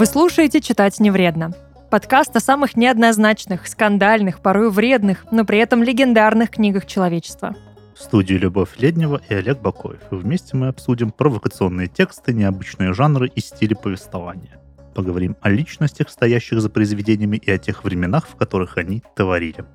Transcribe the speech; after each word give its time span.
Вы 0.00 0.06
слушаете 0.06 0.62
«Читать 0.62 0.98
не 0.98 1.10
вредно». 1.10 1.52
Подкаст 1.90 2.34
о 2.34 2.40
самых 2.40 2.74
неоднозначных, 2.74 3.68
скандальных, 3.68 4.40
порой 4.40 4.70
вредных, 4.70 5.26
но 5.30 5.44
при 5.44 5.58
этом 5.58 5.82
легендарных 5.82 6.48
книгах 6.48 6.86
человечества. 6.86 7.54
В 7.94 8.02
студии 8.02 8.32
Любовь 8.32 8.70
Леднева 8.78 9.20
и 9.28 9.34
Олег 9.34 9.60
Бакоев. 9.60 10.00
И 10.10 10.14
вместе 10.14 10.56
мы 10.56 10.68
обсудим 10.68 11.10
провокационные 11.10 11.86
тексты, 11.86 12.32
необычные 12.32 12.94
жанры 12.94 13.28
и 13.28 13.40
стили 13.40 13.74
повествования. 13.74 14.58
Поговорим 14.94 15.36
о 15.42 15.50
личностях, 15.50 16.08
стоящих 16.08 16.62
за 16.62 16.70
произведениями, 16.70 17.36
и 17.36 17.50
о 17.50 17.58
тех 17.58 17.84
временах, 17.84 18.26
в 18.26 18.36
которых 18.36 18.78
они 18.78 19.02
творили. 19.14 19.66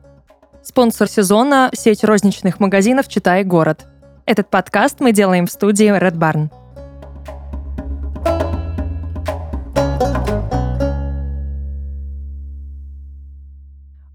Спонсор 0.64 1.08
сезона– 1.08 1.70
сеть 1.76 2.04
розничных 2.04 2.60
магазинов 2.60 3.08
«Читай 3.10 3.44
город». 3.44 3.86
Этот 4.26 4.50
подкаст 4.50 5.02
мы 5.02 5.12
делаем 5.12 5.46
в 5.46 5.52
студии 5.52 5.86
Red 5.86 6.16
Barn. 6.16 6.50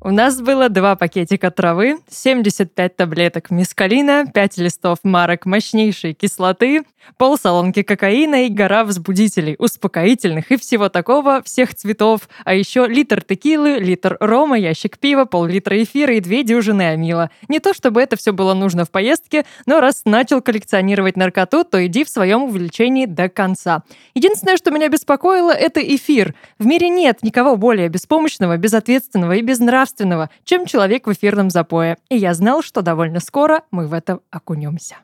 У 0.02 0.10
нас 0.12 0.40
было 0.40 0.70
два 0.70 0.96
пакетика 0.96 1.50
травы, 1.50 1.98
75 2.08 2.96
таблеток 2.96 3.50
мискалина, 3.50 4.24
5 4.32 4.56
листов 4.56 4.98
марок 5.02 5.44
мощнейшей 5.44 6.14
кислоты, 6.14 6.84
полсалонки 7.18 7.82
кокаина 7.82 8.46
и 8.46 8.48
гора 8.48 8.84
возбудителей, 8.84 9.56
успокоительных 9.58 10.50
и 10.52 10.56
всего 10.56 10.88
такого, 10.88 11.42
всех 11.42 11.74
цветов, 11.74 12.30
а 12.46 12.54
еще 12.54 12.86
литр 12.86 13.22
текилы, 13.22 13.76
литр 13.78 14.16
рома, 14.20 14.58
ящик 14.58 14.98
пива, 14.98 15.26
пол-литра 15.26 15.82
эфира 15.82 16.14
и 16.14 16.20
две 16.20 16.44
дюжины 16.44 16.82
амила. 16.92 17.30
Не 17.48 17.60
то 17.60 17.74
чтобы 17.74 18.00
это 18.00 18.16
все 18.16 18.32
было 18.32 18.54
нужно 18.54 18.86
в 18.86 18.90
поездке, 18.90 19.44
но 19.66 19.80
раз 19.80 20.02
начал 20.06 20.40
коллекционировать 20.40 21.18
наркоту, 21.18 21.62
то 21.62 21.84
иди 21.84 22.04
в 22.04 22.08
своем 22.08 22.44
увлечении 22.44 23.04
до 23.04 23.28
конца. 23.28 23.82
Единственное, 24.14 24.56
что 24.56 24.70
меня 24.70 24.88
беспокоило, 24.88 25.52
это 25.52 25.80
эфир. 25.80 26.34
В 26.58 26.64
мире 26.64 26.88
нет 26.88 27.22
никого 27.22 27.56
более 27.56 27.90
беспомощного, 27.90 28.56
безответственного 28.56 29.34
и 29.34 29.42
безнравственного 29.42 29.89
нравственного, 29.90 30.30
чем 30.44 30.66
человек 30.66 31.06
в 31.06 31.12
эфирном 31.12 31.50
запое. 31.50 31.98
И 32.08 32.16
я 32.16 32.34
знал, 32.34 32.62
что 32.62 32.82
довольно 32.82 33.20
скоро 33.20 33.62
мы 33.70 33.86
в 33.86 33.92
это 33.92 34.20
окунемся. 34.30 34.96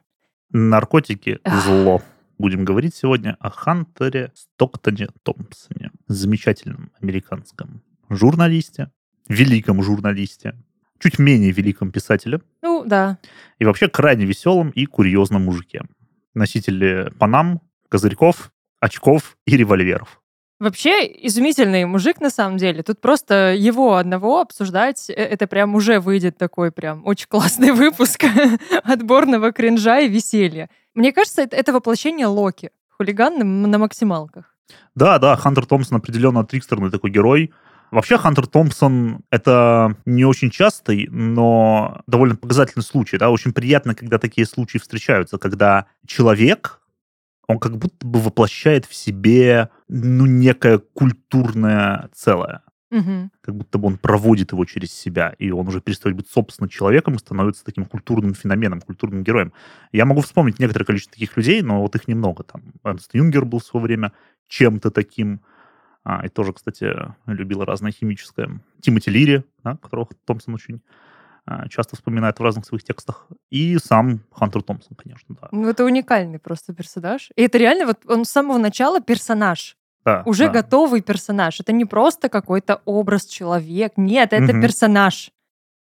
Наркотики– 0.50 1.38
зло. 1.64 2.02
Будем 2.38 2.64
говорить 2.64 2.94
сегодня 2.94 3.36
о 3.40 3.50
Хантере 3.50 4.30
Стоктоне 4.34 5.08
Томпсоне, 5.22 5.90
замечательном 6.06 6.90
американском 7.00 7.82
журналисте, 8.10 8.90
великом 9.28 9.82
журналисте, 9.82 10.54
чуть 10.98 11.18
менее 11.18 11.50
великом 11.50 11.90
писателе. 11.90 12.40
Ну, 12.62 12.84
да. 12.84 13.18
И 13.58 13.64
вообще 13.64 13.88
крайне 13.88 14.26
веселом 14.26 14.70
и 14.70 14.86
курьезном 14.86 15.44
мужике. 15.44 15.82
Носитель 16.34 17.10
панам, 17.18 17.60
козырьков, 17.88 18.52
очков 18.80 19.38
и 19.46 19.56
револьверов. 19.56 20.20
Вообще 20.58 21.04
изумительный 21.26 21.84
мужик 21.84 22.20
на 22.20 22.30
самом 22.30 22.56
деле. 22.56 22.82
Тут 22.82 23.00
просто 23.00 23.54
его 23.54 23.96
одного 23.96 24.40
обсуждать, 24.40 25.10
э, 25.10 25.12
это 25.12 25.46
прям 25.46 25.74
уже 25.74 26.00
выйдет 26.00 26.38
такой 26.38 26.72
прям 26.72 27.04
очень 27.04 27.26
классный 27.28 27.72
выпуск 27.72 28.24
отборного 28.82 29.52
кринжа 29.52 30.00
и 30.00 30.08
веселья. 30.08 30.70
Мне 30.94 31.12
кажется, 31.12 31.42
это, 31.42 31.56
это 31.56 31.72
воплощение 31.74 32.26
Локи. 32.26 32.70
Хулиган 32.96 33.62
на 33.70 33.78
максималках. 33.78 34.54
Да, 34.94 35.18
да, 35.18 35.36
Хантер 35.36 35.66
Томпсон 35.66 35.98
определенно 35.98 36.44
трикстерный 36.44 36.90
такой 36.90 37.10
герой. 37.10 37.52
Вообще 37.90 38.16
Хантер 38.16 38.46
Томпсон— 38.46 39.20
это 39.30 39.94
не 40.06 40.24
очень 40.24 40.50
частый, 40.50 41.08
но 41.10 42.00
довольно 42.06 42.34
показательный 42.34 42.82
случай. 42.82 43.18
Да? 43.18 43.30
Очень 43.30 43.52
приятно, 43.52 43.94
когда 43.94 44.18
такие 44.18 44.46
случаи 44.46 44.78
встречаются, 44.78 45.38
когда 45.38 45.86
человек, 46.06 46.80
он 47.48 47.58
как 47.58 47.78
будто 47.78 48.06
бы 48.06 48.20
воплощает 48.20 48.86
в 48.86 48.94
себе 48.94 49.70
ну, 49.88 50.26
некое 50.26 50.78
культурное 50.78 52.08
целое. 52.12 52.62
Угу. 52.90 53.30
Как 53.40 53.54
будто 53.54 53.78
бы 53.78 53.88
он 53.88 53.98
проводит 53.98 54.52
его 54.52 54.64
через 54.64 54.92
себя, 54.92 55.34
и 55.38 55.50
он 55.50 55.66
уже 55.68 55.80
перестает 55.80 56.16
быть, 56.16 56.28
собственно, 56.28 56.68
человеком 56.68 57.14
и 57.14 57.18
становится 57.18 57.64
таким 57.64 57.84
культурным 57.84 58.34
феноменом, 58.34 58.80
культурным 58.80 59.22
героем. 59.22 59.52
Я 59.92 60.04
могу 60.04 60.20
вспомнить 60.20 60.58
некоторое 60.58 60.84
количество 60.84 61.14
таких 61.14 61.36
людей, 61.36 61.62
но 61.62 61.80
вот 61.80 61.94
их 61.96 62.06
немного. 62.08 62.44
Там 62.44 62.62
Эрнст 62.84 63.12
Юнгер 63.14 63.44
был 63.44 63.58
в 63.58 63.64
свое 63.64 63.84
время 63.84 64.12
чем-то 64.48 64.90
таким, 64.90 65.40
а, 66.04 66.24
и 66.24 66.28
тоже, 66.28 66.52
кстати, 66.52 66.94
любил 67.26 67.64
разное 67.64 67.90
химическое. 67.90 68.60
Тимоти 68.80 69.10
Лири, 69.10 69.44
да, 69.64 69.76
которого 69.76 70.08
Томпсон 70.24 70.54
очень 70.54 70.80
часто 71.70 71.96
вспоминает 71.96 72.38
в 72.38 72.42
разных 72.42 72.64
своих 72.66 72.82
текстах. 72.84 73.26
И 73.50 73.78
сам 73.78 74.20
Хантер 74.32 74.62
Томпсон, 74.62 74.96
конечно, 74.96 75.36
да. 75.40 75.48
Ну, 75.52 75.68
это 75.68 75.84
уникальный 75.84 76.38
просто 76.38 76.74
персонаж. 76.74 77.30
И 77.36 77.42
это 77.42 77.58
реально, 77.58 77.86
вот 77.86 77.98
он 78.06 78.24
с 78.24 78.30
самого 78.30 78.58
начала 78.58 79.00
персонаж. 79.00 79.76
Да, 80.04 80.22
Уже 80.24 80.46
да. 80.46 80.52
готовый 80.62 81.00
персонаж. 81.00 81.58
Это 81.60 81.72
не 81.72 81.84
просто 81.84 82.28
какой-то 82.28 82.80
образ 82.84 83.26
человек. 83.26 83.94
Нет, 83.96 84.32
это 84.32 84.52
Мгм. 84.52 84.62
персонаж. 84.62 85.30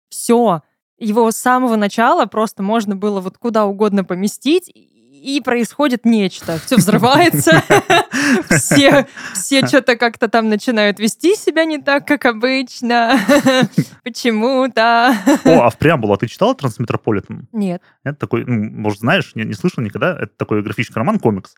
Все. 0.09 0.61
Его 0.97 1.29
с 1.31 1.35
самого 1.35 1.75
начала 1.75 2.25
просто 2.25 2.63
можно 2.63 2.95
было 2.95 3.19
вот 3.19 3.37
куда 3.37 3.65
угодно 3.65 4.03
поместить, 4.05 4.71
и 5.23 5.41
происходит 5.41 6.05
нечто. 6.05 6.59
Все 6.65 6.75
взрывается, 6.75 7.63
все, 8.49 9.07
все 9.33 9.65
что-то 9.65 9.95
как-то 9.95 10.27
там 10.27 10.49
начинают 10.49 10.99
вести 10.99 11.35
себя 11.35 11.65
не 11.65 11.77
так, 11.77 12.05
как 12.05 12.25
обычно. 12.25 13.17
Почему-то. 14.03 15.15
О, 15.45 15.61
а 15.61 15.69
в 15.69 15.77
преамбулу, 15.77 16.13
а 16.13 16.17
ты 16.17 16.27
читала 16.27 16.53
Трансметрополитен? 16.55 17.47
Нет. 17.53 17.81
Это 18.03 18.17
такой, 18.17 18.43
ну, 18.45 18.69
может, 18.69 18.99
знаешь, 18.99 19.31
не, 19.35 19.43
не 19.43 19.53
слышал 19.53 19.81
никогда. 19.81 20.13
Это 20.13 20.31
такой 20.37 20.61
графический 20.61 20.99
роман, 20.99 21.19
комикс, 21.19 21.55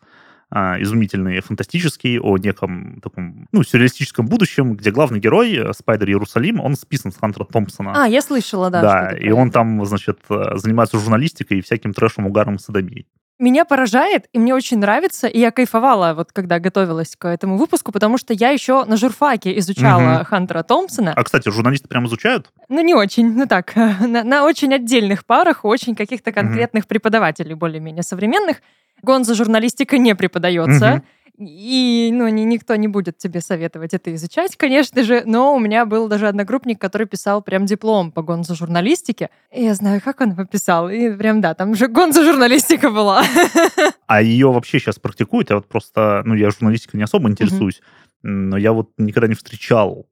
а, 0.48 0.80
изумительный, 0.80 1.40
фантастический, 1.40 2.20
о 2.20 2.38
неком 2.38 3.00
таком, 3.00 3.48
ну, 3.50 3.64
сюрреалистическом 3.64 4.26
будущем, 4.26 4.76
где 4.76 4.92
главный 4.92 5.18
герой, 5.18 5.56
э, 5.56 5.72
Спайдер 5.72 6.08
Иерусалим, 6.08 6.60
он 6.60 6.76
списан 6.76 7.10
с 7.10 7.16
Хантера 7.16 7.44
Томпсона. 7.44 8.04
А, 8.04 8.06
я 8.06 8.22
слышала, 8.22 8.70
да. 8.70 8.80
да, 8.80 9.16
и 9.16 9.30
он 9.30 9.50
там, 9.50 9.84
значит, 9.84 10.20
э, 10.28 10.56
занимается 10.56 10.98
журналистикой 11.00 11.58
и 11.58 11.62
всяким 11.62 11.92
трэшем, 11.92 12.26
угаром 12.26 12.60
садомией. 12.60 13.06
Меня 13.38 13.66
поражает, 13.66 14.28
и 14.32 14.38
мне 14.38 14.54
очень 14.54 14.78
нравится, 14.78 15.26
и 15.26 15.38
я 15.38 15.50
кайфовала, 15.50 16.14
вот 16.14 16.32
когда 16.32 16.58
готовилась 16.58 17.16
к 17.16 17.26
этому 17.28 17.58
выпуску, 17.58 17.92
потому 17.92 18.16
что 18.16 18.32
я 18.32 18.48
еще 18.48 18.84
на 18.86 18.96
журфаке 18.96 19.58
изучала 19.58 20.00
Мгм. 20.16 20.24
Хантера 20.24 20.62
Томпсона. 20.62 21.12
А, 21.14 21.22
кстати, 21.22 21.50
журналисты 21.50 21.86
прям 21.86 22.06
изучают? 22.06 22.50
Ну, 22.70 22.80
не 22.80 22.94
очень, 22.94 23.34
ну 23.36 23.46
так, 23.46 23.74
на, 24.00 24.24
на 24.24 24.44
очень 24.44 24.72
отдельных 24.72 25.26
парах, 25.26 25.66
у 25.66 25.68
очень 25.68 25.94
каких-то 25.94 26.32
конкретных 26.32 26.86
преподавателей, 26.86 27.54
более-менее 27.54 28.02
современных. 28.02 28.62
Гонза 29.02 29.34
журналистика 29.34 29.98
не 29.98 30.14
преподается. 30.14 30.94
Мгм. 30.96 31.04
И, 31.38 32.10
ну, 32.12 32.28
ни- 32.28 32.42
никто 32.42 32.74
не 32.76 32.88
будет 32.88 33.18
тебе 33.18 33.40
советовать 33.40 33.92
это 33.94 34.14
изучать, 34.14 34.56
конечно 34.56 35.02
же, 35.02 35.22
но 35.26 35.54
у 35.54 35.58
меня 35.58 35.84
был 35.84 36.08
даже 36.08 36.28
одногруппник, 36.28 36.80
который 36.80 37.06
писал 37.06 37.42
прям 37.42 37.66
диплом 37.66 38.10
по 38.10 38.22
гонзо 38.22 38.54
журналистике. 38.54 39.30
И 39.52 39.62
я 39.64 39.74
знаю, 39.74 40.00
как 40.02 40.20
он 40.20 40.30
его 40.30 40.44
писал. 40.44 40.88
И 40.88 41.10
прям, 41.16 41.40
да, 41.40 41.54
там 41.54 41.74
же 41.74 41.88
гонзо 41.88 42.24
журналистика 42.24 42.90
была. 42.90 43.22
А 44.06 44.22
ее 44.22 44.52
вообще 44.52 44.78
сейчас 44.78 44.98
практикуют? 44.98 45.50
Я 45.50 45.56
вот 45.56 45.66
просто, 45.68 46.22
ну, 46.24 46.34
я 46.34 46.50
журналистикой 46.50 46.98
не 46.98 47.04
особо 47.04 47.28
интересуюсь, 47.28 47.80
но 48.22 48.56
я 48.56 48.72
вот 48.72 48.90
никогда 48.98 49.26
не 49.26 49.34
встречал 49.34 50.06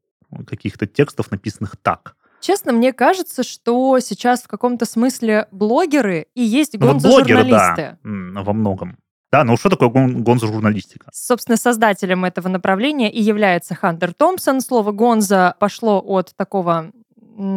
каких-то 0.47 0.87
текстов, 0.87 1.31
написанных 1.31 1.77
так. 1.77 2.17
Честно, 2.41 2.73
мне 2.73 2.93
кажется, 2.93 3.43
что 3.45 3.99
сейчас 4.01 4.43
в 4.43 4.49
каком-то 4.49 4.85
смысле 4.85 5.47
блогеры 5.53 6.27
и 6.35 6.43
есть 6.43 6.75
Ну, 6.79 6.89
вот 6.93 7.03
блогеры, 7.03 7.43
гонзо-журналисты. 7.45 7.99
да, 8.35 8.43
во 8.43 8.53
многом. 8.53 8.99
Да, 9.35 9.43
но 9.43 9.57
что 9.57 9.69
такое 9.69 9.89
гон- 9.89 10.23
гонзо-журналистика? 10.23 11.09
Собственно, 11.13 11.57
создателем 11.57 12.25
этого 12.25 12.47
направления 12.47 13.11
и 13.11 13.21
является 13.21 13.75
Хантер 13.75 14.15
Томпсон. 14.15 14.61
Слово 14.61 14.93
«гонза» 14.93 15.57
пошло 15.59 16.01
от 16.01 16.37
такого 16.37 16.93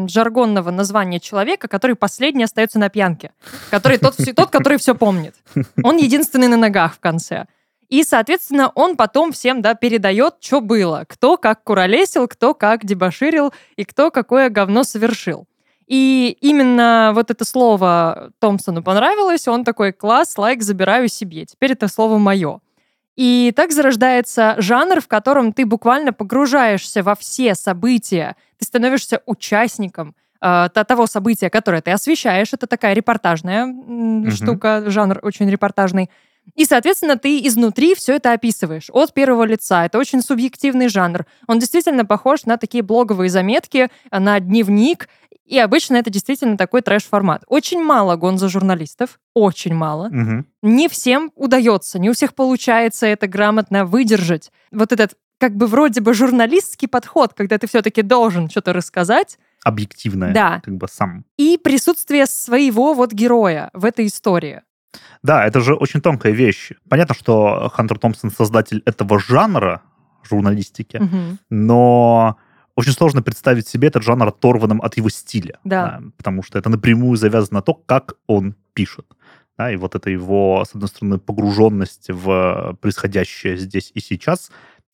жаргонного 0.07 0.71
названия 0.71 1.19
человека, 1.19 1.67
который 1.67 1.95
последний 1.95 2.45
остается 2.45 2.79
на 2.79 2.89
пьянке. 2.89 3.29
Который 3.69 3.99
тот, 3.99 4.15
тот, 4.35 4.49
который 4.49 4.79
все 4.79 4.95
помнит. 4.95 5.35
Он 5.83 5.97
единственный 5.97 6.47
на 6.47 6.57
ногах 6.57 6.95
в 6.95 6.99
конце. 6.99 7.45
И, 7.89 8.03
соответственно, 8.03 8.71
он 8.73 8.97
потом 8.97 9.31
всем 9.31 9.61
да, 9.61 9.75
передает, 9.75 10.37
что 10.39 10.61
было. 10.61 11.05
Кто 11.07 11.37
как 11.37 11.63
куролесил, 11.63 12.27
кто 12.27 12.55
как 12.55 12.85
дебоширил 12.85 13.53
и 13.75 13.85
кто 13.85 14.09
какое 14.09 14.49
говно 14.49 14.83
совершил. 14.83 15.46
И 15.87 16.37
именно 16.41 17.11
вот 17.15 17.31
это 17.31 17.45
слово 17.45 18.31
Томпсону 18.39 18.83
понравилось, 18.83 19.47
он 19.47 19.63
такой, 19.63 19.93
класс, 19.93 20.37
лайк, 20.37 20.61
забираю 20.61 21.07
себе. 21.07 21.45
Теперь 21.45 21.71
это 21.71 21.87
слово 21.87 22.17
мое. 22.17 22.59
И 23.15 23.51
так 23.55 23.71
зарождается 23.71 24.55
жанр, 24.59 25.01
в 25.01 25.07
котором 25.07 25.53
ты 25.53 25.65
буквально 25.65 26.13
погружаешься 26.13 27.01
во 27.03 27.15
все 27.15 27.55
события, 27.55 28.35
ты 28.59 28.65
становишься 28.65 29.21
участником 29.25 30.13
э, 30.39 30.69
то- 30.71 30.83
того 30.83 31.07
события, 31.07 31.49
которое 31.49 31.81
ты 31.81 31.89
освещаешь. 31.89 32.53
Это 32.53 32.67
такая 32.67 32.93
репортажная 32.93 33.65
Мгм. 33.65 34.29
штука, 34.29 34.83
жанр 34.85 35.19
очень 35.23 35.49
репортажный. 35.49 36.11
И, 36.55 36.63
соответственно, 36.65 37.17
ты 37.17 37.39
изнутри 37.47 37.95
все 37.95 38.15
это 38.17 38.33
описываешь 38.33 38.89
от 38.93 39.13
первого 39.13 39.43
лица. 39.45 39.83
Это 39.85 39.97
очень 39.97 40.21
субъективный 40.21 40.89
жанр. 40.89 41.25
Он 41.47 41.57
действительно 41.59 42.05
похож 42.05 42.45
на 42.45 42.57
такие 42.57 42.83
блоговые 42.83 43.29
заметки, 43.31 43.89
на 44.11 44.39
дневник. 44.39 45.09
И 45.47 45.57
обычно 45.57 45.95
это 45.95 46.09
действительно 46.09 46.57
такой 46.57 46.81
трэш-формат. 46.81 47.43
Очень 47.47 47.81
мало 47.81 48.17
гонзо-журналистов, 48.17 49.17
очень 49.33 49.73
мало. 49.73 50.09
Мгм. 50.09 50.45
Не 50.61 50.89
всем 50.89 51.31
удается, 51.35 51.99
не 51.99 52.09
у 52.09 52.13
всех 52.13 52.35
получается 52.35 53.05
это 53.07 53.27
грамотно 53.27 53.85
выдержать. 53.85 54.51
Вот 54.71 54.91
этот 54.91 55.13
как 55.39 55.55
бы 55.55 55.67
вроде 55.67 56.01
бы 56.01 56.13
журналистский 56.13 56.87
подход, 56.87 57.33
когда 57.33 57.57
ты 57.57 57.67
все-таки 57.67 58.01
должен 58.01 58.49
что-то 58.49 58.73
рассказать, 58.73 59.37
Объективное. 59.63 60.33
Да. 60.33 60.61
Как 60.63 60.75
бы 60.75 60.87
сам. 60.87 61.25
и 61.37 61.57
присутствие 61.57 62.25
своего 62.25 62.93
вот 62.93 63.11
героя 63.11 63.69
в 63.73 63.85
этой 63.85 64.07
истории. 64.07 64.61
Да, 65.23 65.45
это 65.45 65.59
же 65.61 65.73
очень 65.75 65.99
тонкая 66.01 66.31
вещь. 66.31 66.71
Понятно, 66.89 67.13
что 67.15 67.69
Хантер 67.73 67.99
Томпсон 67.99 68.31
создатель 68.31 68.81
этого 68.85 69.19
жанра 69.19 69.81
журналистики, 70.23 70.97
Мгм. 70.97 71.39
но 71.49 72.37
очень 72.77 72.91
сложно 72.91 73.23
представить 73.23 73.67
себе 73.67 73.87
этот 73.87 74.03
жанр 74.03 74.27
оторванным 74.27 74.81
от 74.83 74.97
его 74.97 75.09
стиля. 75.09 75.59
Да. 75.63 75.99
потому 76.15 76.43
что 76.43 76.59
это 76.59 76.69
напрямую 76.69 77.17
завязано 77.17 77.57
на 77.57 77.61
то, 77.63 77.73
как 77.73 78.13
он 78.27 78.55
пишет. 78.73 79.07
Да, 79.57 79.71
и 79.71 79.75
вот 79.77 79.95
это 79.95 80.11
его, 80.11 80.63
с 80.63 80.75
одной 80.75 80.87
стороны, 80.87 81.17
погруженность 81.17 82.11
в 82.11 82.77
происходящее 82.79 83.57
здесь 83.57 83.91
и 83.95 83.99
сейчас, 83.99 84.51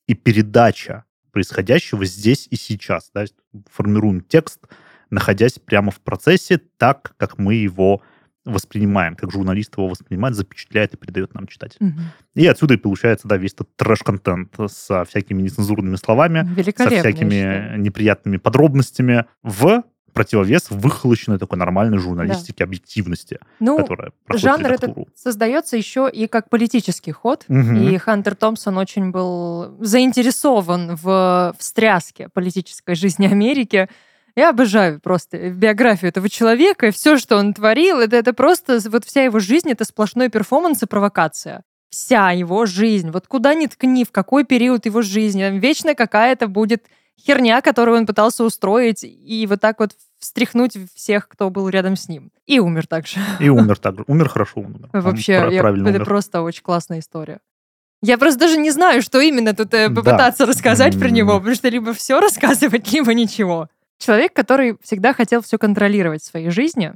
и 0.07 0.13
передача 0.13 1.03
происходящего 1.31 2.05
здесь 2.05 2.47
и 2.49 2.55
сейчас. 2.55 3.11
Да, 3.13 3.25
формируем 3.69 4.21
текст, 4.21 4.61
находясь 5.09 5.59
прямо 5.59 5.91
в 5.91 5.99
процессе, 5.99 6.61
так, 6.77 7.13
как 7.17 7.37
мы 7.37 7.55
его 7.55 8.01
воспринимаем, 8.45 9.15
как 9.15 9.31
журналист 9.31 9.77
его 9.77 9.87
воспринимает, 9.87 10.35
запечатляет 10.35 10.93
и 10.93 10.97
передает 10.97 11.33
нам 11.33 11.47
читатель. 11.47 11.77
Мгм. 11.79 12.01
И 12.35 12.45
отсюда 12.45 12.73
и 12.73 12.77
получается, 12.77 13.27
да, 13.27 13.37
весь 13.37 13.53
этот 13.53 13.75
трэш-контент 13.75 14.55
со 14.67 15.05
всякими 15.05 15.41
нецензурными 15.41 15.95
словами, 15.95 16.47
со 16.75 16.89
всякими 16.89 17.77
неприятными 17.77 18.37
подробностями 18.37 19.25
в 19.43 19.83
противовес 20.13 20.69
выхолощенной 20.69 21.39
такой 21.39 21.57
нормальной 21.57 21.97
журналистике 21.97 22.63
объективности, 22.63 23.39
Ну, 23.59 23.77
которая 23.77 24.11
жанр 24.29 24.71
этот 24.71 24.95
создается 25.15 25.75
еще 25.75 26.09
и 26.11 26.27
как 26.27 26.49
политический 26.49 27.11
ход. 27.11 27.45
Мгм. 27.47 27.89
И 27.89 27.97
Хантер 27.97 28.35
Томпсон 28.35 28.77
очень 28.77 29.11
был 29.11 29.75
заинтересован 29.79 30.95
в 30.95 31.55
встряске 31.57 32.29
политической 32.29 32.95
жизни 32.95 33.25
Америки. 33.25 33.89
Я 34.35 34.49
обожаю 34.49 34.99
просто 34.99 35.51
биографию 35.51 36.09
этого 36.09 36.27
человека, 36.29 36.87
и 36.87 36.91
все, 36.91 37.17
что 37.17 37.37
он 37.37 37.53
творил, 37.53 37.99
это, 37.99 38.15
это 38.15 38.33
просто, 38.33 38.79
вот 38.89 39.05
вся 39.05 39.23
его 39.23 39.39
жизнь, 39.39 39.69
это 39.69 39.85
сплошной 39.85 40.29
перформанс 40.29 40.81
и 40.81 40.87
провокация. 40.87 41.63
Вся 41.91 42.31
его 42.31 42.65
жизнь, 42.65 43.11
вот 43.11 43.27
куда 43.27 43.53
ни 43.53 43.67
ткни, 43.67 44.03
в 44.03 44.11
какой 44.11 44.43
период 44.43 44.85
его 44.87 45.03
жизни, 45.03 45.43
там 45.43 45.59
вечно 45.59 45.93
какая-то 45.93 46.47
будет 46.47 46.85
херня, 47.23 47.61
которую 47.61 47.97
он 47.99 48.07
пытался 48.07 48.43
устроить, 48.43 49.03
и 49.03 49.45
вот 49.47 49.61
так 49.61 49.79
вот 49.79 49.91
встряхнуть 50.17 50.75
всех, 50.95 51.27
кто 51.27 51.51
был 51.51 51.69
рядом 51.69 51.95
с 51.95 52.09
ним. 52.09 52.31
И 52.47 52.57
умер 52.59 52.87
также. 52.87 53.19
И 53.39 53.49
умер 53.49 53.77
также. 53.79 54.03
Умер 54.07 54.29
хорошо, 54.29 54.61
он 54.61 54.65
умер. 54.77 54.89
Он 54.93 55.01
Вообще, 55.01 55.39
пра- 55.41 55.51
я- 55.51 55.59
это 55.59 55.69
умер. 55.69 56.05
просто 56.05 56.41
очень 56.41 56.63
классная 56.63 56.99
история. 56.99 57.39
Я 58.01 58.17
просто 58.17 58.39
даже 58.39 58.57
не 58.57 58.71
знаю, 58.71 59.01
что 59.03 59.19
именно 59.21 59.53
тут 59.53 59.73
э, 59.75 59.89
Да. 59.89 59.95
попытаться 59.95 60.45
рассказать 60.47 60.97
про 60.99 61.09
него, 61.09 61.37
потому 61.37 61.53
что 61.55 61.69
либо 61.69 61.93
все 61.93 62.19
рассказывать, 62.19 62.91
либо 62.91 63.13
ничего. 63.13 63.69
Человек, 64.03 64.33
который 64.33 64.77
всегда 64.81 65.13
хотел 65.13 65.41
все 65.41 65.57
контролировать 65.57 66.21
в 66.21 66.25
своей 66.25 66.49
жизни, 66.49 66.93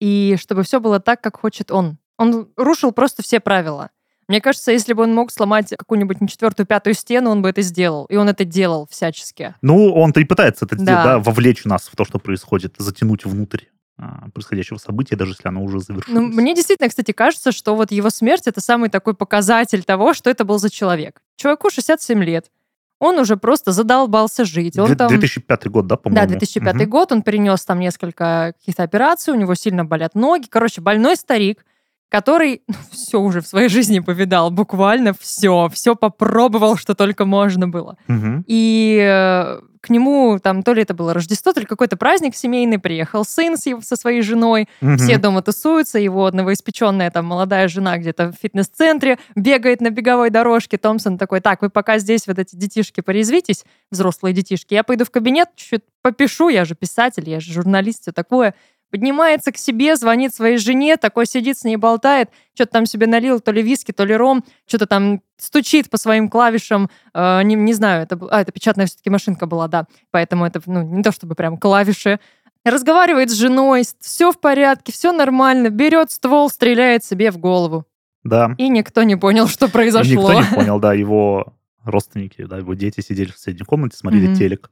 и 0.00 0.36
чтобы 0.38 0.64
все 0.64 0.80
было 0.80 1.00
так, 1.00 1.22
как 1.22 1.40
хочет 1.40 1.70
он. 1.70 1.96
Он 2.18 2.50
рушил 2.56 2.92
просто 2.92 3.22
все 3.22 3.40
правила. 3.40 3.88
Мне 4.28 4.42
кажется, 4.42 4.70
если 4.70 4.92
бы 4.92 5.04
он 5.04 5.14
мог 5.14 5.30
сломать 5.32 5.70
какую-нибудь 5.70 6.20
не 6.20 6.28
четвертую, 6.28 6.66
пятую 6.66 6.92
стену, 6.92 7.30
он 7.30 7.40
бы 7.40 7.48
это 7.48 7.62
сделал. 7.62 8.04
И 8.06 8.16
он 8.16 8.28
это 8.28 8.44
делал 8.44 8.86
всячески. 8.90 9.54
Ну, 9.62 9.94
он-то 9.94 10.20
и 10.20 10.24
пытается 10.24 10.66
это 10.66 10.76
Да. 10.76 10.82
сделать, 10.82 11.04
да, 11.04 11.18
вовлечь 11.20 11.64
нас 11.64 11.88
в 11.90 11.96
то, 11.96 12.04
что 12.04 12.18
происходит, 12.18 12.74
затянуть 12.76 13.24
внутрь 13.24 13.64
а, 13.98 14.28
происходящего 14.34 14.76
события, 14.76 15.16
даже 15.16 15.30
если 15.30 15.48
оно 15.48 15.62
уже 15.64 15.80
завершилось. 15.80 16.20
Ну, 16.20 16.20
мне 16.20 16.54
действительно, 16.54 16.90
кстати, 16.90 17.12
кажется, 17.12 17.50
что 17.50 17.74
вот 17.76 17.92
его 17.92 18.10
смерть 18.10 18.46
это 18.46 18.60
самый 18.60 18.90
такой 18.90 19.14
показатель 19.14 19.84
того, 19.84 20.12
что 20.12 20.28
это 20.28 20.44
был 20.44 20.58
за 20.58 20.68
человек. 20.68 21.22
Чуваку 21.36 21.70
67 21.70 22.22
лет. 22.22 22.50
Он 22.98 23.18
уже 23.18 23.36
просто 23.36 23.72
задолбался 23.72 24.44
жить. 24.44 24.78
Он 24.78 24.86
Две- 24.86 24.96
там... 24.96 25.08
2005 25.08 25.66
год, 25.68 25.86
да, 25.86 25.96
по-моему? 25.96 26.22
Да, 26.22 26.28
2005 26.28 26.74
Мгм. 26.74 26.88
год, 26.88 27.12
он 27.12 27.22
перенес 27.22 27.64
там 27.64 27.78
несколько 27.78 28.54
каких-то 28.58 28.82
операций, 28.84 29.34
у 29.34 29.36
него 29.36 29.54
сильно 29.54 29.84
болят 29.84 30.14
ноги. 30.14 30.46
Короче, 30.48 30.80
больной 30.80 31.16
старик, 31.16 31.64
который 32.08 32.62
все 32.90 33.20
уже 33.20 33.40
в 33.40 33.46
своей 33.46 33.68
жизни 33.68 33.98
повидал, 34.00 34.50
буквально 34.50 35.12
все, 35.18 35.68
все 35.72 35.96
попробовал, 35.96 36.76
что 36.76 36.94
только 36.94 37.24
можно 37.24 37.68
было. 37.68 37.96
Мгм. 38.06 38.44
И 38.46 38.98
э, 39.02 39.60
к 39.80 39.90
нему 39.90 40.38
там 40.42 40.62
то 40.62 40.72
ли 40.72 40.82
это 40.82 40.94
было 40.94 41.12
Рождество, 41.14 41.52
то 41.52 41.60
ли 41.60 41.66
какой-то 41.66 41.96
праздник 41.96 42.34
семейный, 42.36 42.78
приехал 42.78 43.24
сын 43.24 43.56
с 43.56 43.66
его- 43.66 43.80
со 43.82 43.96
своей 43.96 44.22
женой, 44.22 44.68
Мгм. 44.80 44.98
все 44.98 45.18
дома 45.18 45.42
тусуются, 45.42 45.98
его 45.98 46.30
новоиспеченная 46.30 47.10
там 47.10 47.26
молодая 47.26 47.68
жена 47.68 47.98
где-то 47.98 48.32
в 48.32 48.36
фитнес-центре 48.40 49.18
бегает 49.34 49.80
на 49.80 49.90
беговой 49.90 50.30
дорожке. 50.30 50.78
Томпсон 50.78 51.18
такой, 51.18 51.40
так, 51.40 51.62
вы 51.62 51.70
пока 51.70 51.98
здесь 51.98 52.26
вот 52.26 52.38
эти 52.38 52.54
детишки 52.56 53.00
порезвитесь, 53.00 53.64
взрослые 53.90 54.32
детишки, 54.32 54.74
я 54.74 54.82
пойду 54.84 55.04
в 55.04 55.10
кабинет, 55.10 55.48
чуть-чуть 55.56 55.82
попишу, 56.02 56.48
я 56.48 56.64
же 56.64 56.74
писатель, 56.76 57.28
я 57.28 57.40
же 57.40 57.52
журналист, 57.52 58.02
все 58.02 58.12
такое. 58.12 58.54
Поднимается 58.96 59.52
к 59.52 59.58
себе, 59.58 59.94
звонит 59.96 60.34
своей 60.34 60.56
жене, 60.56 60.96
такой 60.96 61.26
сидит 61.26 61.58
с 61.58 61.64
ней 61.64 61.76
болтает, 61.76 62.30
что-то 62.54 62.72
там 62.72 62.86
себе 62.86 63.06
налил, 63.06 63.40
то 63.40 63.52
ли 63.52 63.60
виски, 63.60 63.92
то 63.92 64.06
ли 64.06 64.16
ром, 64.16 64.42
что-то 64.66 64.86
там 64.86 65.20
стучит 65.36 65.90
по 65.90 65.98
своим 65.98 66.30
клавишам, 66.30 66.88
э, 67.12 67.42
не, 67.42 67.56
не 67.56 67.74
знаю, 67.74 68.04
это, 68.04 68.18
а, 68.30 68.40
это 68.40 68.52
печатная 68.52 68.86
все-таки 68.86 69.10
машинка 69.10 69.44
была, 69.44 69.68
да, 69.68 69.84
поэтому 70.10 70.46
это, 70.46 70.62
ну, 70.64 70.80
не 70.80 71.02
то 71.02 71.12
чтобы 71.12 71.34
прям 71.34 71.58
клавиши, 71.58 72.20
разговаривает 72.64 73.28
с 73.30 73.34
женой, 73.34 73.84
все 74.00 74.32
в 74.32 74.40
порядке, 74.40 74.92
все 74.92 75.12
нормально, 75.12 75.68
берет 75.68 76.10
ствол, 76.10 76.48
стреляет 76.48 77.04
себе 77.04 77.30
в 77.30 77.36
голову. 77.36 77.84
Да. 78.24 78.54
И 78.56 78.70
никто 78.70 79.02
не 79.02 79.16
понял, 79.16 79.46
что 79.46 79.66
И 79.66 79.70
произошло. 79.70 80.32
никто 80.32 80.32
не 80.32 80.56
понял, 80.56 80.80
да, 80.80 80.94
его 80.94 81.52
родственники, 81.84 82.46
да, 82.46 82.56
его 82.56 82.72
дети 82.72 83.02
сидели 83.02 83.30
в 83.30 83.36
соседней 83.36 83.66
комнате, 83.66 83.98
смотрели 83.98 84.28
Мгм. 84.28 84.36
телек. 84.36 84.70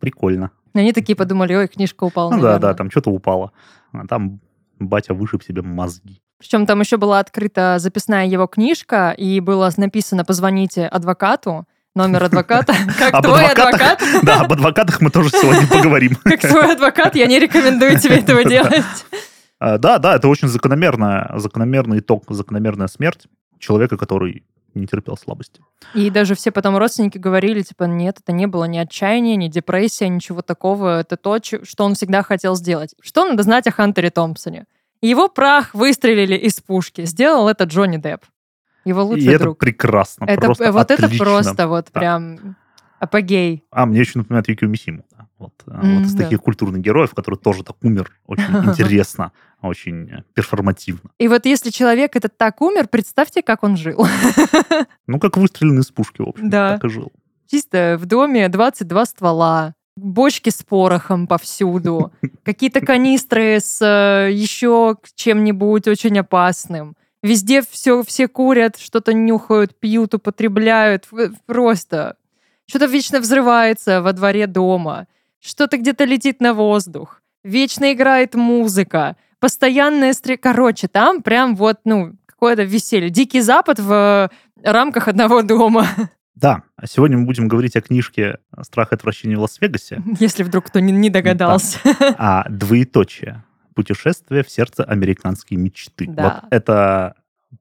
Прикольно. 0.00 0.50
Они 0.74 0.92
такие 0.92 1.16
подумали, 1.16 1.54
ой, 1.54 1.68
книжка 1.68 2.04
упала. 2.04 2.30
Ну 2.30 2.36
да, 2.36 2.42
наверное». 2.42 2.60
да, 2.60 2.74
там 2.74 2.90
что-то 2.90 3.10
упало. 3.10 3.52
А 3.92 4.06
там 4.06 4.40
батя 4.78 5.14
вышиб 5.14 5.42
себе 5.42 5.62
мозги. 5.62 6.20
Причем 6.38 6.66
там 6.66 6.80
еще 6.80 6.96
была 6.96 7.18
открыта 7.18 7.76
записная 7.78 8.26
его 8.26 8.46
книжка, 8.46 9.10
и 9.10 9.40
было 9.40 9.70
написано 9.76 10.24
«Позвоните 10.24 10.86
адвокату», 10.86 11.66
номер 11.94 12.24
адвоката. 12.24 12.74
Как 12.98 13.22
твой 13.22 13.46
адвокат, 13.46 14.02
Да, 14.22 14.40
об 14.40 14.52
адвокатах 14.52 15.00
мы 15.00 15.10
тоже 15.10 15.30
сегодня 15.30 15.66
поговорим. 15.70 16.16
как 16.22 16.40
твой 16.40 16.72
адвокат, 16.72 17.16
я 17.16 17.26
не 17.26 17.38
рекомендую 17.38 17.98
тебе 17.98 18.18
этого 18.18 18.44
делать. 18.44 18.84
А, 19.58 19.78
Да, 19.78 19.98
да, 19.98 20.14
это 20.14 20.28
очень 20.28 20.48
закономерная, 20.48 21.32
закономерный 21.36 21.98
итог, 21.98 22.24
закономерная 22.28 22.86
смерть 22.86 23.26
человека, 23.58 23.96
который 23.96 24.44
не 24.78 24.86
терпел 24.86 25.16
слабости. 25.16 25.60
И 25.94 26.10
даже 26.10 26.34
все 26.34 26.50
потом 26.50 26.76
родственники 26.76 27.18
говорили, 27.18 27.62
типа, 27.62 27.84
нет, 27.84 28.18
это 28.20 28.32
не 28.32 28.46
было 28.46 28.64
ни 28.64 28.78
отчаяния, 28.78 29.36
ни 29.36 29.48
депрессия, 29.48 30.08
ничего 30.08 30.42
такого. 30.42 31.00
Это 31.00 31.16
то, 31.16 31.38
что 31.42 31.84
он 31.84 31.94
всегда 31.94 32.22
хотел 32.22 32.56
сделать. 32.56 32.94
Что 33.00 33.24
надо 33.24 33.42
знать 33.42 33.66
о 33.66 33.70
Хантере 33.70 34.10
Томпсоне? 34.10 34.66
Его 35.00 35.28
прах 35.28 35.74
выстрелили 35.74 36.34
из 36.36 36.60
пушки. 36.60 37.04
Сделал 37.04 37.48
это 37.48 37.64
Джонни 37.64 37.98
Депп. 37.98 38.22
Его 38.84 39.02
И 39.02 39.04
лучший 39.04 39.34
это 39.34 39.44
друг. 39.44 39.58
прекрасно, 39.58 40.24
Это, 40.24 40.40
просто 40.46 40.72
вот 40.72 40.90
это 40.90 41.04
отлично. 41.06 41.24
просто 41.24 41.68
вот 41.68 41.86
Да. 41.92 42.00
прям 42.00 42.56
апогей. 42.98 43.64
А, 43.70 43.86
мне 43.86 44.00
еще 44.00 44.18
напоминает 44.18 44.48
Юкио 44.48 44.66
Мисиму. 44.68 45.04
Вот, 45.38 45.52
М, 45.68 45.98
вот 46.00 46.06
из 46.06 46.14
да. 46.14 46.24
таких 46.24 46.40
культурных 46.42 46.80
героев, 46.80 47.14
который 47.14 47.36
тоже 47.36 47.62
так 47.62 47.76
умер 47.82 48.10
очень 48.26 48.44
интересно, 48.66 49.32
очень 49.62 50.24
перформативно. 50.34 51.10
И 51.18 51.28
вот 51.28 51.46
если 51.46 51.70
человек 51.70 52.16
этот 52.16 52.36
так 52.36 52.60
умер, 52.60 52.88
представьте, 52.88 53.42
как 53.42 53.62
он 53.64 53.76
жил. 53.76 54.04
Ну, 55.06 55.18
как 55.18 55.36
выстрелен 55.36 55.78
из 55.80 55.90
пушки, 55.90 56.20
в 56.22 56.28
общем, 56.28 56.50
Да. 56.50 56.72
так 56.74 56.84
и 56.84 56.88
жил. 56.88 57.12
Чисто 57.50 57.96
в 57.98 58.04
доме 58.06 58.48
22 58.48 59.06
ствола, 59.06 59.74
бочки 59.96 60.50
с 60.50 60.62
порохом 60.62 61.26
повсюду, 61.26 62.12
какие-то 62.44 62.80
канистры 62.80 63.58
с 63.60 63.80
э, 63.80 64.30
еще 64.32 64.96
чем-нибудь 65.14 65.88
очень 65.88 66.18
опасным. 66.18 66.94
Везде 67.22 67.62
все, 67.62 68.02
все 68.02 68.28
курят, 68.28 68.76
что-то 68.78 69.12
нюхают, 69.12 69.74
пьют, 69.78 70.14
употребляют. 70.14 71.08
Просто. 71.46 72.16
Что-то 72.66 72.84
вечно 72.86 73.18
взрывается 73.18 74.02
во 74.02 74.12
дворе 74.12 74.46
дома. 74.46 75.06
Что-то 75.40 75.78
где-то 75.78 76.04
летит 76.04 76.40
на 76.40 76.54
воздух. 76.54 77.22
Вечно 77.44 77.92
играет 77.92 78.34
музыка. 78.34 79.16
Постоянная 79.40 80.12
стре... 80.12 80.36
Короче, 80.36 80.88
там 80.88 81.22
прям 81.22 81.54
вот, 81.54 81.78
ну, 81.84 82.14
какое-то 82.26 82.62
веселье. 82.64 83.10
Дикий 83.10 83.40
Запад 83.40 83.78
в 83.78 83.92
э, 83.92 84.28
рамках 84.70 85.08
одного 85.08 85.42
дома. 85.42 85.86
Да, 86.34 86.62
а 86.76 86.86
сегодня 86.86 87.18
мы 87.18 87.26
будем 87.26 87.48
говорить 87.48 87.74
о 87.74 87.80
книжке 87.80 88.38
«Страх 88.62 88.92
и 88.92 88.94
отвращение 88.94 89.36
в 89.36 89.40
Лас-Вегасе», 89.40 90.00
Если 90.20 90.44
вдруг 90.44 90.66
кто 90.66 90.78
не, 90.78 90.92
не 90.92 91.10
догадался. 91.10 91.80
а 92.16 92.48
двоеточие 92.48 93.42
«Путешествие 93.74 94.44
в 94.44 94.48
сердце 94.48 94.84
американской 94.84 95.56
мечты». 95.56 96.06
Да. 96.06 96.42
Вот 96.42 96.52
это 96.52 97.14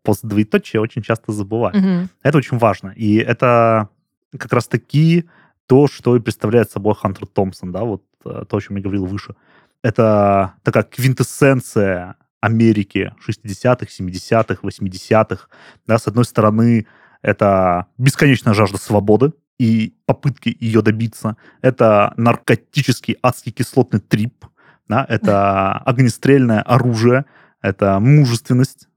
постдвоеточие 0.04 0.80
очень 0.80 1.02
часто 1.02 1.32
забывают. 1.32 1.76
Мгм. 1.76 2.10
Это 2.22 2.38
очень 2.38 2.60
важно. 2.60 2.94
И 2.96 3.16
это 3.16 3.90
как 4.38 4.54
раз-таки 4.54 5.26
то, 5.68 5.88
что 5.88 6.16
и 6.16 6.20
представляет 6.20 6.72
собой 6.72 6.96
Хантер 6.96 7.28
Томпсон, 7.28 7.72
да, 7.72 7.84
вот 7.84 8.04
э, 8.26 8.46
то, 8.48 8.58
о 8.58 8.62
чем 8.62 8.78
я 8.78 8.84
говорил 8.84 9.06
выше. 9.06 9.36
Это 9.84 10.54
такая 10.64 10.84
квинтэссенция 10.84 12.16
Америки 12.42 13.14
60-х, 13.28 13.86
70-х, 13.86 14.62
80-х. 14.64 15.48
Да, 15.86 15.98
с 15.98 16.08
одной 16.08 16.26
стороны, 16.26 16.88
это 17.22 17.88
бесконечная 17.98 18.54
жажда 18.54 18.78
свободы, 18.78 19.34
и 19.60 19.96
попытки 20.06 20.56
ее 20.60 20.82
добиться. 20.82 21.36
Это 21.62 22.14
наркотический 22.18 23.18
адский 23.22 23.52
кислотный 23.52 24.00
трип, 24.00 24.46
да, 24.88 25.06
это 25.08 25.78
огнестрельное 25.86 26.62
оружие, 26.62 27.26
это 27.62 28.00
мужественность 28.00 28.88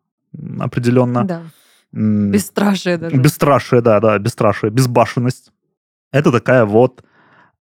определенно. 0.58 1.24
Да. 1.24 1.42
Бесстрашие 1.92 2.98
даже. 2.98 3.16
Бесстрашие, 3.16 3.80
да, 3.80 4.00
да, 4.00 4.18
бесстрашие, 4.18 4.70
безбашенность. 4.70 5.50
Это 6.12 6.32
такая 6.32 6.64
вот 6.64 7.04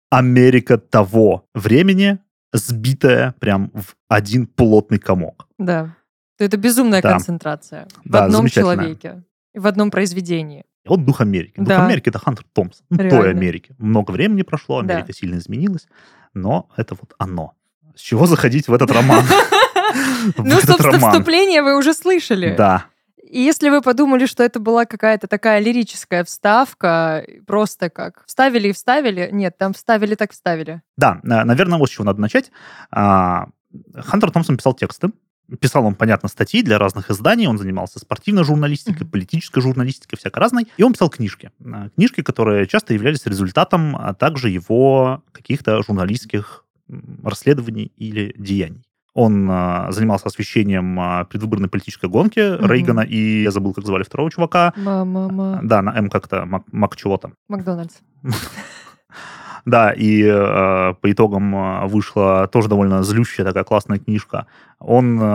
Америка 0.09 0.77
того 0.77 1.45
времени, 1.53 2.19
сбитая 2.53 3.35
прям 3.39 3.71
в 3.73 3.95
один 4.07 4.47
плотный 4.47 4.99
комок. 4.99 5.47
Да. 5.57 5.95
Это 6.39 6.57
безумная 6.57 7.01
да. 7.01 7.11
концентрация 7.11 7.87
в 8.05 8.09
да, 8.09 8.25
одном 8.25 8.47
человеке, 8.47 9.23
в 9.53 9.65
одном 9.67 9.91
произведении. 9.91 10.63
Вот 10.85 11.03
дух 11.03 11.19
Америки. 11.19 11.53
Дух 11.57 11.67
да. 11.67 11.85
Америки 11.85 12.09
это 12.09 12.19
Хантер 12.19 12.45
Томпсон. 12.53 12.85
Ну, 12.89 13.09
той 13.09 13.31
Америки. 13.31 13.75
Много 13.77 14.11
времени 14.11 14.43
прошло, 14.43 14.79
Америка 14.79 15.07
да. 15.07 15.13
сильно 15.13 15.37
изменилась, 15.37 15.87
но 16.33 16.69
это 16.77 16.95
вот 16.95 17.13
оно. 17.17 17.53
С 17.95 17.99
чего 17.99 18.27
заходить 18.27 18.67
в 18.67 18.73
этот 18.73 18.91
роман? 18.91 19.25
Ну, 20.37 20.59
собственно, 20.61 20.99
вступление 20.99 21.61
вы 21.61 21.77
уже 21.77 21.93
слышали. 21.93 22.55
Да. 22.55 22.85
И 23.29 23.41
если 23.41 23.69
вы 23.69 23.81
подумали, 23.81 24.25
что 24.25 24.43
это 24.43 24.59
была 24.59 24.85
какая-то 24.85 25.27
такая 25.27 25.59
лирическая 25.59 26.23
вставка, 26.23 27.25
просто 27.45 27.89
как 27.89 28.23
вставили 28.25 28.69
и 28.69 28.73
вставили, 28.73 29.29
нет, 29.31 29.57
там 29.57 29.73
вставили 29.73 30.15
так 30.15 30.31
вставили. 30.31 30.81
Да, 30.95 31.19
наверное, 31.23 31.77
вот 31.77 31.89
с 31.89 31.91
чего 31.91 32.05
надо 32.05 32.21
начать. 32.21 32.51
А, 32.89 33.47
Хантер 33.95 34.31
Томпсон 34.31 34.57
писал 34.57 34.73
тексты, 34.73 35.11
Писал 35.61 35.85
он, 35.85 35.95
понятно, 35.95 36.27
статьи 36.27 36.61
для 36.61 36.77
разных 36.77 37.09
изданий, 37.09 37.47
он 37.47 37.57
занимался 37.57 37.99
спортивной 37.99 38.43
журналистикой, 38.43 39.07
политической 39.07 39.61
журналистикой, 39.61 40.17
всяко 40.17 40.41
разной, 40.41 40.67
и 40.75 40.83
он 40.83 40.91
писал 40.91 41.09
книжки. 41.09 41.51
А, 41.65 41.89
книжки, 41.89 42.21
которые 42.21 42.67
часто 42.67 42.93
являлись 42.93 43.25
результатом 43.25 43.95
а 43.95 44.13
также 44.13 44.49
его 44.49 45.23
каких-то 45.31 45.81
журналистских 45.83 46.65
расследований 47.23 47.93
или 47.97 48.33
деяний. 48.37 48.86
Он 49.19 49.49
а, 49.49 49.91
занимался 49.91 50.27
освещением 50.27 50.99
а, 50.99 51.25
предвыборной 51.25 51.67
политической 51.69 52.07
гонки 52.07 52.37
mm-hmm. 52.37 52.67
Рейгана 52.67 52.99
и 53.01 53.41
я 53.41 53.49
забыл, 53.49 53.73
как 53.73 53.83
звали 53.83 54.03
второго 54.03 54.29
чувака. 54.29 54.73
Ма-ма-ма. 54.75 55.59
Да, 55.63 55.81
на 55.81 55.89
М 55.97 56.11
как-то, 56.11 56.45
Мак, 56.45 56.65
Мак 56.71 56.95
чего-то. 56.95 57.31
Макдональдс. 57.47 57.95
Да, 59.67 59.91
и 59.91 60.23
э, 60.23 60.93
по 61.01 61.11
итогам 61.11 61.53
э, 61.53 61.87
вышла 61.87 62.47
тоже 62.47 62.69
довольно 62.69 63.03
злющая 63.03 63.43
такая 63.43 63.65
классная 63.65 63.99
книжка. 63.99 64.47
Он 64.79 65.19
э, 65.21 65.25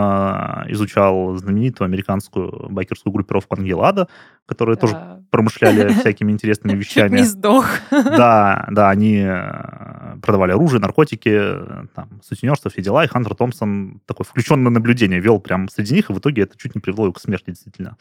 изучал 0.69 1.37
знаменитую 1.37 1.85
американскую 1.85 2.69
байкерскую 2.71 3.12
группировку 3.12 3.57
Ангелада, 3.59 4.09
которые 4.47 4.77
да. 4.77 4.81
тоже 4.81 4.97
промышляли 5.31 5.93
всякими 6.01 6.33
интересными 6.33 6.79
вещами. 6.79 7.19
Не 7.19 7.25
сдох. 7.25 7.67
Да, 7.91 8.67
да, 8.71 8.89
они 8.89 9.23
э, 9.23 10.17
продавали 10.23 10.53
оружие, 10.53 10.81
наркотики, 10.81 11.39
там, 11.95 12.09
сутенерство, 12.23 12.71
все 12.71 12.81
дела, 12.81 13.05
и 13.05 13.09
Хантер 13.09 13.35
Томпсон 13.35 14.01
такое 14.07 14.25
включенное 14.25 14.73
наблюдение 14.73 15.21
вел 15.21 15.41
прямо 15.41 15.69
среди 15.69 15.97
них, 15.97 16.09
и 16.09 16.15
в 16.15 16.19
итоге 16.21 16.45
это 16.45 16.57
чуть 16.57 16.75
не 16.75 16.81
привело 16.81 17.05
его 17.05 17.12
к 17.12 17.21
смерти, 17.21 17.51
действительно. 17.51 17.99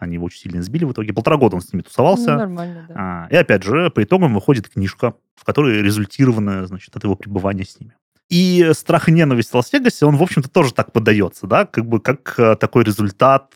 Они 0.00 0.14
его 0.14 0.24
очень 0.24 0.40
сильно 0.40 0.62
сбили 0.62 0.84
в 0.84 0.92
итоге. 0.92 1.12
Полтора 1.12 1.36
года 1.36 1.56
он 1.56 1.62
с 1.62 1.72
ними 1.72 1.82
тусовался. 1.82 2.32
Ну, 2.32 2.38
нормально, 2.38 2.86
да. 2.88 2.94
А, 2.96 3.28
и 3.30 3.36
опять 3.36 3.62
же, 3.62 3.90
по 3.90 4.02
итогам 4.02 4.34
выходит 4.34 4.68
книжка, 4.68 5.14
в 5.36 5.44
которой 5.44 5.82
результировано, 5.82 6.66
значит, 6.66 6.96
от 6.96 7.04
его 7.04 7.14
пребывания 7.14 7.64
с 7.64 7.78
ними. 7.78 7.94
И 8.30 8.70
страх 8.72 9.08
и 9.08 9.12
ненависть 9.12 9.50
в 9.50 9.54
Лас-Вегасе, 9.54 10.06
он, 10.06 10.16
в 10.16 10.22
общем-то, 10.22 10.48
тоже 10.48 10.72
так 10.72 10.92
подается, 10.92 11.46
да, 11.46 11.66
как 11.66 11.84
бы 11.86 12.00
как 12.00 12.34
э, 12.38 12.56
такой 12.56 12.84
результат 12.84 13.52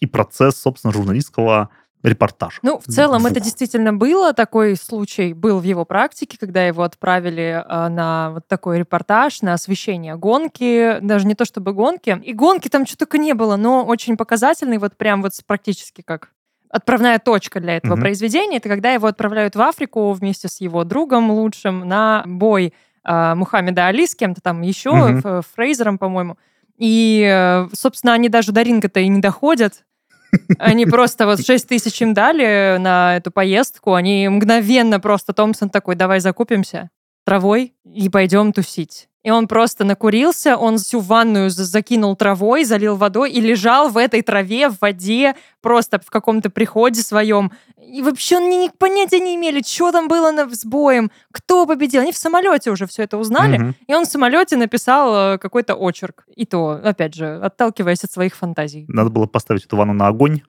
и 0.00 0.06
процесс, 0.06 0.56
собственно, 0.56 0.92
журналистского 0.92 1.70
репортаж. 2.08 2.58
Ну, 2.62 2.78
в 2.78 2.84
целом 2.84 3.20
Двух. 3.20 3.32
это 3.32 3.40
действительно 3.40 3.92
было, 3.92 4.32
такой 4.32 4.76
случай 4.76 5.32
был 5.32 5.58
в 5.58 5.64
его 5.64 5.84
практике, 5.84 6.36
когда 6.38 6.66
его 6.66 6.82
отправили 6.82 7.64
э, 7.66 7.88
на 7.88 8.30
вот 8.32 8.46
такой 8.46 8.78
репортаж, 8.78 9.42
на 9.42 9.54
освещение 9.54 10.16
гонки, 10.16 10.98
даже 11.00 11.26
не 11.26 11.34
то 11.34 11.44
чтобы 11.44 11.72
гонки, 11.72 12.20
и 12.22 12.32
гонки 12.32 12.68
там 12.68 12.86
что 12.86 12.98
только 12.98 13.18
не 13.18 13.32
было, 13.32 13.56
но 13.56 13.84
очень 13.84 14.16
показательный, 14.16 14.78
вот 14.78 14.96
прям 14.96 15.22
вот 15.22 15.32
практически 15.46 16.02
как 16.02 16.30
отправная 16.68 17.18
точка 17.18 17.60
для 17.60 17.76
этого 17.76 17.96
mm-hmm. 17.96 18.00
произведения, 18.00 18.56
это 18.58 18.68
когда 18.68 18.92
его 18.92 19.06
отправляют 19.06 19.54
в 19.54 19.62
Африку 19.62 20.12
вместе 20.12 20.48
с 20.48 20.60
его 20.60 20.84
другом 20.84 21.30
лучшим 21.30 21.88
на 21.88 22.24
бой 22.26 22.74
э, 23.04 23.34
Мухаммеда 23.34 23.86
Али 23.86 24.06
с 24.06 24.14
кем-то 24.14 24.40
там 24.40 24.60
еще, 24.60 24.90
mm-hmm. 24.90 25.42
Фрейзером, 25.54 25.98
по-моему. 25.98 26.36
И, 26.76 27.24
э, 27.24 27.68
собственно, 27.72 28.12
они 28.12 28.28
даже 28.28 28.52
до 28.52 28.62
ринга-то 28.62 29.00
и 29.00 29.08
не 29.08 29.20
доходят. 29.20 29.84
Они 30.58 30.86
просто 30.86 31.26
вот 31.26 31.44
6 31.44 31.68
тысяч 31.68 32.00
им 32.02 32.14
дали 32.14 32.76
на 32.78 33.16
эту 33.16 33.30
поездку, 33.30 33.94
они 33.94 34.28
мгновенно 34.28 35.00
просто, 35.00 35.32
Томпсон 35.32 35.70
такой, 35.70 35.94
давай 35.94 36.20
закупимся 36.20 36.90
травой 37.24 37.74
и 37.84 38.08
пойдем 38.08 38.52
тусить. 38.52 39.08
И 39.24 39.30
он 39.30 39.48
просто 39.48 39.84
накурился, 39.84 40.56
он 40.56 40.76
всю 40.76 41.00
ванную 41.00 41.48
закинул 41.48 42.14
травой, 42.14 42.64
залил 42.64 42.96
водой 42.96 43.32
и 43.32 43.40
лежал 43.40 43.88
в 43.88 43.96
этой 43.96 44.20
траве, 44.20 44.68
в 44.68 44.76
воде, 44.82 45.34
просто 45.62 45.98
в 45.98 46.10
каком-то 46.10 46.50
приходе 46.50 47.00
своем. 47.00 47.50
И 47.78 48.02
вообще 48.02 48.36
он 48.36 48.50
ни, 48.50 48.70
понятия 48.76 49.20
не 49.20 49.34
имели, 49.36 49.62
что 49.66 49.92
там 49.92 50.08
было 50.08 50.30
с 50.50 50.66
боем, 50.66 51.10
кто 51.32 51.66
победил. 51.66 52.02
Они 52.02 52.12
в 52.12 52.18
самолете 52.18 52.70
уже 52.70 52.86
все 52.86 53.04
это 53.04 53.16
узнали, 53.16 53.56
угу. 53.56 53.74
и 53.86 53.94
он 53.94 54.04
в 54.04 54.08
самолете 54.08 54.56
написал 54.56 55.34
э, 55.34 55.38
какой-то 55.38 55.74
очерк. 55.74 56.26
И 56.36 56.44
то, 56.44 56.78
опять 56.84 57.14
же, 57.14 57.40
отталкиваясь 57.42 58.04
от 58.04 58.12
своих 58.12 58.36
фантазий. 58.36 58.84
Надо 58.88 59.08
было 59.08 59.26
поставить 59.26 59.64
эту 59.64 59.76
ванну 59.76 59.94
на 59.94 60.08
огонь. 60.08 60.42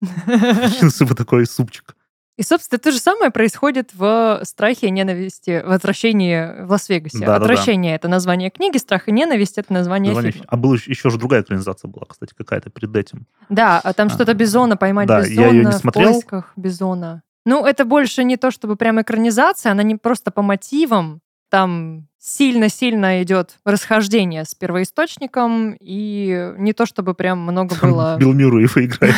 Бы 0.00 1.14
такой 1.14 1.46
супчик. 1.46 1.94
И, 2.40 2.42
собственно, 2.42 2.78
то 2.78 2.90
же 2.90 2.98
самое 2.98 3.30
происходит 3.30 3.90
в 3.92 4.40
«Страхе 4.44 4.86
и 4.86 4.90
ненависти. 4.90 5.62
Возвращении 5.62 6.64
в 6.64 6.70
Лас-Вегасе». 6.70 7.18
Да, 7.18 7.36
Отвращение 7.36 7.90
да, 7.90 7.92
да.— 7.92 7.96
это 7.96 8.08
название 8.08 8.48
книги, 8.48 8.78
«Страх 8.78 9.08
и 9.08 9.12
ненависть»— 9.12 9.58
это 9.58 9.70
название, 9.74 10.14
название 10.14 10.32
фильма. 10.32 10.46
А 10.48 10.56
была 10.56 10.76
еще 10.76 11.10
же 11.10 11.18
другая 11.18 11.42
экранизация 11.42 11.90
была, 11.90 12.06
кстати, 12.08 12.32
какая-то 12.32 12.70
перед 12.70 12.96
этим. 12.96 13.26
Да, 13.50 13.78
а 13.78 13.92
там 13.92 14.06
а, 14.06 14.10
что-то 14.10 14.32
Бизона, 14.32 14.78
поймать 14.78 15.06
да, 15.06 15.20
Бизона 15.20 15.46
я 15.46 15.52
ее 15.52 15.64
не 15.66 15.72
смотрел. 15.72 16.08
в 16.08 16.12
поисках 16.12 16.52
Бизона. 16.56 17.22
Ну, 17.44 17.66
это 17.66 17.84
больше 17.84 18.24
не 18.24 18.38
то, 18.38 18.50
чтобы 18.50 18.76
прям 18.76 19.02
экранизация, 19.02 19.72
она 19.72 19.82
не 19.82 19.96
просто 19.96 20.30
по 20.30 20.40
мотивам, 20.40 21.20
там 21.50 22.08
сильно-сильно 22.20 23.22
идет 23.22 23.58
расхождение 23.64 24.44
с 24.44 24.54
первоисточником, 24.54 25.74
и 25.80 26.52
не 26.58 26.74
то 26.74 26.84
чтобы 26.84 27.14
прям 27.14 27.38
много 27.40 27.74
было... 27.80 28.16
Билл 28.18 28.34
Мюрреев 28.34 28.76
играет. 28.76 29.16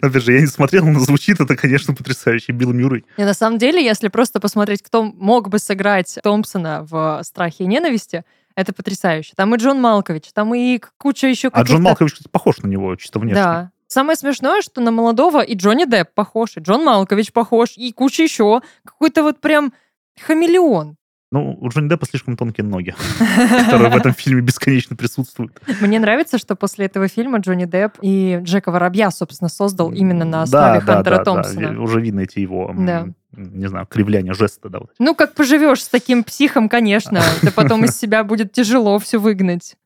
Опять 0.00 0.22
же, 0.22 0.32
я 0.32 0.40
не 0.40 0.46
смотрел, 0.46 0.86
но 0.86 1.00
звучит 1.00 1.40
это, 1.40 1.56
конечно, 1.56 1.92
потрясающе. 1.92 2.52
Билл 2.52 2.72
Мюррей. 2.72 3.04
И 3.16 3.24
на 3.24 3.34
самом 3.34 3.58
деле, 3.58 3.84
если 3.84 4.08
просто 4.08 4.38
посмотреть, 4.38 4.82
кто 4.82 5.02
мог 5.02 5.48
бы 5.48 5.58
сыграть 5.58 6.18
Томпсона 6.22 6.86
в 6.88 7.20
«Страхе 7.24 7.64
и 7.64 7.66
ненависти», 7.66 8.24
это 8.54 8.72
потрясающе. 8.72 9.34
Там 9.36 9.54
и 9.54 9.58
Джон 9.58 9.80
Малкович, 9.80 10.32
там 10.32 10.54
и 10.54 10.80
куча 10.98 11.26
еще 11.26 11.50
каких-то... 11.50 11.72
А 11.72 11.74
Джон 11.74 11.82
Малкович, 11.82 12.12
кстати, 12.12 12.28
похож 12.28 12.58
на 12.58 12.68
него 12.68 12.94
чисто 12.96 13.18
внешне. 13.18 13.42
Да, 13.42 13.70
Самое 13.88 14.16
смешное, 14.16 14.60
что 14.60 14.82
на 14.82 14.90
молодого 14.90 15.40
и 15.40 15.54
Джонни 15.54 15.86
Депп 15.86 16.10
похож, 16.14 16.56
и 16.56 16.60
Джон 16.60 16.84
Малкович 16.84 17.32
похож, 17.32 17.72
и 17.76 17.90
куча 17.92 18.22
еще. 18.22 18.60
Какой-то 18.84 19.22
вот 19.22 19.40
прям 19.40 19.72
Хамелеон. 20.20 20.97
Ну, 21.30 21.58
у 21.60 21.68
Джонни 21.68 21.90
Деппа 21.90 22.06
слишком 22.06 22.36
тонкие 22.38 22.64
ноги, 22.64 22.94
которые 23.66 23.90
в 23.90 23.96
этом 23.96 24.14
фильме 24.14 24.40
бесконечно 24.40 24.96
присутствуют. 24.96 25.52
Мне 25.80 25.98
нравится, 25.98 26.38
что 26.38 26.56
после 26.56 26.86
этого 26.86 27.06
фильма 27.08 27.38
Джонни 27.38 27.66
Депп 27.66 27.98
и 28.00 28.40
Джека 28.42 28.70
Воробья, 28.72 29.10
собственно, 29.10 29.50
создал 29.50 29.92
именно 29.92 30.24
на 30.24 30.42
основе 30.42 30.80
да, 30.80 30.86
Хантера 30.86 31.16
да, 31.18 31.24
Томпсона. 31.24 31.74
Да, 31.74 31.80
уже 31.80 32.00
видно 32.00 32.20
эти 32.20 32.38
его, 32.38 32.74
да. 32.74 33.08
не 33.32 33.68
знаю, 33.68 33.86
кривляния, 33.86 34.32
жесты. 34.32 34.70
Да, 34.70 34.78
вот. 34.80 34.90
Ну, 34.98 35.14
как 35.14 35.34
поживешь 35.34 35.82
с 35.82 35.88
таким 35.88 36.24
психом, 36.24 36.70
конечно. 36.70 37.20
Это 37.42 37.52
потом 37.52 37.84
из 37.84 37.98
себя 37.98 38.24
будет 38.24 38.52
тяжело 38.52 38.98
все 38.98 39.18
выгнать. 39.18 39.76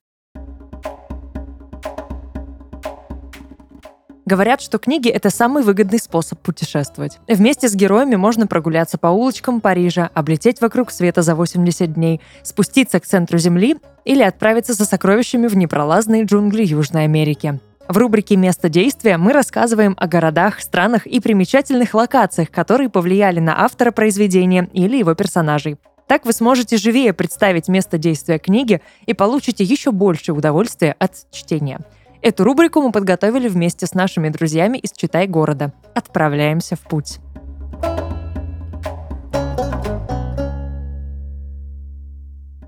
Говорят, 4.25 4.61
что 4.61 4.79
книги— 4.79 5.09
это 5.11 5.31
самый 5.31 5.65
выгодный 5.65 5.99
способ 5.99 6.39
путешествовать. 6.39 7.19
Вместе 7.27 7.69
с 7.69 7.75
героями 7.75 8.15
можно 8.15 8.47
прогуляться 8.47 8.97
по 8.97 9.09
улочкам 9.09 9.61
Парижа, 9.61 10.11
облететь 10.15 10.61
вокруг 10.61 10.93
света 10.93 11.23
за 11.23 11.35
80 11.35 11.93
дней, 11.93 12.21
спуститься 12.45 13.01
к 13.01 13.07
центру 13.07 13.39
Земли 13.39 13.79
или 14.05 14.23
отправиться 14.23 14.75
за 14.75 14.85
сокровищами 14.85 15.49
в 15.49 15.57
непролазные 15.57 16.23
джунгли 16.23 16.65
Южной 16.65 17.05
Америки. 17.05 17.59
В 17.89 17.99
рубрике 17.99 18.37
«Место 18.37 18.69
действия» 18.69 19.17
мы 19.17 19.33
рассказываем 19.33 19.97
о 19.99 20.07
городах, 20.07 20.61
странах 20.61 21.05
и 21.07 21.19
примечательных 21.19 21.93
локациях, 21.93 22.53
которые 22.53 22.91
повлияли 22.91 23.41
на 23.41 23.65
автора 23.65 23.91
произведения 23.91 24.69
или 24.73 24.99
его 24.99 25.17
персонажей. 25.17 25.79
Так 26.07 26.27
вы 26.27 26.33
сможете 26.33 26.77
живее 26.77 27.13
представить 27.13 27.67
место 27.67 27.99
действия 27.99 28.39
книги 28.39 28.83
и 29.07 29.15
получите 29.15 29.65
еще 29.65 29.91
больше 29.91 30.33
удовольствия 30.33 30.95
от 31.01 31.13
чтения– 31.33 31.81
Эту 32.23 32.45
рубрику 32.45 32.81
мы 32.81 32.93
подготовили 32.93 33.49
вместе 33.49 33.85
с 33.85 33.95
нашими 33.95 34.29
друзьями 34.29 34.79
из 34.79 34.93
«Читай 34.93 35.27
города». 35.27 35.73
Отправляемся 35.93 36.77
в 36.77 36.81
путь. 36.83 37.19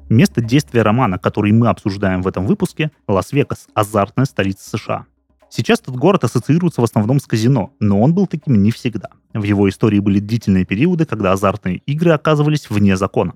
Место 0.09 0.41
действия 0.41 0.83
романа, 0.83 1.21
который 1.21 1.53
мы 1.53 1.69
обсуждаем 1.69 2.21
в 2.23 2.27
этом 2.27 2.47
выпуске– 2.47 2.91
Лас-Вегас, 3.09 3.69
азартная 3.75 4.25
столица 4.25 4.77
США. 4.77 5.07
Сейчас 5.49 5.81
этот 5.81 5.95
город 5.95 6.25
ассоциируется 6.25 6.81
в 6.81 6.85
основном 6.85 7.21
с 7.21 7.27
казино, 7.27 7.71
но 7.79 8.01
он 8.01 8.13
был 8.13 8.27
таким 8.27 8.61
не 8.61 8.73
всегда. 8.73 9.11
В 9.33 9.45
его 9.45 9.69
истории 9.69 10.01
были 10.01 10.19
длительные 10.19 10.65
периоды, 10.65 11.07
когда 11.07 11.31
азартные 11.31 11.77
игры 11.87 12.11
оказывались 12.11 12.69
вне 12.71 12.97
закона. 12.97 13.35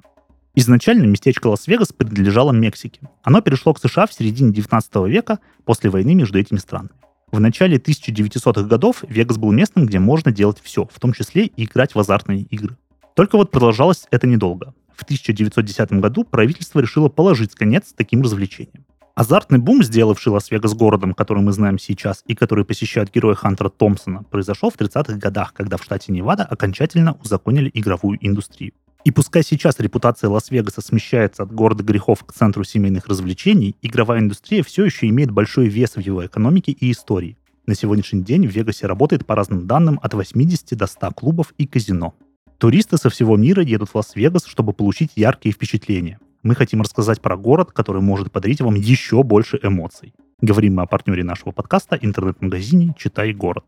Изначально 0.60 1.04
местечко 1.04 1.46
Лас-Вегас 1.46 1.92
принадлежало 1.92 2.50
Мексике. 2.50 3.02
Оно 3.22 3.40
перешло 3.40 3.72
к 3.74 3.78
США 3.78 4.08
в 4.08 4.12
середине 4.12 4.52
19 4.52 4.92
века 5.06 5.38
после 5.64 5.88
войны 5.88 6.16
между 6.16 6.36
этими 6.36 6.58
странами. 6.58 6.90
В 7.30 7.38
начале 7.38 7.76
1900-х 7.76 8.62
годов 8.64 9.04
Вегас 9.06 9.38
был 9.38 9.52
местом, 9.52 9.86
где 9.86 10.00
можно 10.00 10.32
делать 10.32 10.58
все, 10.60 10.88
в 10.92 10.98
том 10.98 11.12
числе 11.12 11.46
и 11.46 11.64
играть 11.64 11.94
в 11.94 12.00
азартные 12.00 12.40
игры. 12.40 12.76
Только 13.14 13.36
вот 13.36 13.52
продолжалось 13.52 14.08
это 14.10 14.26
недолго. 14.26 14.74
В 14.96 15.04
1910 15.04 15.92
году 15.92 16.24
правительство 16.24 16.80
решило 16.80 17.08
положить 17.08 17.54
конец 17.54 17.94
таким 17.96 18.22
развлечениям. 18.22 18.84
Азартный 19.14 19.60
бум, 19.60 19.84
сделавший 19.84 20.32
Лас-Вегас 20.32 20.74
городом, 20.74 21.14
который 21.14 21.44
мы 21.44 21.52
знаем 21.52 21.78
сейчас, 21.78 22.24
и 22.26 22.34
который 22.34 22.64
посещают 22.64 23.14
герои 23.14 23.34
Хантера 23.34 23.68
Томпсона, 23.68 24.24
произошел 24.24 24.70
в 24.70 24.76
30-х 24.76 25.18
годах, 25.18 25.54
когда 25.54 25.76
в 25.76 25.84
штате 25.84 26.10
Невада 26.10 26.42
окончательно 26.42 27.16
узаконили 27.22 27.70
игровую 27.72 28.18
индустрию. 28.20 28.72
И 29.04 29.10
пускай 29.10 29.42
сейчас 29.42 29.78
репутация 29.78 30.28
Лас-Вегаса 30.28 30.80
смещается 30.80 31.42
от 31.42 31.52
города 31.52 31.82
грехов 31.82 32.24
к 32.24 32.32
центру 32.32 32.64
семейных 32.64 33.06
развлечений, 33.06 33.76
игровая 33.82 34.20
индустрия 34.20 34.62
все 34.62 34.84
еще 34.84 35.08
имеет 35.08 35.30
большой 35.30 35.68
вес 35.68 35.96
в 35.96 36.00
его 36.00 36.26
экономике 36.26 36.72
и 36.72 36.90
истории. 36.90 37.38
На 37.66 37.74
сегодняшний 37.74 38.22
день 38.22 38.46
в 38.46 38.50
Вегасе 38.50 38.86
работает, 38.86 39.26
по 39.26 39.34
разным 39.34 39.66
данным, 39.66 40.00
от 40.02 40.14
80 40.14 40.76
до 40.76 40.86
100 40.86 41.12
клубов 41.12 41.54
и 41.58 41.66
казино. 41.66 42.14
Туристы 42.58 42.96
со 42.96 43.08
всего 43.08 43.36
мира 43.36 43.62
едут 43.62 43.90
в 43.90 43.94
Лас-Вегас, 43.94 44.46
чтобы 44.46 44.72
получить 44.72 45.12
яркие 45.14 45.52
впечатления 45.52 46.18
мы 46.42 46.54
хотим 46.54 46.80
рассказать 46.80 47.20
про 47.20 47.36
город, 47.36 47.72
который 47.72 48.02
может 48.02 48.32
подарить 48.32 48.60
вам 48.60 48.74
еще 48.74 49.22
больше 49.22 49.58
эмоций. 49.62 50.14
Говорим 50.40 50.76
мы 50.76 50.82
о 50.82 50.86
партнере 50.86 51.24
нашего 51.24 51.50
подкаста, 51.50 51.98
интернет-магазине 52.00 52.94
«Читай 52.96 53.32
город». 53.32 53.64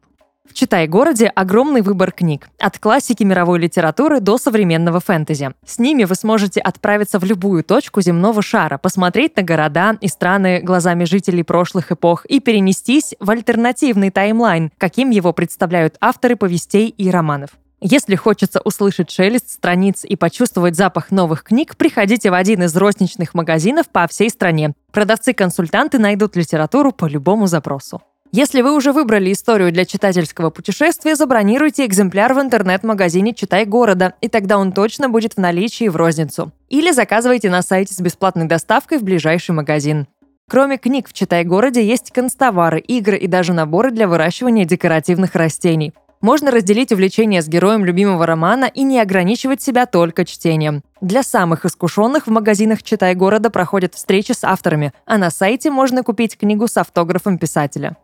В 0.51 0.53
«Читай-городе» 0.53 1.29
огромный 1.29 1.81
выбор 1.81 2.11
книг. 2.11 2.49
От 2.59 2.77
классики 2.81 3.23
мировой 3.23 3.61
литературы 3.61 4.19
до 4.19 4.37
современного 4.37 4.99
фэнтези. 4.99 5.53
С 5.65 5.79
ними 5.79 6.03
вы 6.03 6.17
сможете 6.17 6.61
отправиться 6.61 7.21
в 7.21 7.25
любую 7.25 7.63
точку 7.63 8.01
земного 8.01 8.43
шара, 8.43 8.77
посмотреть 8.77 9.37
на 9.37 9.45
города 9.45 9.97
и 10.01 10.09
страны 10.09 10.59
глазами 10.61 11.05
жителей 11.05 11.45
прошлых 11.45 11.93
эпох 11.93 12.27
и 12.27 12.41
перенестись 12.41 13.15
в 13.21 13.31
альтернативный 13.31 14.11
таймлайн, 14.11 14.73
каким 14.77 15.11
его 15.11 15.33
представляют 15.33 15.97
авторы 16.01 16.35
повестей 16.35 16.89
и 16.89 17.11
романов. 17.11 17.51
Если 17.81 18.17
хочется 18.17 18.61
услышать 18.61 19.09
шелест 19.09 19.51
страниц 19.51 20.05
и 20.05 20.17
почувствовать 20.17 20.75
запах 20.75 21.13
новых 21.13 21.45
книг, 21.45 21.77
приходите 21.77 22.29
в 22.29 22.35
один 22.35 22.65
из 22.65 22.75
розничных 22.75 23.35
магазинов 23.35 23.89
по 23.89 24.09
всей 24.09 24.29
стране. 24.29 24.75
Продавцы-консультанты 24.91 26.01
найдут 26.01 26.35
литературу 26.35 26.91
по 26.91 27.07
любому 27.07 27.47
запросу. 27.47 28.03
Если 28.33 28.63
вы 28.63 28.77
уже 28.77 28.93
выбрали 28.93 29.33
историю 29.33 29.73
для 29.73 29.85
читательского 29.85 30.51
путешествия, 30.51 31.17
забронируйте 31.17 31.85
экземпляр 31.85 32.33
в 32.33 32.41
интернет-магазине 32.41 33.35
«Читай 33.35 33.65
города», 33.65 34.15
и 34.21 34.29
тогда 34.29 34.57
он 34.59 34.71
точно 34.71 35.09
будет 35.09 35.35
в 35.35 35.39
наличии 35.39 35.89
в 35.89 35.97
розницу. 35.97 36.53
Или 36.69 36.93
заказывайте 36.93 37.51
на 37.51 37.61
сайте 37.63 37.93
с 37.93 37.99
бесплатной 37.99 38.47
доставкой 38.47 38.99
в 38.99 39.03
ближайший 39.03 39.51
магазин. 39.51 40.07
Кроме 40.49 40.79
книг 40.79 41.09
в 41.09 41.13
«Читай-городе» 41.13 41.85
есть 41.85 42.13
констовары, 42.13 42.79
игры 42.79 43.17
и 43.17 43.27
даже 43.27 43.53
наборы 43.53 43.91
для 43.91 44.07
выращивания 44.07 44.65
декоративных 44.65 45.35
растений. 45.35 45.93
Можно 46.21 46.53
разделить 46.53 46.93
увлечение 46.93 47.43
с 47.43 47.49
героем 47.49 47.85
любимого 47.85 48.27
романа 48.27 48.67
и 48.67 48.85
не 48.85 49.01
ограничивать 49.01 49.61
себя 49.61 49.87
только 49.87 50.25
чтением. 50.25 50.83
Для 51.01 51.25
самых 51.25 51.65
искушенных 51.65 52.29
в 52.29 52.31
магазинах 52.31 52.85
«Читай 52.85 53.17
города» 53.17 53.51
проходят 53.51 53.97
встречи 53.97 54.31
с 54.31 54.45
авторами, 54.45 54.93
а 55.05 55.19
на 55.19 55.31
сайте 55.31 55.71
можно 55.73 56.05
купить 56.05 56.39
книгу 56.39 56.69
с 56.69 56.77
автографом 56.77 57.37
писателя. 57.37 57.97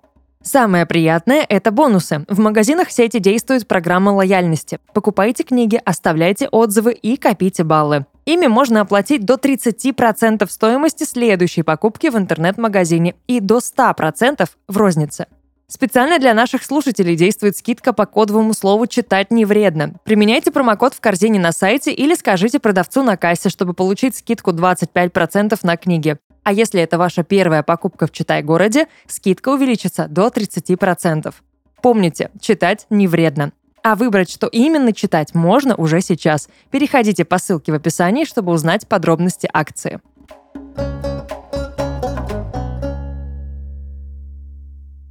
Самое 0.47 0.87
приятное– 0.87 1.45
это 1.49 1.73
бонусы. 1.73 2.25
В 2.29 2.39
магазинах 2.39 2.93
сети 2.93 3.19
действует 3.19 3.67
программа 3.67 4.11
лояльности. 4.11 4.79
Покупайте 4.95 5.43
книги, 5.43 5.81
оставляйте 5.85 6.47
отзывы 6.49 6.93
и 6.93 7.17
копите 7.17 7.65
баллы. 7.65 8.07
Ими 8.27 8.47
можно 8.47 8.83
оплатить 8.83 9.25
до 9.25 9.35
30% 9.35 10.49
стоимости 10.49 11.03
следующей 11.03 11.65
покупки 11.65 12.07
в 12.11 12.17
интернет-магазине 12.17 13.17
и 13.27 13.41
до 13.41 13.59
100% 13.59 14.49
в 14.69 14.77
рознице. 14.77 15.27
Специально 15.67 16.21
для 16.21 16.33
наших 16.33 16.63
слушателей 16.63 17.17
действует 17.17 17.57
скидка 17.57 17.93
по 17.93 18.07
кодовому 18.07 18.55
слову 18.55 18.87
«читать 18.87 19.33
не 19.33 19.45
вредно». 19.45 19.95
Применяйте 20.05 20.53
промокод 20.53 20.95
в 20.95 21.01
корзине 21.01 21.41
на 21.41 21.51
сайте 21.51 21.91
или 21.91 22.15
скажите 22.15 22.61
продавцу 22.61 23.03
на 23.03 23.17
кассе, 23.17 23.49
чтобы 23.49 23.75
получить 23.75 24.17
скидку 24.17 24.53
25% 24.53 25.59
на 25.65 25.77
книги. 25.77 26.19
А 26.47 26.53
если 26.53 26.81
это 26.81 26.97
ваша 26.97 27.25
первая 27.25 27.65
покупка 27.65 28.07
в 28.07 28.13
«Читай-городе», 28.13 28.87
скидка 29.09 29.49
увеличится 29.49 30.07
до 30.07 30.29
30%. 30.29 31.35
Помните, 31.83 32.31
читать 32.41 32.87
не 32.89 33.09
вредно. 33.09 33.51
А 33.83 33.97
выбрать, 33.97 34.31
что 34.31 34.47
именно 34.47 34.93
читать, 34.93 35.35
можно 35.35 35.75
уже 35.75 36.01
сейчас. 36.01 36.49
Переходите 36.71 37.25
по 37.25 37.39
ссылке 37.39 37.73
в 37.73 37.75
описании, 37.75 38.25
чтобы 38.25 38.53
узнать 38.53 38.87
подробности 38.87 39.51
акции. 39.53 39.99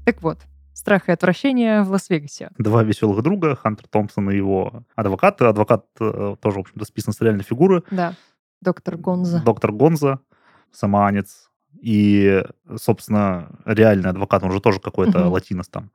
Так 0.06 0.22
вот, 0.22 0.40
страх 0.72 1.10
и 1.10 1.12
отвращение 1.12 1.82
в 1.82 1.92
Лас-Вегасе. 1.92 2.52
Два 2.58 2.82
веселых 2.84 3.22
друга, 3.24 3.58
Хантер 3.58 3.90
Томпсон 3.90 4.30
и 4.30 4.38
его 4.38 4.86
адвокат. 4.96 5.42
Адвокат 5.42 5.84
э, 6.00 6.38
тоже, 6.40 6.60
в 6.60 6.62
общем-то, 6.62 6.86
списан 6.86 7.14
с 7.14 7.20
реальной 7.20 7.44
фигуры. 7.44 7.84
Да, 7.92 8.14
доктор 8.62 8.96
Гонза. 8.96 9.42
Доктор 9.44 9.74
Гонза, 9.74 10.20
самоанец. 10.76 11.50
И, 11.82 12.44
собственно, 12.78 13.60
реальный 13.66 14.10
адвокат, 14.10 14.44
он 14.44 14.52
же 14.52 14.60
тоже 14.60 14.80
какой-то 14.80 15.26
угу. 15.26 15.34
латинос 15.34 15.68
там. 15.68 15.92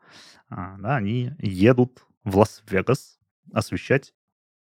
А, 0.48 0.76
да, 0.78 0.96
они 0.96 1.32
едут 1.38 2.04
в 2.24 2.36
Лас-Вегас 2.38 3.18
освещать 3.52 4.12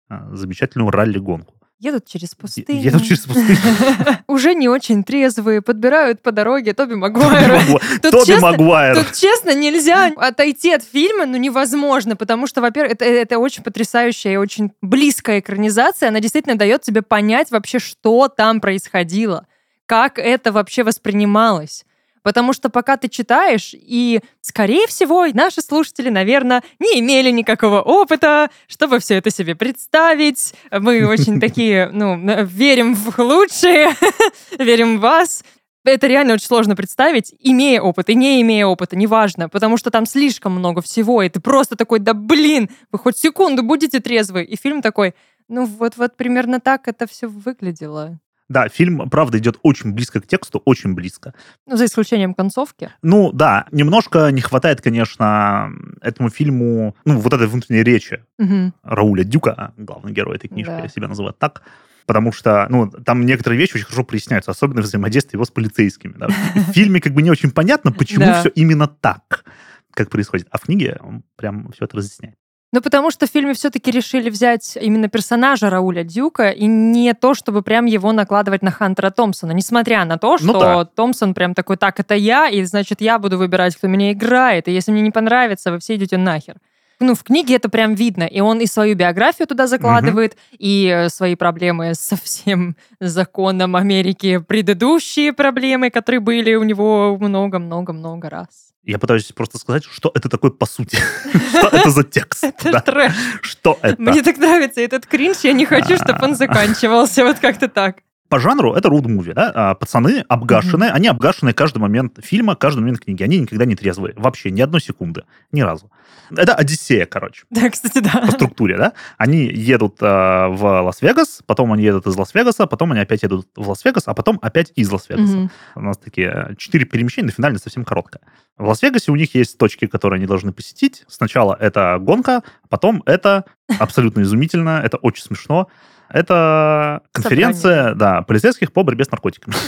а, 0.08 0.34
замечательную 0.34 0.90
ралли-гонку. 0.90 1.54
Едут 1.80 2.06
через 2.06 2.34
пустыню. 2.34 2.80
Едут 2.80 3.04
через 3.04 3.20
пустыню. 3.20 3.56
Уже 4.26 4.54
не 4.54 4.68
очень 4.68 5.04
трезвые, 5.04 5.62
подбирают 5.62 6.20
по 6.22 6.32
дороге 6.32 6.74
Тоби 6.74 6.94
Магуайра. 6.94 7.60
Тоби 8.02 8.40
Магуайр. 8.40 8.96
Тут, 8.96 9.12
честно, 9.12 9.54
нельзя 9.54 10.12
отойти 10.16 10.72
от 10.72 10.82
фильма, 10.82 11.24
ну, 11.24 11.36
невозможно, 11.36 12.16
потому 12.16 12.48
что, 12.48 12.60
во-первых, 12.62 12.94
это, 12.94 13.04
это 13.04 13.38
очень 13.38 13.62
потрясающая 13.62 14.32
и 14.32 14.36
очень 14.36 14.72
близкая 14.82 15.38
экранизация. 15.38 16.08
Она 16.08 16.18
действительно 16.18 16.56
дает 16.56 16.82
тебе 16.82 17.02
понять 17.02 17.52
вообще, 17.52 17.78
что 17.78 18.26
там 18.26 18.60
происходило, 18.60 19.46
как 19.88 20.18
это 20.18 20.52
вообще 20.52 20.84
воспринималось. 20.84 21.86
Потому 22.22 22.52
что 22.52 22.68
пока 22.68 22.98
ты 22.98 23.08
читаешь, 23.08 23.70
и, 23.72 24.20
скорее 24.42 24.86
всего, 24.86 25.24
наши 25.32 25.62
слушатели, 25.62 26.10
наверное, 26.10 26.62
не 26.78 27.00
имели 27.00 27.30
никакого 27.30 27.80
опыта, 27.80 28.50
чтобы 28.66 28.98
все 28.98 29.14
это 29.14 29.30
себе 29.30 29.54
представить. 29.54 30.52
Мы 30.70 31.06
очень 31.08 31.40
такие, 31.40 31.88
ну, 31.90 32.18
верим 32.44 32.94
в 32.94 33.18
лучшее, 33.18 33.94
верим 34.58 34.98
в 34.98 35.00
вас. 35.00 35.42
Это 35.84 36.06
реально 36.06 36.34
очень 36.34 36.48
сложно 36.48 36.76
представить, 36.76 37.34
имея 37.38 37.80
опыт 37.80 38.10
и 38.10 38.14
не 38.14 38.42
имея 38.42 38.66
опыта, 38.66 38.94
неважно, 38.94 39.48
потому 39.48 39.78
что 39.78 39.90
там 39.90 40.04
слишком 40.04 40.52
много 40.52 40.82
всего, 40.82 41.22
и 41.22 41.30
ты 41.30 41.40
просто 41.40 41.76
такой, 41.76 41.98
да 41.98 42.12
блин, 42.12 42.68
вы 42.92 42.98
хоть 42.98 43.16
секунду 43.16 43.62
будете 43.62 44.00
трезвы. 44.00 44.42
И 44.42 44.56
фильм 44.56 44.82
такой, 44.82 45.14
ну 45.48 45.64
вот-вот 45.64 46.14
примерно 46.14 46.60
так 46.60 46.88
это 46.88 47.06
все 47.06 47.26
выглядело. 47.26 48.18
Да, 48.48 48.68
фильм, 48.68 49.10
правда, 49.10 49.38
идет 49.38 49.58
очень 49.62 49.92
близко 49.92 50.20
к 50.20 50.26
тексту, 50.26 50.62
очень 50.64 50.94
близко. 50.94 51.34
Ну, 51.66 51.76
за 51.76 51.84
исключением 51.84 52.32
концовки. 52.32 52.90
Ну, 53.02 53.30
да, 53.32 53.66
немножко 53.72 54.30
не 54.30 54.40
хватает, 54.40 54.80
конечно, 54.80 55.70
этому 56.00 56.30
фильму, 56.30 56.96
ну, 57.04 57.18
вот 57.18 57.32
этой 57.32 57.46
внутренней 57.46 57.82
речи 57.82 58.24
угу. 58.38 58.72
Рауля 58.82 59.24
Дюка, 59.24 59.74
главный 59.76 60.12
герой 60.12 60.36
этой 60.36 60.48
книжки, 60.48 60.70
да. 60.70 60.88
себя 60.88 61.08
называют 61.08 61.38
так, 61.38 61.62
потому 62.06 62.32
что, 62.32 62.66
ну, 62.70 62.90
там 62.90 63.26
некоторые 63.26 63.58
вещи 63.58 63.74
очень 63.74 63.84
хорошо 63.84 64.04
проясняются, 64.04 64.50
особенно 64.50 64.80
взаимодействие 64.80 65.36
его 65.36 65.44
с 65.44 65.50
полицейскими. 65.50 66.14
Да. 66.16 66.28
В 66.54 66.72
фильме 66.72 67.00
как 67.02 67.12
бы 67.12 67.20
не 67.20 67.30
очень 67.30 67.50
понятно, 67.50 67.92
почему 67.92 68.32
все 68.32 68.48
именно 68.48 68.88
так, 68.88 69.44
как 69.92 70.08
происходит, 70.08 70.48
а 70.50 70.56
в 70.56 70.62
книге 70.62 70.98
он 71.02 71.22
прям 71.36 71.70
все 71.72 71.84
это 71.84 71.98
разъясняет. 71.98 72.36
Ну, 72.70 72.82
потому 72.82 73.10
что 73.10 73.26
в 73.26 73.30
фильме 73.30 73.54
все-таки 73.54 73.90
решили 73.90 74.28
взять 74.28 74.76
именно 74.78 75.08
персонажа 75.08 75.70
Рауля 75.70 76.04
Дюка 76.04 76.50
и 76.50 76.66
не 76.66 77.14
то, 77.14 77.32
чтобы 77.32 77.62
прям 77.62 77.86
его 77.86 78.12
накладывать 78.12 78.62
на 78.62 78.70
Хантера 78.70 79.10
Томпсона, 79.10 79.52
несмотря 79.52 80.04
на 80.04 80.18
то, 80.18 80.32
ну 80.32 80.38
что 80.38 80.52
ну, 80.52 80.60
да. 80.60 80.84
Томпсон 80.84 81.32
прям 81.32 81.54
такой, 81.54 81.78
так, 81.78 81.98
это 81.98 82.14
я, 82.14 82.48
и 82.48 82.62
значит, 82.64 83.00
я 83.00 83.18
буду 83.18 83.38
выбирать, 83.38 83.74
кто 83.74 83.88
меня 83.88 84.12
играет, 84.12 84.68
и 84.68 84.72
если 84.72 84.92
мне 84.92 85.00
не 85.00 85.10
понравится, 85.10 85.72
вы 85.72 85.78
все 85.78 85.94
идете 85.94 86.18
нахер. 86.18 86.56
Ну, 87.00 87.14
в 87.14 87.22
книге 87.22 87.54
это 87.56 87.68
прям 87.68 87.94
видно, 87.94 88.24
и 88.24 88.40
он 88.40 88.60
и 88.60 88.66
свою 88.66 88.96
биографию 88.96 89.46
туда 89.46 89.68
закладывает, 89.68 90.32
угу. 90.32 90.56
и 90.58 90.86
э, 90.86 91.08
свои 91.08 91.36
проблемы 91.36 91.94
со 91.94 92.16
всем 92.16 92.76
законом 92.98 93.76
Америки, 93.76 94.38
предыдущие 94.38 95.32
проблемы, 95.32 95.90
которые 95.90 96.20
были 96.20 96.54
у 96.56 96.64
него 96.64 97.16
много-много-много 97.20 98.28
раз. 98.28 98.68
Я 98.84 98.98
пытаюсь 98.98 99.30
просто 99.32 99.58
сказать, 99.58 99.84
что 99.84 100.10
это 100.14 100.28
такое 100.28 100.50
по 100.50 100.64
сути. 100.64 100.96
Что 101.50 101.68
это 101.68 101.90
за 101.90 102.04
текст? 102.04 102.42
Это 102.42 102.80
трэш. 102.80 103.12
Что 103.42 103.78
это? 103.82 104.00
Мне 104.00 104.22
так 104.22 104.38
нравится 104.38 104.80
этот 104.80 105.04
кринж, 105.04 105.38
я 105.42 105.52
не 105.52 105.66
хочу, 105.66 105.96
чтобы 105.96 106.18
он 106.22 106.34
заканчивался. 106.36 107.24
Вот 107.24 107.38
как-то 107.38 107.68
так. 107.68 107.98
По 108.28 108.38
жанру 108.38 108.74
это 108.74 108.88
роуд-муви, 108.88 109.32
да? 109.32 109.52
А, 109.54 109.74
пацаны 109.74 110.24
обгашенные, 110.28 110.90
они 110.90 111.08
обгашенные 111.08 111.54
каждый 111.54 111.78
момент 111.78 112.18
фильма, 112.22 112.56
каждый 112.56 112.80
момент 112.80 113.00
книги. 113.00 113.22
Они 113.22 113.38
никогда 113.38 113.64
не 113.64 113.74
трезвые. 113.74 114.14
Вообще, 114.16 114.50
ни 114.50 114.60
одной 114.60 114.80
секунды. 114.80 115.24
Ни 115.52 115.62
разу. 115.62 115.90
Это 116.30 116.54
Одиссея, 116.54 117.06
короче. 117.06 117.44
Да, 117.50 117.70
кстати, 117.70 118.00
да. 118.00 118.22
По 118.26 118.32
структуре, 118.32 118.76
да? 118.76 118.92
Они 119.16 119.44
едут 119.46 119.96
э, 120.00 120.06
в 120.06 120.82
Лас-Вегас, 120.82 121.40
потом 121.46 121.72
они 121.72 121.84
едут 121.84 122.06
из 122.06 122.16
Лас-Вегаса, 122.16 122.66
потом 122.66 122.92
они 122.92 123.00
опять 123.00 123.22
едут 123.22 123.48
в 123.56 123.68
Лас-Вегас, 123.68 124.04
а 124.06 124.14
потом 124.14 124.38
опять 124.42 124.72
из 124.76 124.90
Лас-Вегаса. 124.90 125.36
Мгм. 125.36 125.50
У 125.74 125.80
нас 125.80 125.96
такие 125.96 126.54
четыре 126.58 126.84
перемещения, 126.84 127.26
но 127.26 127.32
финально 127.32 127.58
совсем 127.58 127.84
короткое. 127.84 128.20
В 128.58 128.68
Лас-Вегасе 128.68 129.10
у 129.10 129.16
них 129.16 129.34
есть 129.34 129.56
точки, 129.56 129.86
которые 129.86 130.18
они 130.18 130.26
должны 130.26 130.52
посетить. 130.52 131.04
Сначала 131.08 131.56
это 131.58 131.96
гонка, 131.98 132.42
потом 132.68 133.02
это 133.06 133.44
абсолютно 133.78 134.22
изумительно, 134.22 134.82
это 134.84 134.98
очень 134.98 135.24
смешно. 135.24 135.68
Это 136.08 137.02
конференция, 137.12 137.94
да, 137.94 138.22
полицейских 138.22 138.72
по 138.72 138.82
борьбе 138.82 139.04
с 139.04 139.10
наркотиками. 139.10 139.54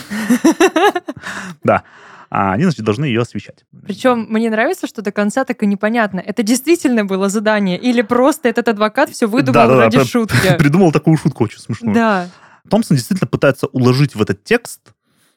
Да. 1.62 1.84
А 2.30 2.52
они, 2.52 2.62
значит, 2.62 2.84
должны 2.84 3.04
ее 3.04 3.22
освещать. 3.22 3.64
Причем 3.86 4.26
мне 4.30 4.50
нравится, 4.50 4.86
что 4.86 5.02
до 5.02 5.10
конца 5.10 5.44
так 5.44 5.62
и 5.62 5.66
непонятно, 5.66 6.20
это 6.20 6.42
действительно 6.42 7.04
было 7.04 7.28
задание 7.28 7.76
или 7.76 8.02
просто 8.02 8.48
этот 8.48 8.68
адвокат 8.68 9.10
все 9.10 9.26
выдумал 9.26 9.52
Да-да-да, 9.54 9.80
ради 9.82 9.96
прям 9.96 10.06
шутки. 10.06 10.54
Придумал 10.58 10.92
такую 10.92 11.16
шутку 11.16 11.44
очень 11.44 11.58
смешную. 11.58 11.94
Да. 11.94 12.28
Томпсон 12.70 12.96
действительно 12.96 13.28
пытается 13.28 13.66
уложить 13.66 14.14
в 14.14 14.22
этот 14.22 14.44
текст 14.44 14.80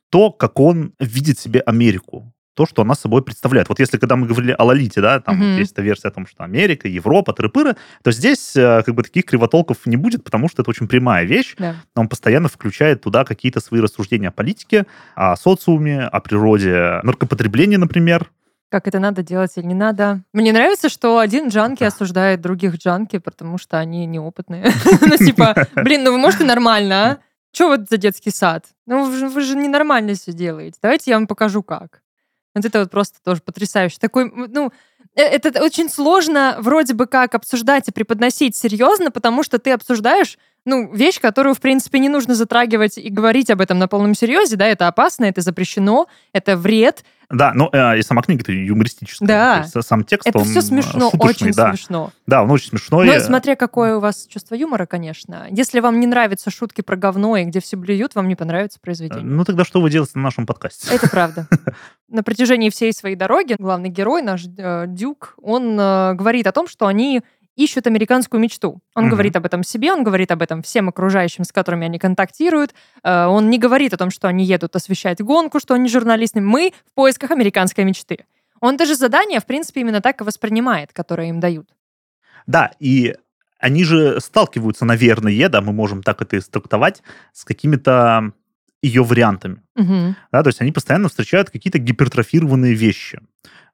то, 0.09 0.31
как 0.31 0.59
он 0.59 0.93
видит 0.99 1.39
себе 1.39 1.61
Америку. 1.61 2.32
То, 2.55 2.65
что 2.67 2.83
она 2.83 2.93
собой 2.93 3.23
представляет. 3.23 3.67
Вот 3.69 3.79
если, 3.79 3.97
когда 3.97 4.15
мы 4.15 4.27
говорили 4.27 4.55
о 4.57 4.63
Лолите, 4.63 5.01
да, 5.01 5.19
там 5.19 5.37
Мгм. 5.37 5.57
есть 5.57 5.71
эта 5.73 5.81
версия 5.81 6.09
о 6.09 6.11
том, 6.11 6.27
что 6.27 6.43
Америка, 6.43 6.87
Европа, 6.87 7.33
трыпыры, 7.33 7.75
то 8.03 8.11
здесь 8.11 8.55
э, 8.55 8.83
как 8.85 8.93
бы 8.93 9.01
таких 9.01 9.25
кривотолков 9.25 9.77
не 9.85 9.97
будет, 9.97 10.23
потому 10.23 10.47
что 10.49 10.61
это 10.61 10.69
очень 10.69 10.87
прямая 10.87 11.25
вещь. 11.25 11.55
Да. 11.57 11.75
Он 11.95 12.07
постоянно 12.07 12.47
включает 12.49 13.01
туда 13.01 13.23
какие-то 13.25 13.59
свои 13.59 13.81
рассуждения 13.81 14.27
о 14.27 14.31
политике, 14.31 14.85
о 15.15 15.35
социуме, 15.35 16.03
о 16.03 16.19
природе 16.19 16.99
наркопотребления, 17.03 17.79
например. 17.79 18.29
Как 18.69 18.87
это 18.87 18.99
надо 18.99 19.23
делать 19.23 19.51
или 19.55 19.65
не 19.65 19.73
надо. 19.75 20.21
Мне 20.33 20.51
нравится, 20.53 20.89
что 20.89 21.17
один 21.19 21.47
джанки 21.49 21.79
Да. 21.81 21.87
осуждает 21.87 22.41
других 22.41 22.75
джанки, 22.77 23.17
потому 23.17 23.57
что 23.57 23.79
они 23.79 24.05
неопытные. 24.05 24.65
Ну, 25.01 25.17
типа, 25.17 25.55
блин, 25.75 26.03
ну 26.03 26.11
вы 26.11 26.17
можете 26.19 26.43
нормально, 26.43 26.95
а? 27.11 27.17
Что 27.51 27.67
вот 27.69 27.87
за 27.89 27.97
детский 27.97 28.31
сад? 28.31 28.65
Ну, 28.87 29.05
вы 29.05 29.17
же, 29.17 29.27
вы 29.27 29.41
же 29.41 29.55
ненормально 29.55 30.13
все 30.15 30.31
делаете. 30.33 30.77
Давайте 30.81 31.11
я 31.11 31.17
вам 31.17 31.25
покажу, 31.27 31.61
как. 31.63 32.01
Вот 32.55 32.65
это 32.65 32.79
вот 32.79 32.91
просто 32.91 33.17
тоже 33.23 33.41
потрясающе. 33.41 33.97
Такой, 33.99 34.31
ну, 34.31 34.71
э, 35.15 35.21
это 35.21 35.63
очень 35.63 35.89
сложно 35.89 36.55
вроде 36.59 36.93
бы 36.93 37.07
как 37.07 37.35
обсуждать 37.35 37.87
и 37.87 37.91
преподносить 37.91 38.55
серьезно, 38.55 39.11
потому 39.11 39.43
что 39.43 39.59
ты 39.59 39.71
обсуждаешь 39.71 40.37
ну, 40.65 40.93
вещь, 40.93 41.19
которую, 41.19 41.55
в 41.55 41.59
принципе, 41.59 41.99
не 41.99 42.09
нужно 42.09 42.35
затрагивать 42.35 42.97
и 42.97 43.09
говорить 43.09 43.49
об 43.49 43.61
этом 43.61 43.79
на 43.79 43.87
полном 43.87 44.15
серьезе, 44.15 44.55
да, 44.55 44.65
это 44.65 44.87
опасно, 44.87 45.25
это 45.25 45.41
запрещено, 45.41 46.07
это 46.31 46.55
вред, 46.55 47.03
Да, 47.29 47.51
но 47.53 47.69
э, 47.73 47.99
и 47.99 48.01
сама 48.01 48.21
книга-то 48.21 48.51
юмористическая. 48.51 49.27
Да. 49.27 49.67
То 49.71 49.77
есть 49.77 49.87
сам 49.87 50.03
текст, 50.03 50.27
это 50.27 50.39
он 50.39 50.45
все 50.45 50.59
э, 50.59 50.61
смешно, 50.61 51.09
шуточный, 51.11 51.49
очень 51.49 51.51
да. 51.51 51.69
смешно. 51.69 52.11
Да, 52.27 52.43
он 52.43 52.51
очень 52.51 52.69
смешной. 52.69 53.07
Но 53.07 53.19
смотря 53.19 53.55
какое 53.55 53.97
у 53.97 53.99
вас 53.99 54.25
чувство 54.27 54.55
юмора, 54.55 54.85
конечно. 54.85 55.47
Если 55.49 55.79
вам 55.79 55.99
не 55.99 56.07
нравятся 56.07 56.49
шутки 56.49 56.81
про 56.81 56.95
говно 56.95 57.35
и 57.35 57.43
где 57.43 57.59
все 57.59 57.75
блюют, 57.75 58.15
вам 58.15 58.27
не 58.27 58.35
понравится 58.35 58.79
произведение. 58.79 59.25
Ну 59.25 59.43
тогда 59.43 59.65
что 59.65 59.81
вы 59.81 59.89
делаете 59.89 60.13
на 60.15 60.21
нашем 60.21 60.45
подкасте? 60.45 60.93
Это 60.93 61.09
правда. 61.09 61.47
На 62.09 62.21
протяжении 62.21 62.69
всей 62.69 62.93
своей 62.93 63.15
дороги 63.15 63.55
главный 63.57 63.89
герой, 63.89 64.21
наш 64.21 64.45
э, 64.45 64.85
Дюк, 64.87 65.33
он 65.41 65.79
э, 65.79 66.13
говорит 66.13 66.45
о 66.45 66.51
том, 66.51 66.67
что 66.67 66.85
они 66.85 67.23
ищут 67.55 67.87
американскую 67.87 68.41
мечту. 68.41 68.81
Он 68.95 69.03
Мгм. 69.03 69.11
говорит 69.11 69.35
об 69.35 69.45
этом 69.45 69.63
себе, 69.63 69.91
он 69.93 70.03
говорит 70.03 70.31
об 70.31 70.41
этом 70.41 70.61
всем 70.61 70.89
окружающим, 70.89 71.43
с 71.43 71.51
которыми 71.51 71.85
они 71.85 71.99
контактируют. 71.99 72.73
Э, 73.03 73.25
он 73.25 73.49
не 73.49 73.57
говорит 73.59 73.93
о 73.93 73.97
том, 73.97 74.09
что 74.09 74.27
они 74.27 74.43
едут 74.43 74.75
освещать 74.75 75.21
гонку, 75.21 75.59
что 75.59 75.73
они 75.73 75.89
журналисты. 75.89 76.41
Мы 76.41 76.73
в 76.89 76.93
поисках 76.93 77.31
американской 77.31 77.83
мечты. 77.83 78.25
Он 78.59 78.77
даже 78.77 78.95
задание, 78.95 79.39
в 79.39 79.45
принципе, 79.45 79.81
именно 79.81 80.01
так 80.01 80.21
и 80.21 80.23
воспринимает, 80.23 80.93
которое 80.93 81.29
им 81.29 81.39
дают. 81.39 81.69
Да, 82.47 82.71
и 82.79 83.15
они 83.59 83.83
же 83.83 84.19
сталкиваются, 84.19 84.85
наверное, 84.85 85.49
да, 85.49 85.61
мы 85.61 85.71
можем 85.71 86.03
так 86.03 86.21
это 86.21 86.37
иструктовать, 86.37 87.01
с 87.31 87.45
какими-то 87.45 88.33
ее 88.83 89.03
вариантами. 89.03 89.57
Мгм. 89.75 90.15
Да, 90.31 90.43
то 90.43 90.49
есть 90.49 90.61
они 90.61 90.71
постоянно 90.71 91.09
встречают 91.09 91.49
какие-то 91.49 91.79
гипертрофированные 91.79 92.73
вещи. 92.73 93.19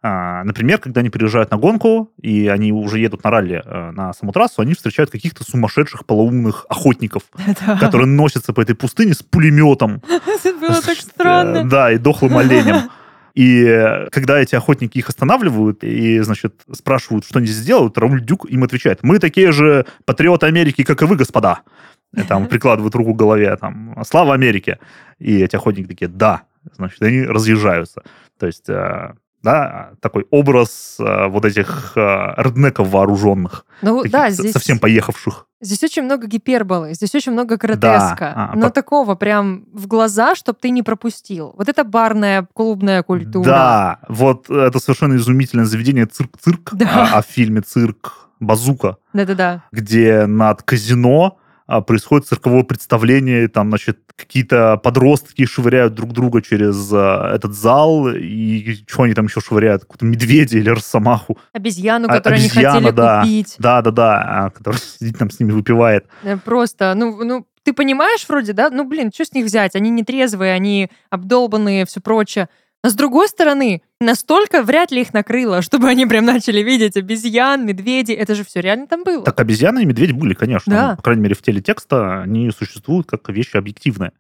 А, 0.02 0.46
например, 0.46 0.78
когда 0.78 1.02
они 1.02 1.10
приезжают 1.10 1.52
на 1.52 1.58
гонку, 1.58 2.14
и 2.22 2.48
они 2.48 2.72
уже 2.72 3.00
едут 3.00 3.22
на 3.26 3.32
ралли 3.32 3.62
э, 3.66 3.92
на 3.92 4.14
саму 4.14 4.32
трассу, 4.32 4.62
они 4.62 4.74
встречают 4.74 5.10
каких-то 5.12 5.44
сумасшедших 5.44 6.06
полоумных 6.06 6.66
охотников, 6.70 7.24
Да. 7.66 7.78
которые 7.78 8.08
носятся 8.08 8.54
по 8.54 8.62
этой 8.62 8.76
пустыне 8.76 9.14
с 9.14 9.22
пулеметом. 9.24 10.02
Это 10.26 10.54
было 10.58 10.76
так 10.76 10.84
Значит, 10.86 11.04
странно. 11.08 11.58
э, 11.58 11.64
Да, 11.66 11.92
и 11.92 11.98
дохлым 11.98 12.38
оленем. 12.38 12.90
И 13.36 13.64
э, 13.64 14.10
когда 14.10 14.40
эти 14.40 14.56
охотники 14.56 14.98
их 14.98 15.08
останавливают 15.08 15.84
и, 15.84 16.20
значит, 16.20 16.56
спрашивают, 16.74 17.26
что 17.26 17.38
они 17.40 17.48
здесь 17.48 17.66
делают, 17.66 17.98
Рауль 17.98 18.22
Дюк 18.26 18.46
им 18.50 18.64
отвечает, 18.64 19.00
мы 19.04 19.20
такие 19.20 19.52
же 19.52 19.86
патриоты 20.06 20.48
Америки, 20.48 20.84
как 20.84 21.02
и 21.02 21.06
вы, 21.06 21.16
господа. 21.16 21.60
И 22.16 22.24
там 22.24 22.48
прикладывают 22.48 22.96
руку 22.96 23.14
к 23.14 23.18
голове, 23.18 23.56
там, 23.56 23.96
слава 24.08 24.34
Америке. 24.34 24.80
И 25.20 25.42
эти 25.42 25.56
охотники 25.56 25.88
такие, 25.88 26.08
да. 26.08 26.42
Значит, 26.76 27.02
они 27.02 27.22
разъезжаются. 27.24 28.02
То 28.40 28.48
есть, 28.48 28.68
э, 28.70 29.14
да, 29.44 29.92
такой 30.02 30.26
образ 30.32 30.98
э, 31.00 31.28
вот 31.28 31.46
этих 31.46 31.94
э, 31.96 32.34
реднеков 32.38 32.90
вооруженных, 32.90 33.66
Ну 33.82 34.04
да, 34.06 34.30
здесь, 34.32 34.52
совсем 34.52 34.80
поехавших. 34.80 35.46
здесь 35.62 35.82
очень 35.84 36.04
много 36.04 36.28
гиперболы, 36.28 36.94
здесь 36.94 37.14
очень 37.16 37.32
много 37.32 37.56
гротеска. 37.58 38.34
а, 38.36 38.52
но 38.56 38.68
по- 38.68 38.72
такого 38.74 39.16
прям 39.16 39.66
в 39.72 39.88
глаза, 39.88 40.36
чтобы 40.36 40.58
ты 40.62 40.70
не 40.72 40.84
пропустил. 40.84 41.54
Вот 41.58 41.70
это 41.70 41.84
барная 41.86 42.48
клубная 42.54 43.04
культура. 43.04 43.46
Да, 43.46 44.00
вот 44.10 44.50
это 44.50 44.80
совершенно 44.80 45.16
изумительное 45.16 45.66
заведение 45.66 46.06
«Цирк-цирк», 46.08 46.72
Да. 46.74 46.90
а, 47.14 47.18
а 47.20 47.22
в 47.22 47.26
фильме 47.28 47.62
«Цирк» 47.62 48.30
«Базука», 48.42 48.98
Да-да-да. 49.14 49.64
где 49.72 50.26
над 50.26 50.64
казино 50.64 51.38
а, 51.38 51.40
происходит 51.82 52.28
цирковое 52.28 52.64
представление, 52.64 53.48
там, 53.48 53.70
значит, 53.70 54.00
какие-то 54.16 54.78
подростки 54.78 55.46
швыряют 55.46 55.94
друг 55.94 56.12
друга 56.14 56.42
через 56.42 56.90
а, 56.92 57.36
этот 57.36 57.54
зал, 57.54 58.10
и 58.10 58.78
что 58.88 59.04
они 59.04 59.14
там 59.14 59.26
еще 59.26 59.40
швыряют? 59.40 59.84
Какую-то 59.84 60.06
медведя 60.06 60.58
или 60.58 60.70
росомаху. 60.70 61.38
Обезьяну, 61.54 62.08
А- 62.10 62.14
которую 62.14 62.38
они 62.40 62.48
обезьяна, 62.48 62.72
хотели 62.80 62.92
да. 62.96 63.22
купить. 63.22 63.56
Да-да-да, 63.60 64.46
а, 64.46 64.50
который 64.50 64.78
сидит 65.00 65.18
там 65.18 65.30
с 65.30 65.40
ними 65.40 65.52
выпивает. 65.52 66.06
Э, 66.24 66.38
Просто, 66.38 66.94
ну, 66.96 67.24
ну, 67.24 67.46
ты 67.64 67.74
понимаешь 67.74 68.26
вроде, 68.28 68.54
да? 68.54 68.70
Ну, 68.72 68.84
блин, 68.86 69.12
что 69.14 69.26
с 69.26 69.34
них 69.34 69.46
взять? 69.46 69.76
Они 69.76 69.90
нетрезвые, 69.92 70.54
они 70.54 70.90
обдолбанные, 71.12 71.86
все 71.86 72.02
прочее. 72.02 72.50
С 72.84 72.94
другой 72.94 73.28
стороны, 73.28 73.82
настолько 74.00 74.64
вряд 74.64 74.92
ли 74.92 75.02
их 75.02 75.14
накрыло, 75.14 75.62
чтобы 75.62 75.90
они 75.90 76.06
прям 76.06 76.26
начали 76.26 76.62
видеть 76.62 76.96
обезьян, 76.98 77.66
медведей. 77.66 78.16
Это 78.16 78.36
же 78.36 78.44
все 78.46 78.62
реально 78.62 78.88
там 78.88 79.04
было. 79.04 79.24
Так 79.24 79.40
обезьяны 79.40 79.84
и 79.84 79.86
медведь 79.86 80.14
были, 80.14 80.34
конечно. 80.34 80.74
Да. 80.74 80.90
Ну, 80.92 80.96
По 80.98 81.04
крайней 81.04 81.22
мере, 81.24 81.36
в 81.36 81.42
теле 81.42 81.62
текста 81.62 82.22
они 82.22 82.52
существуют 82.52 83.08
как 83.08 83.28
вещи 83.30 83.58
объективные. 83.58 84.12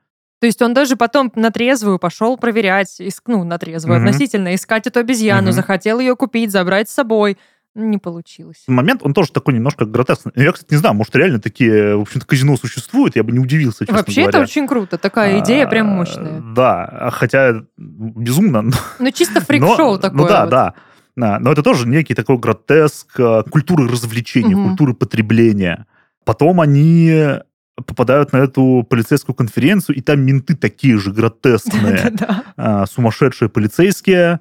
То 0.42 0.46
есть 0.48 0.62
он 0.62 0.74
даже 0.74 0.96
потом 0.96 1.32
на 1.36 1.52
трезвую 1.52 2.00
пошел 2.00 2.38
проверять, 2.38 3.00
иск- 3.02 3.24
ну, 3.28 3.44
на 3.44 3.58
трезвую 3.58 4.00
Мгм. 4.00 4.08
относительно, 4.08 4.56
искать 4.56 4.88
эту 4.88 5.00
обезьяну, 5.02 5.48
Мгм. 5.48 5.52
захотел 5.52 6.00
ее 6.00 6.16
купить, 6.16 6.52
забрать 6.52 6.90
с 6.90 6.94
собой. 6.94 7.38
Не 7.76 7.98
получилось. 8.00 8.64
момент, 8.68 9.02
он 9.04 9.14
тоже 9.14 9.32
такой 9.32 9.54
немножко 9.54 9.86
гротескный. 9.86 10.32
Я, 10.36 10.52
кстати, 10.52 10.72
не 10.74 10.78
знаю, 10.78 10.96
может, 10.96 11.16
реально 11.16 11.40
такие, 11.40 11.96
в 11.96 12.02
общем-то, 12.02 12.26
казино 12.26 12.58
существуют, 12.58 13.16
я 13.16 13.24
бы 13.24 13.32
не 13.32 13.40
удивился, 13.40 13.86
честно 13.86 13.98
Вообще 13.98 14.22
это 14.22 14.32
говоря. 14.32 14.44
очень 14.44 14.68
круто. 14.68 14.98
Такая 14.98 15.40
идея 15.42 15.68
прям 15.68 15.88
А, 15.92 15.96
мощная. 15.96 16.42
Да, 16.56 17.10
хотя 17.14 17.62
безумно. 17.78 18.64
но- 18.64 18.72
Ну, 19.00 19.12
чисто 19.12 19.40
фрик-шоу 19.42 19.92
но- 19.94 19.98
такое. 19.98 20.18
Ну 20.22 20.28
да, 20.28 20.42
вот. 20.42 20.50
да. 20.50 20.74
Но 21.16 21.52
это 21.52 21.62
тоже 21.64 21.88
некий 21.88 22.16
такой 22.16 22.38
гротеск 22.38 23.20
э, 23.20 23.44
культуры 23.50 23.88
развлечения, 23.90 24.56
Мгм. 24.56 24.70
культуры 24.70 24.94
потребления. 24.94 25.86
Потом 26.26 26.62
они 26.62 27.14
попадают 27.86 28.32
на 28.34 28.38
эту 28.38 28.86
полицейскую 28.90 29.36
конференцию, 29.36 29.96
и 29.98 30.02
там 30.02 30.22
менты 30.22 30.56
такие 30.56 30.98
же 30.98 31.12
гротескные, 31.12 32.14
а, 32.58 32.86
сумасшедшие 32.86 33.50
полицейские, 33.50 34.26
а, 34.34 34.40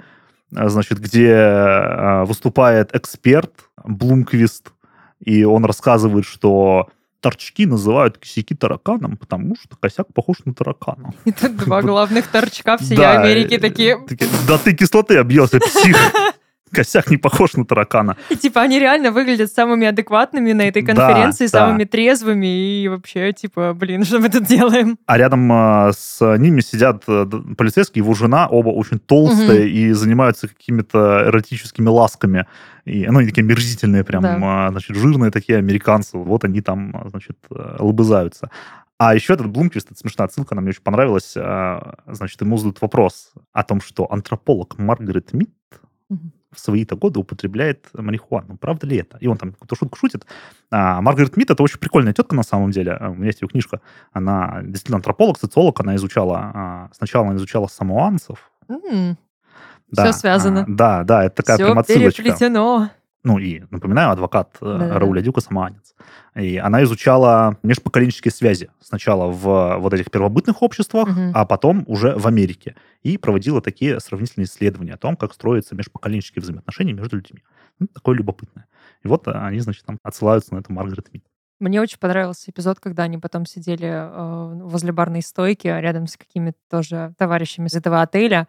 значит, 0.50 0.98
где 0.98 1.34
а, 1.34 2.24
выступает 2.24 2.94
эксперт 2.94 3.52
Блумквист, 3.84 4.72
и 5.20 5.44
он 5.44 5.64
рассказывает, 5.64 6.24
что 6.24 6.88
торчки 7.20 7.66
называют 7.66 8.18
косяки 8.18 8.54
тараканом, 8.54 9.16
потому 9.16 9.56
что 9.56 9.76
косяк 9.76 10.06
похож 10.12 10.37
на 10.44 10.54
таракана. 10.54 11.12
И 11.24 11.32
тут 11.32 11.56
два 11.56 11.82
главных 11.82 12.28
торчка 12.28 12.76
всей 12.76 12.96
Америки 12.96 13.58
такие, 13.58 13.98
Да 14.46 14.58
ты 14.58 14.74
кислоты 14.74 15.16
объелся, 15.16 15.58
псих. 15.58 15.96
Косяк 16.72 17.11
не 17.11 17.16
похож 17.16 17.54
на 17.54 17.64
таракана. 17.64 18.16
И 18.31 18.37
типа 18.37 18.61
они 18.62 18.78
реально 18.78 19.11
выглядят 19.11 19.52
самыми 19.52 19.87
адекватными 19.87 20.52
на 20.52 20.62
этой 20.62 20.83
Да, 20.83 20.94
конференции, 20.94 21.44
да. 21.46 21.50
самыми 21.50 21.85
трезвыми 21.85 22.46
и 22.46 22.88
вообще, 22.88 23.33
типа, 23.33 23.74
блин, 23.74 24.04
что 24.04 24.18
мы 24.20 24.28
тут 24.28 24.44
делаем? 24.44 24.98
А 25.07 25.18
рядом 25.18 25.50
э, 25.52 25.92
с 25.96 26.37
ними 26.38 26.61
сидят 26.61 27.04
э, 27.09 27.26
полицейские, 27.57 28.02
его 28.02 28.14
жена, 28.14 28.46
оба 28.48 28.68
очень 28.68 28.98
толстые 28.98 29.68
и 29.70 29.92
занимаются 29.92 30.48
какими-то 30.48 31.24
эротическими 31.26 31.88
ласками. 31.88 32.46
И, 32.85 33.07
ну, 33.09 33.18
они 33.18 33.28
такие 33.28 33.42
мерзительные, 33.42 34.04
прям, 34.04 34.22
Да. 34.22 34.68
э, 34.68 34.70
значит, 34.70 34.96
жирные 34.96 35.31
такие 35.31 35.59
американцы. 35.59 36.16
Вот 36.18 36.44
они 36.44 36.61
там, 36.61 36.94
э, 36.96 37.09
значит, 37.11 37.37
э, 37.50 37.76
лобызаются. 37.78 38.50
А 39.00 39.14
еще 39.14 39.35
этот 39.35 39.46
Блумквист, 39.48 39.90
это 39.92 40.00
смешная 40.00 40.26
отсылка, 40.26 40.54
она 40.54 40.61
мне 40.62 40.70
очень 40.70 40.83
понравилась. 40.83 41.35
А, 41.37 41.94
Значит, 42.09 42.40
ему 42.40 42.57
задают 42.57 42.81
вопрос 42.83 43.31
о 43.52 43.62
том, 43.62 43.81
что 43.81 44.11
антрополог 44.12 44.76
Маргарет 44.78 45.33
Мид 45.33 45.50
Мгм. 46.11 46.33
В 46.59 46.61
свои-то 46.61 46.97
годы 46.97 47.21
употребляет 47.21 47.87
марихуану. 47.94 48.57
Правда 48.59 48.87
ли 48.87 48.97
это? 48.99 49.16
И 49.18 49.29
он 49.29 49.37
там 49.37 49.53
какую-то 49.53 49.77
шутку 49.77 49.97
шутит. 49.97 50.27
А 50.71 51.01
Маргарет 51.01 51.37
Мид 51.37 51.51
это 51.51 51.62
очень 51.62 51.79
прикольная 51.79 52.12
тетка 52.12 52.35
на 52.35 52.42
самом 52.42 52.73
деле. 52.73 52.92
А, 52.92 53.11
У 53.11 53.14
меня 53.14 53.27
есть 53.27 53.40
ее 53.42 53.49
книжка. 53.49 53.81
Она 54.12 54.61
действительно 54.62 54.97
антрополог, 54.97 55.38
социолог. 55.38 55.79
Она 55.81 55.94
изучала... 55.97 56.51
а, 56.55 56.88
Сначала 56.92 57.29
она 57.29 57.37
изучала 57.37 57.68
самоанцев. 57.68 58.51
М, 58.68 59.16
Да, 59.90 60.03
Всё 60.05 60.12
связано. 60.12 60.61
а, 60.62 60.64
Да, 60.68 61.05
да, 61.05 61.25
это 61.25 61.37
такая 61.37 61.57
Всё 61.57 61.66
прям 61.66 61.79
отсылочка. 61.79 62.23
переплетено. 62.23 62.90
Ну 63.29 63.38
и, 63.38 63.62
напоминаю, 63.71 64.11
адвокат 64.12 64.57
э, 64.62 64.64
Да-да-да. 64.64 64.99
Рауля 64.99 65.21
Дюка 65.21 65.43
самоанец. 65.43 65.95
И 66.35 66.57
она 66.57 66.83
изучала 66.85 67.59
межпоколенческие 67.62 68.33
связи. 68.33 68.71
Сначала 68.81 69.31
в 69.31 69.77
вот 69.79 69.93
этих 69.93 70.11
первобытных 70.11 70.62
обществах, 70.62 71.09
Мгм. 71.09 71.33
а 71.35 71.45
потом 71.45 71.85
уже 71.87 72.17
в 72.17 72.27
Америке. 72.27 72.75
И 73.03 73.19
проводила 73.19 73.61
такие 73.61 74.01
сравнительные 74.01 74.47
исследования 74.47 74.95
о 74.95 74.97
том, 74.97 75.14
как 75.17 75.35
строятся 75.35 75.75
межпоколенческие 75.75 76.41
взаимоотношения 76.41 76.95
между 76.95 77.17
людьми. 77.17 77.43
Ну, 77.81 77.87
такое 77.88 78.17
любопытное. 78.17 78.64
И 79.05 79.09
вот 79.09 79.29
э, 79.29 79.33
они, 79.33 79.61
значит, 79.61 79.85
там 79.85 79.99
отсылаются 80.03 80.55
на 80.55 80.61
эту 80.61 80.73
Маргарет 80.73 81.12
Мид. 81.12 81.23
Мне 81.61 81.83
очень 81.83 81.99
понравился 81.99 82.51
эпизод, 82.51 82.81
когда 82.81 83.03
они 83.03 83.19
потом 83.19 83.45
сидели 83.45 83.88
э, 83.88 84.62
возле 84.64 84.93
барной 84.93 85.21
стойки 85.23 85.67
рядом 85.67 86.07
с 86.07 86.17
какими-то 86.17 86.57
тоже 86.71 87.12
товарищами 87.19 87.67
из 87.67 87.75
этого 87.75 88.01
отеля 88.01 88.49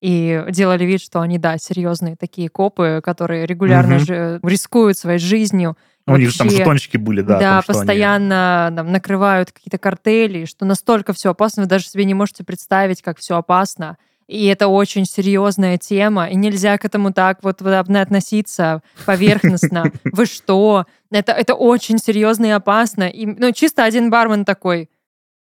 и 0.00 0.44
делали 0.50 0.84
вид, 0.84 1.00
что 1.00 1.20
они, 1.20 1.38
да, 1.38 1.58
серьезные 1.58 2.16
такие 2.16 2.48
копы, 2.48 3.00
которые 3.04 3.46
регулярно 3.46 3.96
Мгм. 3.96 4.04
же 4.04 4.40
рискуют 4.42 4.96
своей 4.96 5.18
жизнью. 5.18 5.76
У 6.06 6.16
них 6.16 6.30
же 6.30 6.38
там 6.38 6.48
жетончики 6.48 6.96
были, 6.96 7.20
да. 7.20 7.38
Да, 7.38 7.54
том, 7.56 7.62
что 7.62 7.72
они- 7.72 7.78
постоянно 7.80 8.72
там, 8.74 8.92
накрывают 8.92 9.52
какие-то 9.52 9.78
картели, 9.78 10.44
что 10.46 10.64
настолько 10.64 11.12
все 11.12 11.30
опасно, 11.30 11.64
вы 11.64 11.68
даже 11.68 11.86
себе 11.86 12.04
не 12.04 12.14
можете 12.14 12.44
представить, 12.44 13.02
как 13.02 13.18
все 13.18 13.36
опасно. 13.36 13.98
И 14.26 14.46
это 14.46 14.68
очень 14.68 15.06
серьезная 15.06 15.78
тема, 15.78 16.28
и 16.28 16.36
нельзя 16.36 16.76
к 16.78 16.84
этому 16.84 17.12
так 17.12 17.42
вот 17.42 17.60
вот 17.62 17.72
относиться 17.72 18.82
поверхностно. 19.06 19.90
Вы 20.04 20.26
что? 20.26 20.84
Это, 21.10 21.32
это 21.32 21.54
очень 21.54 21.96
серьезно 21.98 22.44
и 22.44 22.50
опасно. 22.50 23.04
И, 23.08 23.24
ну, 23.24 23.52
чисто 23.52 23.84
один 23.84 24.10
бармен 24.10 24.44
такой, 24.44 24.90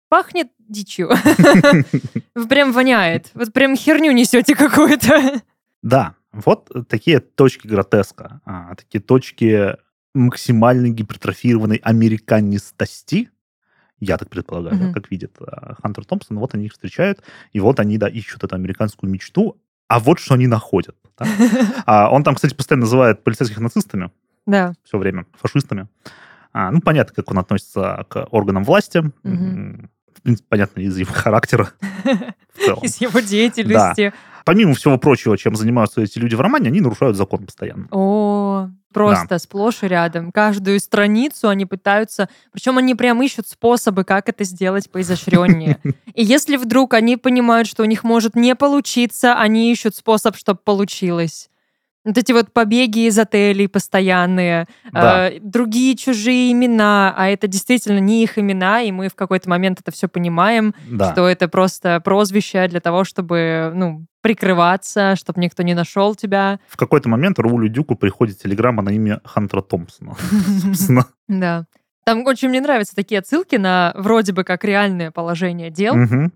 пахнет 0.10 0.48
дичью. 0.74 1.10
Прям 2.50 2.72
воняет. 2.74 3.32
Вот 3.34 3.54
прям 3.54 3.76
херню 3.78 4.12
несете 4.12 4.56
какую-то. 4.56 5.42
Да, 5.82 6.16
вот 6.32 6.70
такие 6.90 7.20
точки 7.20 7.68
гротеска, 7.68 8.42
а, 8.46 8.76
такие 8.76 9.02
точки 9.02 9.76
максимально 10.14 10.90
гипертрофированной 10.90 11.78
американистости, 11.78 13.30
я 14.00 14.18
так 14.18 14.30
предполагаю, 14.30 14.76
Мгм. 14.76 14.94
как 14.94 15.10
видит 15.12 15.36
а, 15.40 15.76
Хантер 15.82 16.06
Томпсон, 16.06 16.38
вот 16.40 16.54
они 16.56 16.66
их 16.66 16.74
встречают, 16.74 17.22
и 17.52 17.60
вот 17.60 17.80
они, 17.80 17.98
да, 17.98 18.08
ищут 18.08 18.44
эту 18.44 18.56
американскую 18.56 19.10
мечту, 19.12 19.58
а 19.88 20.00
вот 20.00 20.20
что 20.20 20.34
они 20.36 20.48
находят. 20.48 20.96
да. 21.18 21.26
А 21.86 22.10
он 22.12 22.24
там, 22.24 22.36
кстати, 22.36 22.54
постоянно 22.56 22.82
называет 22.86 23.24
полицейских 23.24 23.60
нацистами 23.60 24.12
Да. 24.46 24.74
все 24.84 24.98
время, 24.98 25.26
фашистами. 25.34 25.88
А, 26.54 26.72
ну, 26.72 26.82
понятно, 26.82 27.14
как 27.16 27.30
он 27.32 27.40
относится 27.40 28.06
к 28.10 28.28
органам 28.32 28.64
власти. 28.64 29.04
В 29.24 30.03
принципе, 30.24 30.48
понятно 30.50 30.82
из 30.82 30.98
его 30.98 31.14
характера. 31.14 31.72
Из 32.82 33.02
его 33.02 33.20
деятельности. 33.20 34.14
Помимо 34.46 34.74
всего 34.74 34.98
прочего, 34.98 35.38
чем 35.38 35.56
занимаются 35.56 36.02
эти 36.02 36.20
люди 36.20 36.36
в 36.36 36.42
романе, 36.42 36.68
они 36.68 36.82
нарушают 36.82 37.16
закон 37.16 37.46
постоянно. 37.46 37.88
О, 37.92 38.70
просто 38.94 39.40
сплошь 39.40 39.84
и 39.84 39.88
рядом. 39.88 40.32
Каждую 40.32 40.80
страницу 40.80 41.48
они 41.48 41.66
пытаются... 41.66 42.30
Причем 42.52 42.78
они 42.78 42.94
прям 42.94 43.22
ищут 43.24 43.48
способы, 43.48 44.04
как 44.04 44.30
это 44.30 44.44
сделать 44.44 44.92
поизощреннее. 44.92 45.78
И 46.14 46.24
если 46.24 46.58
вдруг 46.58 46.94
они 46.94 47.16
понимают, 47.18 47.68
что 47.68 47.84
у 47.84 47.86
них 47.86 48.04
может 48.04 48.36
не 48.36 48.54
получиться, 48.56 49.34
они 49.34 49.72
ищут 49.72 49.96
способ, 49.96 50.36
чтобы 50.36 50.60
получилось. 50.64 51.50
Вот 52.06 52.18
эти 52.18 52.34
вот 52.34 52.52
побеги 52.52 53.08
из 53.08 53.18
отелей 53.18 53.70
постоянные, 53.70 54.68
Да. 54.92 55.30
э, 55.30 55.40
другие 55.42 55.96
чужие 55.96 56.52
имена, 56.52 57.14
а 57.16 57.30
это 57.30 57.48
действительно 57.48 58.00
не 58.00 58.24
их 58.24 58.38
имена, 58.38 58.82
и 58.82 58.92
мы 58.92 59.08
в 59.08 59.16
какой-то 59.16 59.50
момент 59.50 59.80
это 59.80 59.92
все 59.92 60.08
понимаем, 60.10 60.74
Да. 60.90 61.12
что 61.14 61.28
это 61.30 61.48
просто 61.48 62.02
прозвище 62.02 62.68
для 62.68 62.82
того, 62.82 63.06
чтобы, 63.06 63.72
ну, 63.74 64.06
прикрываться, 64.22 65.16
чтобы 65.16 65.42
никто 65.42 65.64
не 65.64 65.74
нашел 65.74 66.16
тебя. 66.16 66.60
В 66.68 66.78
какой-то 66.78 67.08
момент 67.10 67.40
Раулю 67.40 67.68
Дюку 67.70 67.96
приходит 67.96 68.38
телеграмма 68.38 68.82
на 68.82 68.90
имя 68.90 69.22
Хантера 69.24 69.62
Томпсона. 69.62 70.16
Да. 71.28 71.66
Там 72.06 72.26
очень 72.26 72.50
мне 72.50 72.60
нравятся 72.60 72.96
такие 72.96 73.20
отсылки 73.20 73.56
на 73.56 73.94
вроде 73.96 74.34
бы 74.34 74.44
как 74.44 74.66
реальное 74.66 75.10
положение 75.12 75.70
дел. 75.70 75.96
Мгм. 75.96 76.34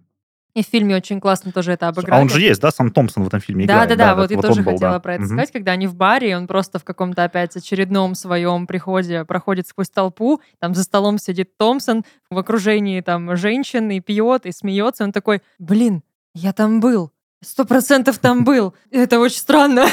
И 0.58 0.64
в 0.64 0.66
фильме 0.66 0.96
очень 0.96 1.20
классно 1.20 1.52
тоже 1.52 1.74
это 1.74 1.86
А 1.86 1.90
обыграли. 1.90 2.20
он 2.20 2.30
же 2.30 2.42
есть, 2.42 2.60
да, 2.62 2.72
сам 2.72 2.90
Томпсон 2.90 3.24
в 3.24 3.28
этом 3.28 3.40
фильме 3.40 3.68
Да, 3.68 3.74
играет? 3.84 3.90
да, 3.90 3.96
да, 3.96 4.16
вот 4.16 4.32
я 4.32 4.38
он 4.38 4.42
тоже 4.42 4.64
был, 4.64 4.72
хотела 4.72 4.94
да. 4.94 5.00
про 5.00 5.14
это 5.14 5.22
Мгм. 5.22 5.30
сказать, 5.34 5.52
когда 5.52 5.74
они 5.74 5.86
в 5.86 5.94
баре, 5.94 6.32
и 6.32 6.34
он 6.34 6.48
просто 6.48 6.80
в 6.80 6.84
каком-то 6.84 7.24
опять 7.24 7.56
очередном 7.56 8.16
своем 8.16 8.66
приходе 8.66 9.24
проходит 9.24 9.68
сквозь 9.68 9.92
толпу, 9.92 10.42
там 10.60 10.74
за 10.74 10.82
столом 10.82 11.20
сидит 11.20 11.56
Томпсон 11.58 12.04
в 12.32 12.38
окружении 12.40 13.02
там 13.02 13.36
женщин 13.38 13.92
и 13.92 14.00
пьет, 14.00 14.48
и 14.48 14.52
смеется, 14.52 15.04
он 15.04 15.12
такой, 15.12 15.44
блин, 15.60 16.02
я 16.34 16.54
там 16.54 16.80
был, 16.80 17.12
сто 17.44 17.64
процентов 17.64 18.18
там 18.18 18.44
был, 18.44 18.74
это 18.90 19.20
очень 19.20 19.38
странно. 19.38 19.86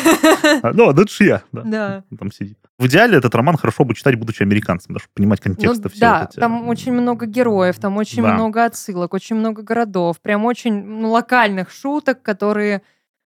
А, 0.63 0.73
Ну, 0.73 0.95
да, 0.95 1.03
это 1.03 1.13
ж 1.13 1.21
я, 1.21 1.43
да. 1.53 1.63
Да. 1.63 2.05
Он 2.11 2.17
Там 2.17 2.33
сидит. 2.33 2.59
В 2.79 2.87
идеале 2.87 3.19
этот 3.19 3.35
роман 3.37 3.57
хорошо 3.57 3.85
бы 3.85 3.95
читать, 3.95 4.17
будучи 4.17 4.43
американцем, 4.43 4.95
да, 4.95 4.99
чтобы 5.01 5.13
понимать 5.15 5.41
Ну 5.45 5.55
контекст 5.55 5.87
и 5.87 5.89
все 5.89 6.01
да, 6.01 6.21
вот 6.23 6.31
эти. 6.31 6.41
там 6.41 6.69
очень 6.69 6.93
много 6.93 7.27
героев, 7.27 7.79
там 7.79 7.97
очень 7.97 8.23
Да. 8.23 8.35
много 8.35 8.65
отсылок, 8.65 9.15
очень 9.15 9.37
много 9.37 9.63
городов, 9.63 10.21
прям 10.21 10.45
очень 10.45 10.83
ну, 10.85 11.11
локальных 11.13 11.71
шуток, 11.71 12.23
которые 12.23 12.83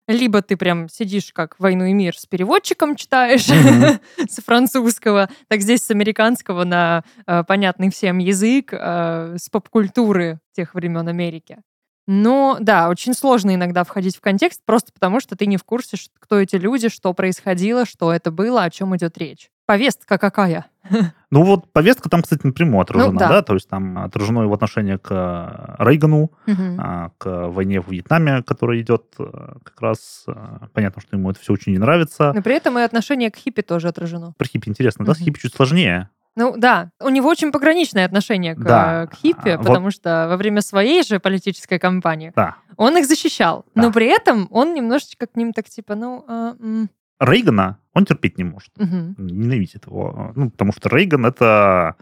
либо 0.06 0.42
ты 0.42 0.56
прям 0.58 0.88
сидишь 0.90 1.30
как 1.32 1.58
«Войну 1.58 1.84
и 1.86 1.92
мир» 1.94 2.16
с 2.16 2.26
переводчиком 2.26 2.94
читаешь 2.96 3.48
Мгм. 3.48 4.00
с 4.28 4.42
французского, 4.42 5.28
так 5.48 5.60
здесь 5.60 5.82
с 5.82 5.90
американского 5.90 6.64
на 6.64 7.04
э, 7.26 7.42
понятный 7.44 7.90
всем 7.90 8.18
язык, 8.18 8.68
э, 8.72 9.36
с 9.38 9.48
поп-культуры 9.50 10.40
тех 10.52 10.74
времен 10.74 11.06
Америки. 11.08 11.58
Но 12.06 12.58
да, 12.60 12.88
очень 12.88 13.14
сложно 13.14 13.54
иногда 13.54 13.84
входить 13.84 14.16
в 14.16 14.20
контекст, 14.20 14.60
просто 14.64 14.92
потому 14.92 15.20
что 15.20 15.36
ты 15.36 15.46
не 15.46 15.56
в 15.56 15.64
курсе, 15.64 15.96
кто 16.20 16.38
эти 16.38 16.56
люди, 16.56 16.88
что 16.88 17.12
происходило, 17.14 17.86
что 17.86 18.12
это 18.12 18.30
было, 18.30 18.62
о 18.64 18.70
чем 18.70 18.94
идет 18.96 19.16
речь. 19.18 19.50
Повестка 19.66 20.18
какая? 20.18 20.66
Ну 21.30 21.42
вот 21.42 21.72
повестка 21.72 22.08
там, 22.08 22.22
кстати, 22.22 22.42
напрямую 22.46 22.80
отражена, 22.82 23.10
Ну, 23.12 23.18
да. 23.18 23.28
да. 23.28 23.42
то 23.42 23.54
есть 23.54 23.68
там 23.68 23.98
отражено 23.98 24.42
его 24.42 24.54
отношение 24.54 24.98
к 24.98 25.10
э, 25.10 25.82
Рейгану, 25.82 26.30
а, 26.78 27.10
к 27.18 27.48
войне 27.48 27.80
в 27.80 27.90
Вьетнаме, 27.90 28.44
которая 28.44 28.80
идет 28.80 29.02
э, 29.18 29.24
как 29.64 29.80
раз. 29.80 30.22
э, 30.28 30.32
Понятно, 30.72 31.02
что 31.02 31.16
ему 31.16 31.28
это 31.32 31.40
все 31.40 31.52
очень 31.54 31.72
не 31.72 31.78
нравится. 31.78 32.32
Но 32.32 32.40
при 32.40 32.54
этом 32.54 32.78
и 32.78 32.82
отношение 32.82 33.32
к 33.32 33.36
хиппи 33.36 33.62
тоже 33.62 33.88
отражено. 33.88 34.32
Про 34.38 34.46
хиппи 34.46 34.68
интересно, 34.68 35.04
да, 35.04 35.14
с 35.14 35.18
хиппи 35.18 35.40
чуть 35.40 35.54
сложнее. 35.56 36.08
Ну 36.36 36.54
да, 36.56 36.90
у 37.00 37.08
него 37.10 37.28
очень 37.28 37.52
пограничное 37.52 38.04
отношение 38.04 38.54
к, 38.54 38.58
Да. 38.64 39.06
к 39.06 39.14
хиппи, 39.14 39.50
А, 39.50 39.56
вот- 39.58 39.66
потому 39.66 39.90
что 39.90 40.26
во 40.28 40.36
время 40.36 40.60
своей 40.62 41.02
же 41.04 41.20
политической 41.20 41.78
кампании 41.78 42.32
Да. 42.34 42.56
он 42.76 42.96
их 42.98 43.06
защищал. 43.06 43.64
Да. 43.74 43.82
Но 43.82 43.92
при 43.92 44.06
этом 44.06 44.48
он 44.50 44.74
немножечко 44.74 45.26
к 45.26 45.36
ним 45.36 45.52
так 45.52 45.68
типа, 45.68 45.94
ну, 45.94 46.24
а, 46.28 46.56
м, 46.60 46.90
Рейгана 47.20 47.78
он 47.92 48.04
терпеть 48.04 48.36
не 48.38 48.44
может. 48.44 48.72
мгм. 48.76 49.14
Ненавидит 49.18 49.86
его. 49.86 50.32
Ну, 50.34 50.50
потому 50.50 50.72
что 50.72 50.88
Рейган 50.88 51.24
это, 51.24 51.94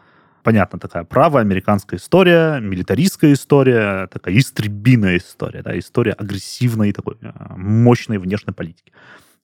понятно, 0.43 0.79
такая 0.79 1.05
правая 1.05 1.43
американская 1.43 1.99
история, 2.01 2.59
милитаристская 2.61 3.35
история, 3.35 4.07
такая 4.07 4.35
истребиная 4.39 5.19
история, 5.19 5.63
да, 5.63 5.79
история 5.79 6.13
агрессивной 6.13 6.93
такой 6.93 7.19
э, 7.21 7.31
мощной 7.57 8.17
внешней 8.17 8.55
политики. 8.55 8.93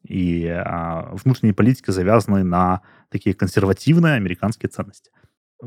И 0.08 0.46
а, 0.46 1.10
внутренней 1.22 1.52
политики 1.52 1.90
завязанной 1.90 2.44
на 2.44 2.80
такие 3.10 3.34
консервативные 3.34 4.14
американские 4.14 4.70
ценности. 4.70 5.10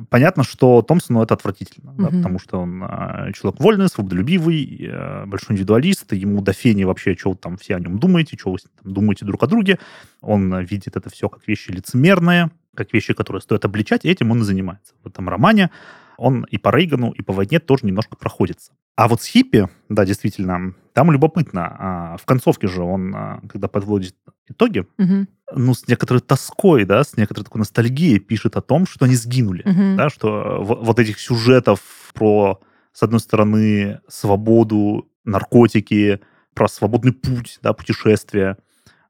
Понятно, 0.09 0.43
что 0.43 0.81
Томпсону 0.81 1.21
это 1.21 1.33
отвратительно, 1.33 1.93
да, 1.97 2.07
Мгм. 2.07 2.17
потому 2.17 2.39
что 2.39 2.61
он 2.61 2.81
а, 2.81 3.29
человек 3.33 3.59
вольный, 3.59 3.89
свободолюбивый, 3.89 4.87
э, 4.89 5.25
большой 5.25 5.53
индивидуалист, 5.53 6.13
ему 6.13 6.41
до 6.41 6.53
фени 6.53 6.85
вообще, 6.85 7.13
что 7.17 7.31
вы 7.31 7.35
там 7.35 7.57
все 7.57 7.75
о 7.75 7.79
нем 7.81 7.99
думаете, 7.99 8.37
что 8.39 8.51
вы 8.51 8.57
там 8.59 8.93
думаете 8.93 9.25
друг 9.25 9.43
о 9.43 9.47
друге. 9.47 9.79
Он 10.21 10.53
э, 10.53 10.63
видит 10.63 10.95
это 10.95 11.09
все 11.09 11.27
как 11.27 11.45
вещи 11.45 11.71
лицемерные, 11.71 12.51
как 12.73 12.93
вещи, 12.93 13.13
которые 13.13 13.41
стоит 13.41 13.65
обличать, 13.65 14.05
и 14.05 14.09
этим 14.09 14.31
он 14.31 14.39
и 14.41 14.43
занимается. 14.45 14.93
В 15.03 15.07
этом 15.07 15.27
романе 15.27 15.71
он 16.17 16.43
и 16.43 16.57
по 16.57 16.69
Рейгану, 16.75 17.11
и 17.11 17.21
по 17.21 17.33
войне 17.33 17.59
тоже 17.59 17.85
немножко 17.85 18.15
проходится. 18.15 18.73
А 18.95 19.07
вот 19.07 19.21
с 19.21 19.25
хиппи, 19.25 19.67
да, 19.89 20.05
действительно, 20.05 20.73
там 20.93 21.11
любопытно. 21.11 21.75
А, 21.79 22.17
В 22.17 22.25
концовке 22.25 22.67
же 22.67 22.83
он, 22.83 23.15
а, 23.15 23.41
когда 23.49 23.67
подводит 23.67 24.15
итоги, 24.47 24.85
Мгм. 24.97 25.27
ну, 25.55 25.73
с 25.73 25.87
некоторой 25.87 26.21
тоской, 26.21 26.85
да, 26.85 27.03
с 27.03 27.15
некоторой 27.17 27.45
такой 27.45 27.59
ностальгией 27.59 28.19
пишет 28.19 28.57
о 28.57 28.61
том, 28.61 28.85
что 28.85 29.05
они 29.05 29.15
сгинули. 29.15 29.63
Мгм. 29.65 29.95
Да, 29.97 30.09
что 30.09 30.61
вот 30.63 30.99
этих 30.99 31.19
сюжетов 31.19 32.11
про, 32.13 32.59
с 32.91 33.01
одной 33.03 33.19
стороны, 33.21 34.01
свободу, 34.07 35.07
наркотики, 35.23 36.19
про 36.53 36.67
свободный 36.67 37.13
путь, 37.13 37.59
да, 37.61 37.73
путешествия. 37.73 38.57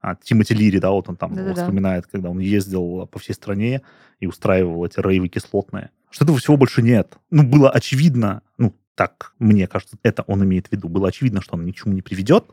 А, 0.04 0.16
Тимоти 0.16 0.54
Лири, 0.54 0.80
да, 0.80 0.92
вот 0.92 1.10
он 1.10 1.16
там 1.16 1.34
Да-да-да. 1.36 1.56
вспоминает, 1.62 2.08
когда 2.08 2.30
он 2.30 2.40
ездил 2.40 3.08
по 3.08 3.20
всей 3.20 3.34
стране 3.34 3.82
и 4.20 4.26
устраивал 4.28 4.84
эти 4.86 5.00
рейвы 5.00 5.28
кислотные. 5.28 5.92
Что 6.12 6.26
этого 6.26 6.38
всего 6.38 6.58
больше 6.58 6.82
нет. 6.82 7.17
Ну, 7.32 7.43
было 7.43 7.69
очевидно, 7.69 8.41
ну, 8.58 8.76
так, 8.95 9.34
мне 9.39 9.67
кажется, 9.67 9.97
это 10.04 10.24
он 10.28 10.43
имеет 10.43 10.67
в 10.67 10.71
виду. 10.71 10.88
Было 10.89 11.08
очевидно, 11.08 11.41
что 11.41 11.56
он 11.56 11.65
ни 11.65 11.71
к 11.71 11.76
чему 11.78 11.93
не 11.93 12.02
приведет. 12.02 12.45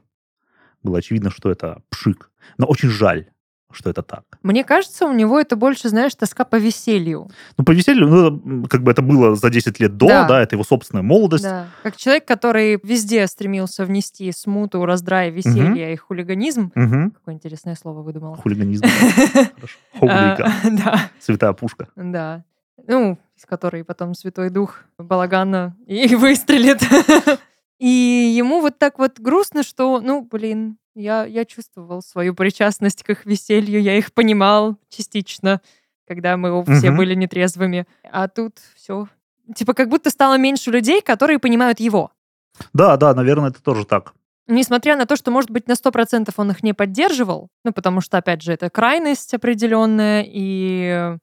Было 0.82 0.98
очевидно, 0.98 1.30
что 1.30 1.50
это 1.50 1.82
пшик. 1.90 2.30
Но 2.56 2.66
очень 2.66 2.88
жаль, 2.88 3.26
что 3.72 3.90
это 3.90 4.02
так. 4.02 4.22
Мне 4.42 4.64
кажется, 4.64 5.04
у 5.06 5.12
него 5.12 5.38
это 5.38 5.56
больше, 5.56 5.88
знаешь, 5.90 6.14
тоска 6.14 6.44
по 6.44 6.56
веселью. 6.56 7.28
Ну, 7.58 7.64
по 7.64 7.72
веселью, 7.72 8.06
ну, 8.08 8.66
как 8.68 8.82
бы 8.82 8.90
это 8.92 9.02
было 9.02 9.34
за 9.34 9.50
10 9.50 9.78
лет 9.80 9.96
до, 9.98 10.06
Да. 10.06 10.28
да, 10.28 10.40
это 10.42 10.54
его 10.54 10.64
собственная 10.64 11.02
молодость. 11.02 11.44
Да. 11.44 11.66
Как 11.82 11.96
человек, 11.96 12.24
который 12.24 12.78
везде 12.82 13.26
стремился 13.26 13.84
внести 13.84 14.30
смуту, 14.32 14.86
раздрай, 14.86 15.30
веселье 15.30 15.92
и 15.92 15.96
хулиганизм. 15.96 16.70
Мгм. 16.74 17.10
Какое 17.10 17.34
интересное 17.34 17.74
слово 17.74 18.00
выдумала. 18.02 18.36
Хулиганизм. 18.36 18.84
Хорошо. 19.56 19.76
Хулига. 19.98 20.46
А, 20.64 20.70
Да, 20.70 21.10
Святая 21.20 21.52
пушка. 21.52 21.88
да. 21.96 22.44
Ну, 22.86 23.18
из 23.36 23.44
которой 23.44 23.84
потом 23.84 24.14
Святой 24.14 24.50
Дух 24.50 24.80
балагана 24.98 25.76
и 25.86 26.14
выстрелит. 26.14 26.80
И 27.78 27.86
ему 28.36 28.60
вот 28.60 28.78
так 28.78 28.98
вот 28.98 29.20
грустно, 29.20 29.62
что, 29.62 30.00
ну, 30.00 30.22
блин, 30.22 30.78
я, 30.96 31.24
я 31.24 31.44
чувствовал 31.44 32.02
свою 32.02 32.34
причастность 32.34 33.04
к 33.04 33.10
их 33.10 33.24
веселью, 33.24 33.80
я 33.80 33.96
их 33.96 34.12
понимал 34.12 34.76
частично, 34.88 35.60
когда 36.08 36.36
мы 36.36 36.64
все 36.64 36.88
Мгм. 36.88 36.96
были 36.96 37.14
нетрезвыми. 37.14 37.86
А 38.10 38.26
тут 38.26 38.58
все. 38.74 39.06
Типа 39.54 39.74
как 39.74 39.88
будто 39.88 40.10
стало 40.10 40.36
меньше 40.38 40.72
людей, 40.72 41.00
которые 41.00 41.38
понимают 41.38 41.78
его. 41.78 42.10
Да, 42.72 42.96
да, 42.96 43.14
наверное, 43.14 43.50
это 43.50 43.62
тоже 43.62 43.84
так. 43.84 44.12
Несмотря 44.48 44.96
на 44.96 45.06
то, 45.06 45.14
что, 45.14 45.30
может 45.30 45.50
быть, 45.50 45.68
на 45.68 45.72
100% 45.72 46.32
он 46.36 46.50
их 46.50 46.62
не 46.64 46.72
поддерживал, 46.72 47.48
ну, 47.64 47.72
потому 47.72 48.00
что, 48.00 48.16
опять 48.18 48.42
же, 48.42 48.52
это 48.52 48.70
крайность 48.70 49.34
определенная, 49.34 50.24
и... 50.26 51.16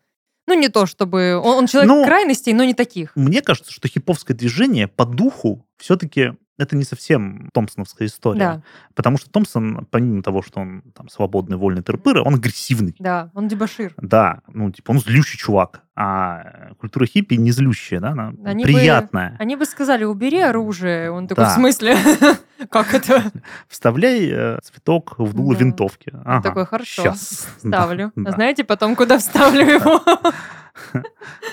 Ну, 0.47 0.53
не 0.53 0.69
то 0.69 0.85
чтобы... 0.85 1.37
Он, 1.37 1.57
он 1.57 1.67
человек 1.67 1.89
Ну, 1.89 2.05
крайностей, 2.05 2.53
но 2.53 2.63
не 2.63 2.73
таких. 2.73 3.15
Мне 3.15 3.41
кажется, 3.41 3.71
что 3.71 3.87
хиповское 3.87 4.35
движение 4.35 4.87
по 4.87 5.05
духу 5.05 5.65
все-таки 5.77 6.33
это 6.57 6.75
не 6.75 6.83
совсем 6.83 7.49
томпсоновская 7.53 8.07
история. 8.07 8.39
Да, 8.39 8.63
Потому 8.93 9.17
что 9.17 9.29
Томпсон, 9.29 9.87
помимо 9.89 10.23
того, 10.23 10.41
что 10.41 10.61
он 10.61 10.83
там 10.93 11.09
свободный, 11.09 11.57
вольный 11.57 11.83
тырпыра, 11.83 12.21
он 12.23 12.35
агрессивный. 12.35 12.95
да, 12.99 13.31
он 13.33 13.47
дебошир. 13.47 13.93
Да, 13.97 14.41
ну, 14.47 14.71
типа, 14.71 14.91
он 14.91 14.99
злющий 14.99 15.37
чувак. 15.37 15.81
А 15.97 16.73
культура 16.77 17.05
хиппи 17.05 17.35
не 17.35 17.51
злющая, 17.51 18.01
да, 18.01 18.09
она 18.09 18.33
Они 18.43 18.65
бы- 18.65 18.71
приятная. 18.73 19.37
Они 19.39 19.55
бы 19.55 19.65
сказали, 19.65 20.03
убери 20.03 20.39
оружие. 20.41 21.09
Он 21.09 21.25
такой, 21.27 21.45
Да. 21.45 21.49
в 21.51 21.53
смысле? 21.53 21.95
Как 22.69 22.93
это? 22.93 23.23
Вставляй 23.69 24.29
э, 24.29 24.59
цветок 24.61 25.15
в 25.17 25.33
дуло 25.33 25.53
Да. 25.53 25.59
винтовки. 25.61 26.11
Ага, 26.25 26.41
такой, 26.49 26.65
хорошо, 26.65 27.03
щас. 27.03 27.47
Ставлю. 27.59 28.11
Да, 28.15 28.29
А 28.31 28.33
знаете, 28.33 28.65
потом 28.65 28.95
куда 28.97 29.17
вставлю 29.19 29.65
его? 29.65 30.01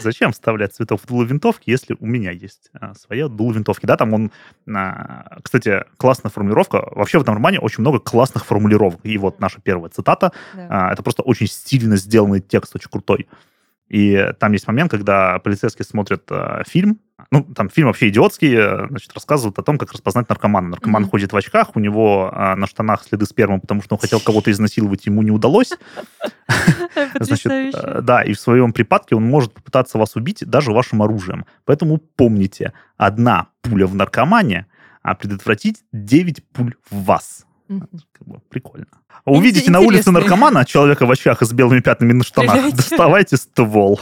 Зачем 0.00 0.32
вставлять 0.32 0.74
цветок 0.74 1.00
в 1.00 1.06
дуло 1.06 1.22
винтовки, 1.22 1.70
если 1.70 1.96
у 2.00 2.06
меня 2.06 2.32
есть 2.32 2.70
а, 2.72 2.94
своя 2.94 3.28
дуло 3.28 3.52
винтовки? 3.52 3.86
Да, 3.86 3.96
там 3.96 4.12
он... 4.12 4.32
а, 4.74 5.38
кстати, 5.42 5.84
классная 5.96 6.30
формулировка. 6.30 6.82
Вообще 6.96 7.18
в 7.18 7.22
этом 7.22 7.34
романе 7.34 7.60
очень 7.60 7.82
много 7.82 8.00
классных 8.00 8.44
формулировок. 8.44 8.98
И 9.04 9.16
вот 9.18 9.38
наша 9.40 9.60
первая 9.60 9.90
цитата. 9.90 10.32
Да. 10.54 10.66
А, 10.88 10.92
это 10.92 11.02
просто 11.04 11.22
очень 11.22 11.46
стильно 11.46 11.96
сделанный 11.96 12.40
текст, 12.40 12.74
очень 12.74 12.90
крутой. 12.90 13.28
И 13.92 14.32
там 14.38 14.52
есть 14.52 14.66
момент, 14.66 14.90
когда 14.90 15.38
полицейские 15.40 15.84
смотрят 15.84 16.22
а, 16.30 16.62
фильм. 16.66 16.98
Ну, 17.30 17.44
там 17.44 17.68
фильм 17.68 17.88
вообще 17.88 18.08
идиотский, 18.08 18.54
э, 18.56 18.86
значит, 18.88 19.12
рассказывают 19.12 19.58
о 19.58 19.62
том, 19.62 19.76
как 19.76 19.92
распознать 19.92 20.30
наркомана. 20.30 20.70
Наркоман 20.70 21.02
Мгм. 21.02 21.10
ходит 21.10 21.32
в 21.34 21.36
очках, 21.36 21.76
у 21.76 21.78
него 21.78 22.30
а, 22.32 22.56
на 22.56 22.66
штанах 22.66 23.04
следы 23.04 23.26
спермы, 23.26 23.60
потому 23.60 23.82
что 23.82 23.94
он 23.94 24.00
хотел 24.00 24.18
кого-то 24.18 24.50
изнасиловать, 24.50 25.04
ему 25.04 25.20
не 25.22 25.30
удалось. 25.30 25.72
Значит, 27.20 27.52
э, 27.52 28.00
да, 28.02 28.22
и 28.22 28.32
в 28.32 28.40
своем 28.40 28.72
припадке 28.72 29.14
он 29.14 29.24
может 29.24 29.52
попытаться 29.52 29.98
вас 29.98 30.16
убить 30.16 30.42
даже 30.46 30.72
вашим 30.72 31.02
оружием. 31.02 31.44
Поэтому 31.66 31.98
помните, 31.98 32.72
одна 32.96 33.48
пуля 33.60 33.86
в 33.86 33.94
наркомане, 33.94 34.66
а 35.02 35.14
предотвратить 35.14 35.84
9 35.92 36.42
пуль 36.48 36.74
в 36.90 37.04
вас. 37.04 37.44
Как 37.80 38.26
бы 38.28 38.40
прикольно. 38.48 38.86
Увидите 39.24 39.70
на 39.70 39.80
улице 39.80 40.10
наркомана, 40.10 40.64
человека 40.64 41.06
в 41.06 41.10
очках 41.10 41.42
и 41.42 41.44
с 41.46 41.52
белыми 41.52 41.80
пятнами 41.80 42.12
на 42.12 42.24
штанах, 42.24 42.50
Стреляйте. 42.52 42.76
доставайте 42.76 43.36
ствол. 43.36 44.00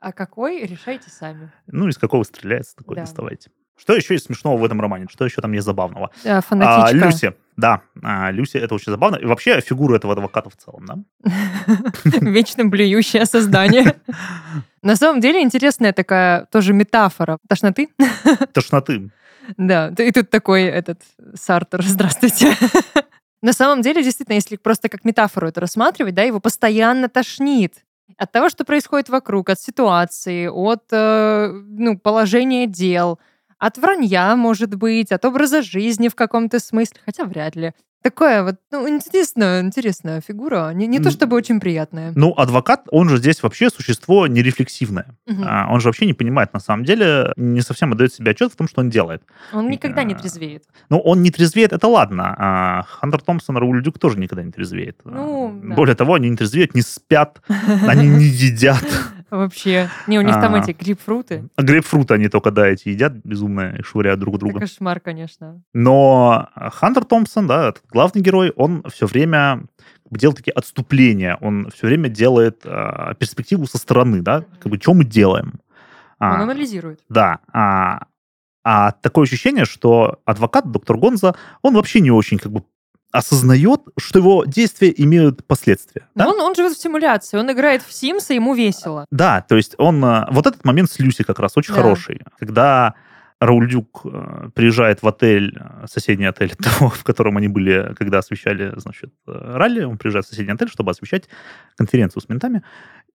А 0.00 0.12
какой, 0.12 0.64
решайте 0.64 1.10
сами. 1.10 1.50
Ну, 1.66 1.88
из 1.88 1.98
какого 1.98 2.22
стреляется, 2.22 2.76
такой 2.76 2.96
Да. 2.96 3.02
доставайте. 3.02 3.50
Что 3.78 3.94
еще 3.94 4.14
есть 4.14 4.26
смешного 4.26 4.56
в 4.56 4.64
этом 4.64 4.80
романе? 4.80 5.06
Что 5.10 5.24
еще 5.26 5.40
там 5.42 5.52
есть 5.52 5.66
забавного? 5.66 6.10
Э, 6.24 6.38
А, 6.38 6.40
Фанатичка. 6.40 6.96
Люси, 7.06 7.34
да, 7.58 7.82
а, 8.02 8.30
Люси, 8.30 8.56
это 8.56 8.74
очень 8.74 8.90
забавно. 8.90 9.16
И 9.16 9.26
вообще 9.26 9.60
фигура 9.60 9.96
этого 9.96 10.14
адвоката 10.14 10.48
в 10.48 10.56
целом, 10.56 10.86
да? 10.86 10.98
Вечно 12.04 12.64
блюющее 12.64 13.26
создание. 13.26 13.96
На 14.82 14.96
самом 14.96 15.20
деле 15.20 15.42
интересная 15.42 15.92
такая 15.92 16.46
тоже 16.46 16.72
метафора 16.72 17.38
тошноты. 17.48 17.88
Тошноты. 18.52 19.10
Да, 19.56 19.92
и 19.98 20.12
тут 20.12 20.30
такой 20.30 20.64
этот 20.64 21.02
Сартер, 21.34 21.82
здравствуйте. 21.86 22.54
На 23.42 23.52
самом 23.52 23.82
деле, 23.82 24.02
действительно, 24.02 24.34
если 24.34 24.56
просто 24.56 24.88
как 24.88 25.04
метафору 25.04 25.48
это 25.48 25.60
рассматривать, 25.60 26.14
да, 26.14 26.22
его 26.22 26.40
постоянно 26.40 27.08
тошнит 27.08 27.84
от 28.16 28.32
того, 28.32 28.48
что 28.48 28.64
происходит 28.64 29.08
вокруг, 29.08 29.50
от 29.50 29.60
ситуации, 29.60 30.46
от 30.46 30.84
э, 30.92 31.50
ну, 31.52 31.98
положения 31.98 32.66
дел, 32.66 33.18
от 33.58 33.78
вранья, 33.78 34.36
может 34.36 34.74
быть, 34.74 35.12
от 35.12 35.24
образа 35.24 35.62
жизни 35.62 36.08
в 36.08 36.14
каком-то 36.14 36.60
смысле, 36.60 37.00
хотя 37.04 37.24
вряд 37.24 37.56
ли. 37.56 37.72
Такая 38.02 38.44
вот, 38.44 38.54
ну, 38.70 38.88
интересная, 38.88 39.62
интересная 39.62 40.20
фигура, 40.20 40.70
не, 40.72 40.86
не 40.86 41.00
то 41.00 41.10
чтобы 41.10 41.34
очень 41.34 41.58
приятная. 41.58 42.12
Ну, 42.14 42.32
адвокат, 42.36 42.86
он 42.92 43.08
же 43.08 43.16
здесь 43.16 43.42
вообще 43.42 43.68
существо 43.68 44.28
нерефлексивное. 44.28 45.16
Мгм. 45.26 45.44
А, 45.44 45.66
Он 45.68 45.80
же 45.80 45.88
вообще 45.88 46.06
не 46.06 46.14
понимает, 46.14 46.52
на 46.52 46.60
самом 46.60 46.84
деле, 46.84 47.32
не 47.36 47.62
совсем 47.62 47.92
отдает 47.92 48.14
себе 48.14 48.30
отчет 48.30 48.52
в 48.52 48.56
том, 48.56 48.68
что 48.68 48.80
он 48.80 48.90
делает. 48.90 49.22
Он 49.52 49.68
никогда 49.68 50.04
не 50.04 50.14
а, 50.14 50.18
трезвеет. 50.18 50.64
Ну, 50.88 51.00
он 51.00 51.22
не 51.22 51.32
трезвеет, 51.32 51.72
это 51.72 51.88
ладно. 51.88 52.36
А 52.38 52.82
Хантер 52.82 53.22
Томпсон, 53.22 53.56
Рауль 53.56 53.82
Дюк 53.82 53.98
тоже 53.98 54.20
никогда 54.20 54.44
не 54.44 54.52
трезвеет. 54.52 55.00
Ну, 55.04 55.58
да. 55.60 55.74
Более 55.74 55.96
того, 55.96 56.14
они 56.14 56.28
не 56.28 56.36
трезвеют, 56.36 56.76
не 56.76 56.82
спят, 56.82 57.42
они 57.88 58.08
не 58.08 58.26
едят. 58.26 58.84
Вообще. 59.30 59.88
Не, 60.06 60.18
у 60.18 60.22
них 60.22 60.34
там 60.34 60.54
А. 60.54 60.58
эти 60.60 60.70
грейпфруты. 60.70 61.48
А 61.56 61.62
Грейпфруты 61.62 62.14
они 62.14 62.28
только, 62.28 62.50
да, 62.50 62.68
эти 62.68 62.90
едят 62.90 63.12
безумно 63.24 63.74
и 63.78 63.82
швыряют 63.82 64.20
друг 64.20 64.36
Это 64.36 64.40
друга. 64.44 64.60
кошмар, 64.60 65.00
конечно. 65.00 65.62
Но 65.74 66.48
Хантер 66.54 67.04
Томпсон, 67.04 67.46
да, 67.46 67.74
главный 67.90 68.22
герой, 68.22 68.52
он 68.56 68.84
все 68.92 69.06
время 69.06 69.64
делает 70.10 70.36
такие 70.38 70.52
отступления, 70.52 71.36
он 71.40 71.68
все 71.74 71.88
время 71.88 72.08
делает 72.08 72.60
а, 72.64 73.14
перспективу 73.14 73.66
со 73.66 73.78
стороны, 73.78 74.22
да, 74.22 74.44
как 74.60 74.70
бы, 74.70 74.78
что 74.80 74.94
мы 74.94 75.04
делаем. 75.04 75.54
Он 76.20 76.28
А, 76.28 76.42
анализирует. 76.42 77.00
Да. 77.08 77.40
А, 77.52 78.06
а 78.64 78.92
такое 78.92 79.24
ощущение, 79.24 79.64
что 79.64 80.20
адвокат, 80.24 80.70
доктор 80.70 80.96
Гонза, 80.96 81.34
он 81.62 81.74
вообще 81.74 82.00
не 82.00 82.10
очень 82.12 82.38
как 82.38 82.52
бы 82.52 82.62
осознает, 83.16 83.80
что 83.98 84.18
его 84.18 84.44
действия 84.44 84.92
имеют 84.96 85.44
последствия. 85.46 86.06
Да? 86.14 86.28
Он, 86.28 86.40
он 86.40 86.54
живет 86.54 86.72
в 86.72 86.80
симуляции, 86.80 87.36
он 87.38 87.50
играет 87.50 87.82
в 87.82 87.90
Sims, 87.90 88.26
и 88.30 88.34
ему 88.34 88.54
весело. 88.54 89.06
Да, 89.10 89.40
то 89.42 89.56
есть 89.56 89.74
он... 89.78 90.04
э, 90.04 90.26
Вот 90.30 90.46
этот 90.46 90.64
момент 90.64 90.90
с 90.90 90.98
Люси 90.98 91.22
как 91.24 91.38
раз 91.38 91.56
очень 91.56 91.74
Да. 91.74 91.82
хороший. 91.82 92.20
Когда 92.38 92.94
Рауль 93.40 93.68
Дюк 93.68 94.00
э, 94.04 94.48
приезжает 94.54 95.02
в 95.02 95.08
отель, 95.08 95.56
э, 95.58 95.86
соседний 95.86 96.26
отель 96.26 96.54
того, 96.56 96.88
в 96.90 97.02
котором 97.04 97.36
они 97.36 97.48
были, 97.48 97.94
когда 97.98 98.18
освещали, 98.18 98.72
значит, 98.76 99.12
ралли, 99.26 99.84
он 99.84 99.98
приезжает 99.98 100.24
в 100.26 100.28
соседний 100.28 100.52
отель, 100.54 100.68
чтобы 100.68 100.90
освещать 100.90 101.28
конференцию 101.76 102.22
с 102.22 102.28
ментами, 102.28 102.62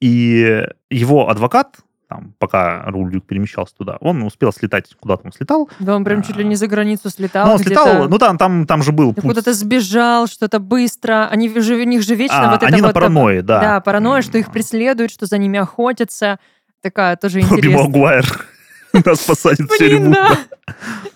и 0.01 0.65
его 0.89 1.29
адвокат, 1.29 1.77
там, 2.09 2.33
пока 2.39 2.81
Рауль 2.85 3.11
Дюк 3.11 3.25
перемещался 3.25 3.75
туда, 3.75 3.97
он 4.01 4.23
успел 4.23 4.51
слетать, 4.51 4.85
куда-то 4.99 5.21
он 5.25 5.31
слетал. 5.31 5.69
Да 5.79 5.95
он 5.95 6.03
прям 6.03 6.23
чуть 6.23 6.35
ли 6.35 6.43
не 6.43 6.55
за 6.55 6.67
границу 6.67 7.09
слетал. 7.09 7.45
ну, 7.45 7.53
он 7.53 7.59
слетал, 7.59 8.09
ну, 8.09 8.17
там, 8.17 8.37
там, 8.37 8.65
там 8.65 8.81
же 8.81 8.91
был 8.91 9.13
Да 9.13 9.21
путь. 9.21 9.29
Куда-то 9.29 9.53
сбежал, 9.53 10.27
что-то 10.27 10.59
быстро. 10.59 11.27
Они 11.29 11.47
же, 11.49 11.75
у 11.75 11.83
них 11.83 12.01
же 12.01 12.15
вечно 12.15 12.47
А, 12.47 12.51
вот 12.51 12.57
это 12.57 12.65
они 12.65 12.81
на 12.81 12.87
вот... 12.87 12.93
паранойи, 12.95 13.41
да. 13.41 13.59
Да, 13.61 13.79
паранойя, 13.79 14.23
что 14.23 14.39
их 14.39 14.51
преследуют, 14.51 15.11
что 15.11 15.27
за 15.27 15.37
ними 15.37 15.59
охотятся. 15.59 16.39
Такая 16.81 17.15
тоже 17.15 17.41
Тоби 17.41 17.57
интересная. 17.57 17.83
Магуайр 17.83 18.45
нас 19.05 19.19
посадит 19.19 19.69
в 19.69 19.77
Блин, 19.77 20.11
да. 20.11 20.37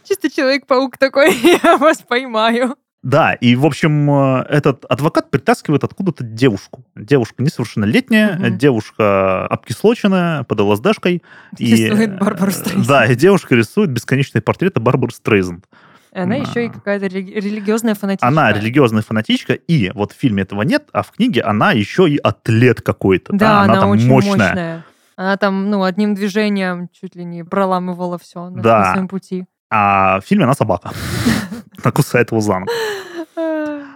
Чисто 0.03 0.29
Человек-паук 0.29 0.97
такой, 0.97 1.33
я 1.63 1.77
вас 1.77 1.97
поймаю. 1.97 2.77
Да, 3.03 3.33
и, 3.33 3.55
в 3.57 3.65
общем, 3.65 4.09
э, 4.09 4.45
этот 4.49 4.85
адвокат 4.85 5.29
притаскивает 5.29 5.83
откуда-то 5.83 6.23
девушку. 6.23 6.85
Девушка 6.95 7.43
несовершеннолетняя, 7.43 8.37
Мгм. 8.37 8.57
девушка 8.57 9.45
обкислоченная, 9.47 10.43
под 10.43 10.61
ЛСДшкой. 10.61 11.21
Рисует 11.59 12.11
э, 12.11 12.17
Барбару 12.17 12.51
Стрейзанд. 12.51 12.87
Да, 12.87 13.05
и 13.05 13.15
девушка 13.15 13.55
рисует 13.55 13.89
бесконечные 13.91 14.41
портреты 14.41 14.79
Барбары 14.79 15.11
Стрейзанд. 15.11 15.65
Она 16.13 16.35
Да. 16.37 16.41
еще 16.43 16.65
и 16.67 16.69
какая-то 16.69 17.07
рели- 17.07 17.33
религиозная 17.41 17.95
фанатичка. 17.95 18.27
Она 18.27 18.53
религиозная 18.53 19.01
фанатичка, 19.01 19.53
и 19.53 19.91
вот 19.93 20.11
в 20.13 20.15
фильме 20.15 20.43
этого 20.43 20.61
нет, 20.61 20.83
а 20.93 21.01
в 21.03 21.11
книге 21.11 21.41
она 21.41 21.71
еще 21.73 22.07
и 22.09 22.17
атлет 22.17 22.81
какой-то. 22.81 23.33
Да, 23.33 23.61
она, 23.63 23.79
там 23.81 23.89
очень 23.89 24.07
мощная. 24.07 24.31
мощная. 24.37 24.85
Она 25.15 25.37
там, 25.37 25.69
ну, 25.69 25.83
одним 25.83 26.15
движением 26.15 26.87
чуть 26.93 27.15
ли 27.15 27.23
не 27.25 27.43
проламывала 27.43 28.17
все 28.17 28.49
на, 28.49 28.61
Да. 28.61 28.79
на 28.79 28.91
своем 28.93 29.07
пути. 29.07 29.45
А 29.75 30.19
в 30.19 30.25
фильме 30.25 30.43
она 30.43 30.53
собака. 30.53 30.91
Она 31.83 31.91
кусает 31.91 32.31
его 32.31 32.41
за 32.41 32.59
ногу. 32.59 32.71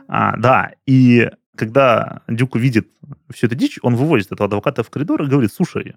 А, 0.07 0.35
да, 0.37 0.71
и 0.87 1.29
когда 1.55 2.21
Дюк 2.27 2.55
увидит 2.55 2.89
всю 3.31 3.45
эту 3.45 3.55
дичь, 3.55 3.77
он 3.83 3.95
выводит 3.95 4.31
этого 4.31 4.47
адвоката 4.47 4.81
в 4.81 4.89
коридор 4.89 5.21
и 5.21 5.27
говорит, 5.27 5.53
слушай, 5.53 5.95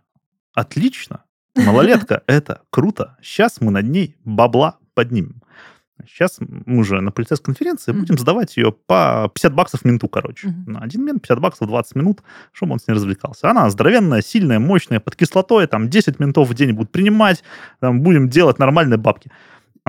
отлично, 0.52 1.24
Малолетка— 1.56 2.22
это 2.26 2.62
круто. 2.70 3.16
Сейчас 3.22 3.60
мы 3.60 3.70
над 3.70 3.86
ней 3.86 4.16
бабла 4.24 4.78
поднимем. 4.94 5.42
Сейчас 6.06 6.38
мы 6.40 6.78
уже 6.78 7.00
на 7.00 7.10
полицейской 7.10 7.46
конференции 7.46 7.92
будем 7.92 8.18
сдавать 8.18 8.56
ее 8.56 8.72
по 8.72 9.30
50 9.34 9.54
баксов 9.54 9.84
менту, 9.84 10.08
короче. 10.08 10.48
На 10.66 10.80
один 10.80 11.04
мент 11.04 11.22
50 11.22 11.40
баксов 11.40 11.68
20 11.68 11.94
минут, 11.94 12.22
чтобы 12.52 12.72
он 12.72 12.80
с 12.80 12.88
ней 12.88 12.94
развлекался. 12.94 13.50
Она 13.50 13.68
здоровенная, 13.68 14.22
сильная, 14.22 14.58
мощная, 14.58 15.00
под 15.00 15.16
кислотой, 15.16 15.66
там 15.66 15.88
10 15.88 16.18
ментов 16.18 16.48
в 16.48 16.54
день 16.54 16.72
будут 16.72 16.90
принимать, 16.90 17.42
там 17.80 18.00
будем 18.00 18.28
делать 18.28 18.58
нормальные 18.58 18.98
бабки. 18.98 19.30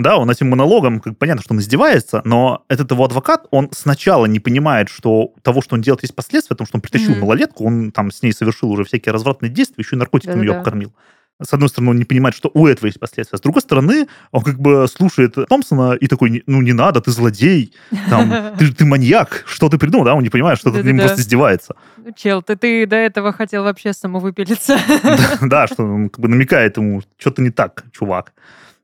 Да, 0.02 0.18
он 0.18 0.30
этим 0.30 0.50
монологом, 0.50 1.00
как 1.00 1.18
понятно, 1.18 1.42
что 1.44 1.54
он 1.54 1.60
издевается, 1.60 2.22
но 2.26 2.64
этот 2.70 2.92
его 2.92 3.06
адвокат, 3.06 3.46
он 3.52 3.70
сначала 3.72 4.26
не 4.26 4.40
понимает, 4.40 4.90
что 4.90 5.34
того, 5.42 5.62
что 5.62 5.76
он 5.76 5.82
делает, 5.82 6.04
есть 6.04 6.16
последствия, 6.16 6.56
потому 6.56 6.68
что 6.68 6.78
он 6.78 6.82
притащил 6.82 7.12
Мгм. 7.12 7.22
малолетку, 7.22 7.66
он 7.66 7.92
там 7.92 8.12
с 8.12 8.22
ней 8.22 8.34
совершил 8.34 8.70
уже 8.72 8.84
всякие 8.84 9.14
развратные 9.14 9.50
действия, 9.50 9.84
еще 9.84 9.96
и 9.96 10.00
наркотиками 10.00 10.40
ее 10.42 10.48
Да-да-да. 10.48 10.64
покормил. 10.64 10.94
С 11.44 11.52
одной 11.54 11.70
стороны, 11.70 11.90
он 11.92 11.98
не 11.98 12.06
понимает, 12.06 12.36
что 12.36 12.52
у 12.54 12.68
этого 12.68 12.86
есть 12.86 13.00
последствия. 13.00 13.36
С 13.36 13.42
другой 13.42 13.64
стороны, 13.64 14.08
он 14.32 14.44
как 14.44 14.60
бы 14.60 14.86
слушает 14.88 15.34
Томпсона 15.50 15.94
и 15.94 16.06
такой, 16.06 16.30
«Не- 16.30 16.44
ну 16.46 16.62
не 16.62 16.72
надо, 16.74 17.02
ты 17.02 17.10
злодей, 17.10 17.74
там, 18.12 18.32
ты, 18.60 18.72
ты 18.72 18.86
маньяк, 18.86 19.44
что 19.48 19.68
ты 19.68 19.80
придумал, 19.80 20.06
да? 20.06 20.14
Он 20.14 20.22
не 20.22 20.30
понимает, 20.30 20.60
что 20.60 20.70
над 20.72 20.86
ним 20.86 21.00
просто 21.00 21.22
издевается. 21.22 21.74
Чел, 22.16 22.44
ты, 22.44 22.56
ты 22.56 22.86
до 22.86 22.96
этого 22.96 23.34
хотел 23.34 23.64
вообще 23.64 23.92
самовыпилиться. 23.94 24.78
Да, 25.42 25.66
что 25.66 25.84
он 25.84 26.10
как 26.10 26.20
бы 26.20 26.28
намекает 26.28 26.78
ему, 26.78 27.02
что-то 27.18 27.42
не 27.42 27.50
так, 27.50 27.86
чувак. 27.92 28.34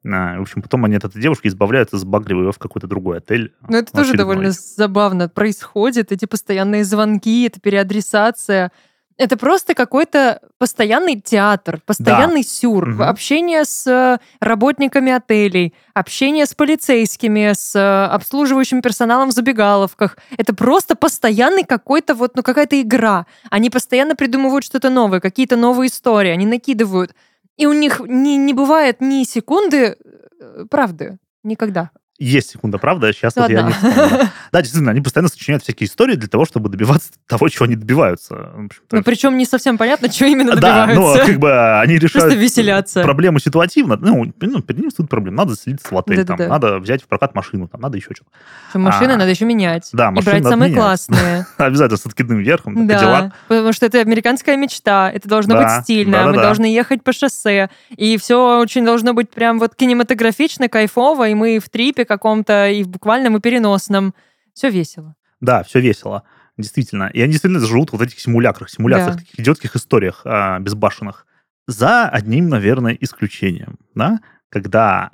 А, 0.05 0.37
В 0.37 0.41
общем, 0.41 0.61
потом 0.61 0.85
они 0.85 0.95
от 0.95 1.03
этой 1.05 1.21
девушки 1.21 1.47
избавляются, 1.47 1.97
сбагривая 1.97 2.45
ее 2.45 2.51
в 2.51 2.59
какой-то 2.59 2.87
другой 2.87 3.17
отель. 3.17 3.53
Ну, 3.67 3.77
это 3.77 3.91
тоже 3.91 4.11
очередной. 4.11 4.35
довольно 4.35 4.51
забавно 4.51 5.29
происходит. 5.29 6.11
Эти 6.11 6.25
постоянные 6.25 6.83
звонки, 6.85 7.45
эта 7.47 7.59
переадресация. 7.59 8.71
Это 9.19 9.35
просто 9.35 9.73
какой-то 9.73 10.41
постоянный 10.59 11.19
театр, 11.19 11.81
постоянный 11.87 12.43
сюр, 12.43 12.87
Мгм. 12.89 13.01
общение 13.01 13.65
с 13.65 13.87
э, 13.87 14.19
работниками 14.39 15.11
отелей, 15.11 15.73
общение 15.95 16.45
с 16.45 16.53
полицейскими, 16.53 17.51
с 17.53 17.75
э, 17.75 18.05
обслуживающим 18.13 18.83
персоналом 18.83 19.29
в 19.29 19.31
забегаловках. 19.31 20.17
Это 20.37 20.53
просто 20.53 20.95
постоянный 20.95 21.63
какой-то 21.63 22.13
вот, 22.13 22.35
ну, 22.35 22.43
какая-то 22.43 22.79
игра. 22.79 23.25
Они 23.49 23.71
постоянно 23.71 24.15
придумывают 24.15 24.63
что-то 24.63 24.91
новое, 24.91 25.19
какие-то 25.19 25.55
новые 25.55 25.89
истории, 25.89 26.29
они 26.29 26.45
накидывают. 26.45 27.15
И 27.57 27.65
у 27.65 27.73
них 27.73 27.99
не, 27.99 28.37
не 28.37 28.53
бывает 28.53 29.01
ни 29.01 29.23
секунды 29.23 29.97
э, 30.39 30.65
правды. 30.69 31.17
Никогда. 31.43 31.91
Есть 32.19 32.49
секунда, 32.51 32.77
правда? 32.79 33.13
Сейчас 33.13 33.35
вот 33.35 33.49
я 33.49 33.61
не 33.61 33.71
вспомню. 33.71 33.95
Да, 34.51 34.61
действительно, 34.61 34.91
они 34.91 35.01
постоянно 35.01 35.29
сочиняют 35.29 35.61
всякие 35.63 35.87
истории 35.87 36.15
для 36.15 36.27
того, 36.29 36.45
чтобы 36.45 36.69
добиваться 36.69 37.11
того, 37.27 37.47
чего 37.49 37.65
они 37.65 37.75
добиваются. 37.75 38.51
Ну, 38.91 39.03
причем 39.03 39.37
не 39.37 39.45
совсем 39.45 39.77
понятно, 39.77 40.11
что 40.11 40.25
именно 40.25 40.55
Да, 40.55 40.85
добиваются. 40.87 41.19
но 41.21 41.27
как 41.27 41.37
бы 41.39 41.79
они 41.79 41.97
решают 41.99 42.33
веселятся. 42.33 43.01
проблему 43.03 43.37
ситуативно. 43.39 43.97
Ну, 44.01 44.33
ну, 44.41 44.61
перед 44.61 44.79
ними 44.79 44.89
стоит 44.89 45.09
проблема. 45.09 45.37
Надо 45.37 45.51
заселиться 45.53 45.93
в 45.93 45.97
отель, 45.97 46.25
там, 46.25 46.37
Да-да-да. 46.37 46.49
надо 46.49 46.79
взять 46.79 47.03
в 47.03 47.07
прокат 47.07 47.35
машину, 47.35 47.67
там, 47.67 47.81
надо 47.81 47.97
еще 47.97 48.07
что-то. 48.15 48.31
Что 48.69 48.79
машины 48.79 49.11
А, 49.11 49.17
надо 49.17 49.29
еще 49.29 49.45
менять. 49.45 49.89
да, 49.93 50.07
и 50.07 50.11
машины 50.11 50.31
брать 50.31 50.43
надо 50.43 50.49
самые 50.53 50.69
менять. 50.71 50.83
классные. 50.83 51.45
Обязательно 51.57 51.97
с 51.97 52.05
откидным 52.05 52.39
верхом, 52.39 52.87
Да, 52.87 52.95
Кадиллак. 52.95 53.33
потому 53.47 53.73
что 53.73 53.85
это 53.85 53.99
американская 53.99 54.57
мечта, 54.57 55.11
это 55.11 55.27
должно 55.29 55.53
Да, 55.55 55.63
быть 55.75 55.83
стильно, 55.83 56.25
мы 56.27 56.33
должны 56.33 56.65
ехать 56.65 57.03
по 57.03 57.13
шоссе, 57.13 57.69
и 57.95 58.17
все 58.17 58.59
очень 58.59 58.85
должно 58.85 59.13
быть 59.13 59.29
прям 59.29 59.59
вот 59.59 59.75
кинематографично, 59.75 60.67
кайфово, 60.69 61.29
и 61.29 61.33
мы 61.35 61.59
в 61.59 61.69
трипе 61.69 62.05
каком-то, 62.07 62.69
и 62.69 62.83
в 62.83 62.87
буквальном, 62.89 63.37
и 63.37 63.39
переносном. 63.39 64.15
Все 64.53 64.69
весело. 64.69 65.15
Да, 65.39 65.63
все 65.63 65.79
весело. 65.79 66.23
Действительно. 66.57 67.11
И 67.13 67.21
они 67.21 67.33
действительно 67.33 67.63
живут 67.63 67.91
вот 67.91 67.99
в 67.99 68.01
этих 68.01 68.19
симулякрах, 68.19 68.69
симуляциях, 68.69 69.13
Да. 69.15 69.19
таких 69.19 69.39
идиотских 69.39 69.75
историях 69.75 70.21
а, 70.25 70.57
безбашенных. 70.59 71.27
За 71.67 72.09
одним, 72.09 72.49
наверное, 72.49 72.97
исключением, 72.99 73.77
да, 73.93 74.19
когда 74.49 75.11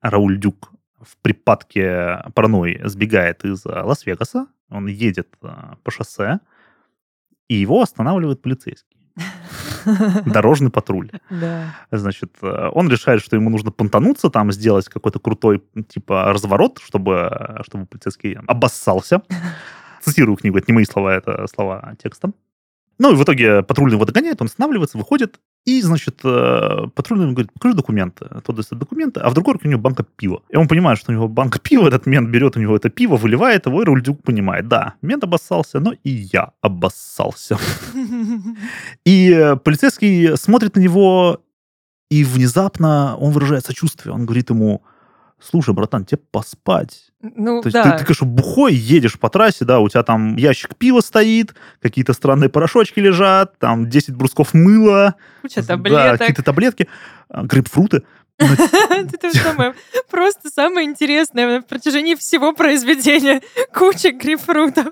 Рауль 0.00 0.38
Дюк 0.38 0.72
в 1.00 1.16
припадке 1.18 2.22
паранойи 2.34 2.80
сбегает 2.84 3.44
из 3.44 3.66
а, 3.66 3.84
Лас-Вегаса, 3.84 4.46
он 4.70 4.86
едет 4.86 5.28
а, 5.42 5.76
по 5.82 5.90
шоссе, 5.90 6.40
и 7.48 7.54
его 7.56 7.82
останавливает 7.82 8.40
полицейский. 8.40 8.95
Дорожный 10.26 10.70
патруль. 10.70 11.10
Да. 11.30 11.74
Значит, 11.90 12.32
э, 12.42 12.70
он 12.72 12.88
решает, 12.88 13.22
что 13.22 13.36
ему 13.36 13.50
нужно 13.50 13.70
понтануться, 13.70 14.30
там 14.30 14.52
сделать 14.52 14.88
какой-то 14.88 15.18
крутой, 15.18 15.62
типа, 15.88 16.32
разворот, 16.32 16.78
чтобы, 16.84 17.60
чтобы 17.62 17.86
полицейский 17.86 18.38
обоссался. 18.46 19.22
Цитирую 20.02 20.36
книгу, 20.36 20.58
это 20.58 20.66
не 20.68 20.74
мои 20.74 20.84
слова, 20.84 21.14
это 21.14 21.46
слова 21.46 21.94
текста. 22.02 22.32
Ну, 22.98 23.12
и 23.12 23.14
в 23.14 23.22
итоге 23.22 23.62
патрульный 23.62 23.94
его 23.94 24.04
догоняет, 24.04 24.40
он 24.40 24.46
останавливается, 24.46 24.96
выходит, 24.98 25.38
и, 25.66 25.82
значит, 25.82 26.20
э, 26.24 26.86
патрульный 26.94 27.24
ему 27.24 27.34
говорит, 27.34 27.52
покажи 27.52 27.74
документы. 27.74 28.26
Тот 28.44 28.56
достает 28.56 28.80
документы, 28.80 29.20
а 29.20 29.28
в 29.28 29.34
другой 29.34 29.54
руке 29.54 29.68
у 29.68 29.70
него 29.70 29.80
банка 29.80 30.04
пива. 30.04 30.42
И 30.48 30.56
он 30.56 30.68
понимает, 30.68 30.98
что 30.98 31.10
у 31.10 31.14
него 31.14 31.28
банка 31.28 31.58
пива, 31.58 31.88
этот 31.88 32.06
мент 32.06 32.30
берет 32.30 32.56
у 32.56 32.60
него 32.60 32.76
это 32.76 32.88
пиво, 32.88 33.16
выливает 33.16 33.66
его, 33.66 33.82
и 33.82 33.84
Рульдюк 33.84 34.22
понимает, 34.22 34.68
да, 34.68 34.94
мент 35.02 35.24
обоссался, 35.24 35.80
но 35.80 35.92
и 36.04 36.10
я 36.10 36.52
обоссался. 36.60 37.58
И 39.04 39.30
э, 39.30 39.56
полицейский 39.56 40.36
смотрит 40.36 40.76
на 40.76 40.80
него, 40.80 41.40
и 42.10 42.24
внезапно 42.24 43.16
он 43.16 43.32
выражает 43.32 43.66
сочувствие. 43.66 44.14
Он 44.14 44.24
говорит 44.24 44.50
ему, 44.50 44.82
слушай, 45.40 45.74
братан, 45.74 46.04
тебе 46.04 46.20
поспать. 46.30 47.12
Ну, 47.20 47.60
То 47.62 47.68
есть 47.68 47.74
да. 47.74 47.92
ты, 47.92 47.98
ты, 47.98 48.04
конечно, 48.04 48.26
бухой, 48.26 48.74
едешь 48.74 49.18
по 49.18 49.28
трассе, 49.28 49.64
да, 49.64 49.80
у 49.80 49.88
тебя 49.88 50.02
там 50.02 50.36
ящик 50.36 50.76
пива 50.76 51.00
стоит, 51.00 51.54
какие-то 51.80 52.12
странные 52.12 52.48
порошочки 52.48 53.00
лежат, 53.00 53.58
там 53.58 53.88
10 53.88 54.14
брусков 54.14 54.54
мыла, 54.54 55.16
Куча 55.42 55.62
да, 55.62 55.66
таблеток. 55.68 56.18
какие-то 56.18 56.42
таблетки, 56.42 56.88
а, 57.28 57.42
грейпфруты. 57.44 58.02
Это 58.38 59.30
самое, 59.32 59.74
просто 60.10 60.50
самое 60.50 60.86
интересное 60.86 61.56
на 61.56 61.62
протяжении 61.62 62.14
всего 62.14 62.52
произведения. 62.52 63.40
Куча 63.72 64.12
грейпфрутов. 64.12 64.88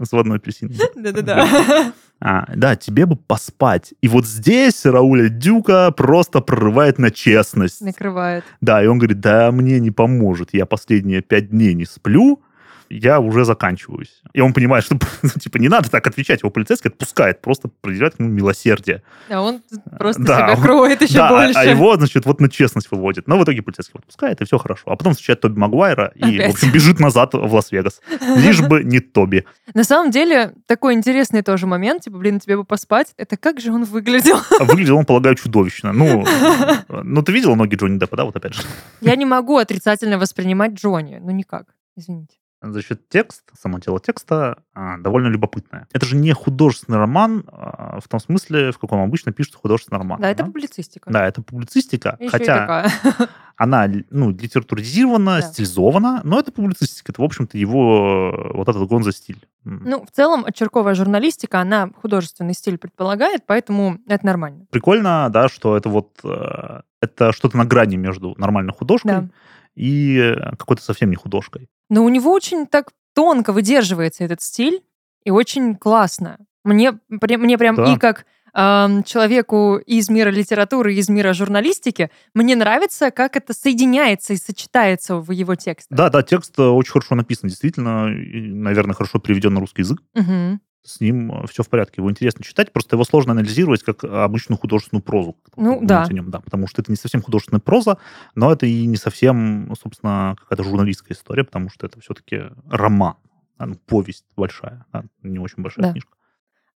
Заводной 0.00 0.36
апельсин. 0.36 0.72
Да-да-да. 0.94 1.92
А, 2.20 2.46
да, 2.54 2.76
тебе 2.76 3.04
бы 3.04 3.16
поспать. 3.16 3.92
И 4.00 4.08
вот 4.08 4.26
здесь 4.26 4.86
Рауля 4.86 5.28
Дюка 5.28 5.90
просто 5.90 6.40
прорывает 6.40 6.98
на 6.98 7.10
честность. 7.10 7.82
Накрывает. 7.82 8.44
Да, 8.60 8.82
и 8.82 8.86
он 8.86 8.98
говорит, 8.98 9.20
да, 9.20 9.50
мне 9.52 9.78
не 9.80 9.90
поможет, 9.90 10.50
я 10.52 10.64
последние 10.64 11.20
пять 11.20 11.50
дней 11.50 11.74
не 11.74 11.84
сплю, 11.84 12.40
я 12.88 13.20
уже 13.20 13.44
заканчиваюсь. 13.44 14.22
И 14.32 14.40
он 14.40 14.52
понимает, 14.52 14.84
что, 14.84 14.98
ну, 15.22 15.28
типа, 15.30 15.58
не 15.58 15.68
надо 15.68 15.90
так 15.90 16.06
отвечать, 16.06 16.40
его 16.42 16.50
полицейский 16.50 16.90
отпускает, 16.90 17.40
просто 17.40 17.68
проявляет 17.80 18.16
к 18.16 18.18
нему 18.18 18.30
милосердие. 18.30 19.02
А 19.28 19.40
он 19.40 19.62
просто 19.98 20.22
Да, 20.22 20.54
себя 20.54 20.62
кроет 20.62 21.02
еще 21.02 21.14
да, 21.14 21.28
а- 21.28 21.32
больше. 21.32 21.58
А, 21.58 21.64
его, 21.64 21.96
значит, 21.96 22.26
вот 22.26 22.40
на 22.40 22.48
честность 22.48 22.90
выводит. 22.90 23.26
Но 23.28 23.38
в 23.38 23.44
итоге 23.44 23.62
полицейский 23.62 23.92
его 23.92 24.00
отпускает, 24.00 24.40
и 24.40 24.44
все 24.44 24.58
хорошо. 24.58 24.82
А 24.86 24.96
потом 24.96 25.12
встречает 25.12 25.40
Тоби 25.40 25.58
Магуайра 25.58 26.12
и, 26.14 26.22
Опять. 26.36 26.52
в 26.52 26.54
общем, 26.54 26.72
бежит 26.72 27.00
назад 27.00 27.34
в 27.34 27.54
Лас-Вегас. 27.54 28.00
Лишь 28.36 28.60
бы 28.60 28.82
не 28.84 29.00
Тоби. 29.00 29.44
На 29.74 29.84
самом 29.84 30.10
деле, 30.10 30.54
такой 30.66 30.94
интересный 30.94 31.42
тоже 31.42 31.66
момент, 31.66 32.02
типа, 32.02 32.18
блин, 32.18 32.40
тебе 32.40 32.56
бы 32.56 32.64
поспать. 32.64 33.12
Это 33.16 33.36
как 33.36 33.60
же 33.60 33.72
он 33.72 33.84
выглядел? 33.84 34.38
А 34.60 34.64
Выглядел 34.64 34.96
он, 34.96 35.04
полагаю, 35.04 35.36
чудовищно. 35.36 35.92
Ну, 35.92 36.24
ну, 36.88 37.22
ты 37.22 37.32
видела 37.32 37.54
ноги 37.54 37.74
Джонни 37.76 37.98
Деппа, 37.98 38.16
да, 38.16 38.24
вот 38.24 38.36
опять 38.36 38.54
же? 38.54 38.62
Я 39.00 39.16
не 39.16 39.24
могу 39.24 39.56
отрицательно 39.56 40.18
воспринимать 40.18 40.72
Джонни. 40.72 41.18
Ну, 41.20 41.30
никак. 41.30 41.66
Извините. 41.96 42.36
Значит, 42.72 43.08
текст, 43.08 43.44
само 43.60 43.78
тело 43.80 44.00
текста 44.00 44.58
а, 44.74 44.98
довольно 44.98 45.28
любопытное. 45.28 45.86
Это 45.92 46.06
же 46.06 46.16
не 46.16 46.32
художественный 46.32 46.98
роман 46.98 47.44
а, 47.48 48.00
в 48.00 48.08
том 48.08 48.20
смысле, 48.20 48.72
в 48.72 48.78
каком 48.78 49.00
обычно 49.02 49.32
пишут 49.32 49.54
художественный 49.56 49.98
роман. 49.98 50.20
Да, 50.20 50.30
это 50.30 50.44
публицистика. 50.44 51.10
Да, 51.10 51.26
это 51.26 51.42
публицистика, 51.42 52.16
Еще 52.20 52.30
хотя 52.30 52.88
она 53.56 53.88
ну, 54.10 54.30
литературизирована, 54.30 55.40
Да. 55.40 55.42
стилизована, 55.42 56.20
но 56.24 56.38
это 56.38 56.52
публицистика. 56.52 57.12
Это, 57.12 57.22
в 57.22 57.24
общем-то, 57.24 57.56
его 57.56 58.50
вот 58.54 58.68
этот 58.68 58.86
гонза-стиль. 58.88 59.46
М. 59.64 59.82
Ну, 59.84 60.04
в 60.04 60.10
целом, 60.10 60.44
очерковая 60.44 60.94
журналистика, 60.94 61.60
она 61.60 61.90
художественный 62.00 62.54
стиль 62.54 62.78
предполагает, 62.78 63.42
поэтому 63.46 63.98
это 64.06 64.24
нормально. 64.26 64.66
Прикольно, 64.70 65.28
да, 65.30 65.48
что 65.48 65.76
это 65.76 65.88
вот 65.88 66.18
э, 66.24 66.80
это 67.00 67.32
что-то 67.32 67.56
на 67.56 67.64
грани 67.64 67.96
между 67.96 68.34
нормальной 68.38 68.72
художкой 68.72 69.12
Да. 69.12 69.28
и 69.74 70.36
какой-то 70.58 70.82
совсем 70.82 71.10
не 71.10 71.16
художкой. 71.16 71.68
Но 71.88 72.04
у 72.04 72.08
него 72.08 72.32
очень 72.32 72.66
так 72.66 72.90
тонко 73.14 73.52
выдерживается 73.52 74.24
этот 74.24 74.42
стиль, 74.42 74.82
и 75.24 75.30
очень 75.30 75.74
классно. 75.74 76.38
Мне, 76.64 76.98
мне 77.08 77.58
прям 77.58 77.76
Да. 77.76 77.92
и 77.92 77.96
как 77.98 78.26
ам, 78.52 79.02
человеку 79.04 79.76
из 79.76 80.08
мира 80.08 80.30
литературы, 80.30 80.94
из 80.94 81.08
мира 81.08 81.32
журналистики, 81.32 82.10
мне 82.34 82.56
нравится, 82.56 83.10
как 83.10 83.36
это 83.36 83.52
соединяется 83.52 84.32
и 84.32 84.36
сочетается 84.36 85.16
в 85.16 85.30
его 85.30 85.54
текстах. 85.54 85.96
Да, 85.96 86.08
да, 86.10 86.22
текст 86.22 86.58
э, 86.58 86.62
очень 86.62 86.92
хорошо 86.92 87.14
написан, 87.14 87.48
действительно, 87.48 88.08
и, 88.08 88.40
наверное, 88.40 88.94
хорошо 88.94 89.18
переведен 89.18 89.54
на 89.54 89.60
русский 89.60 89.82
язык. 89.82 90.02
Мгм. 90.14 90.60
С 90.82 91.00
ним 91.00 91.44
все 91.50 91.62
в 91.62 91.68
порядке. 91.68 91.94
Его 91.98 92.10
интересно 92.10 92.44
читать, 92.44 92.72
просто 92.72 92.96
его 92.96 93.04
сложно 93.04 93.32
анализировать 93.32 93.82
как 93.82 94.04
обычную 94.04 94.58
художественную 94.58 95.02
прозу. 95.02 95.36
Ну, 95.56 95.80
да. 95.82 96.06
нем, 96.10 96.30
да. 96.30 96.40
Потому 96.40 96.68
что 96.68 96.80
это 96.82 96.92
не 96.92 96.96
совсем 96.96 97.22
художественная 97.22 97.60
проза, 97.60 97.98
но 98.34 98.52
это 98.52 98.66
и 98.66 98.86
не 98.86 98.96
совсем, 98.96 99.72
собственно, 99.80 100.36
какая-то 100.38 100.62
журналистская 100.62 101.16
история, 101.16 101.42
потому 101.44 101.70
что 101.70 101.86
это 101.86 102.00
все-таки 102.00 102.44
роман, 102.70 103.16
да, 103.58 103.66
ну, 103.66 103.74
повесть 103.86 104.24
большая, 104.36 104.84
да, 104.92 105.04
не 105.22 105.38
очень 105.40 105.62
большая 105.62 105.86
Да. 105.86 105.90
книжка. 105.92 106.10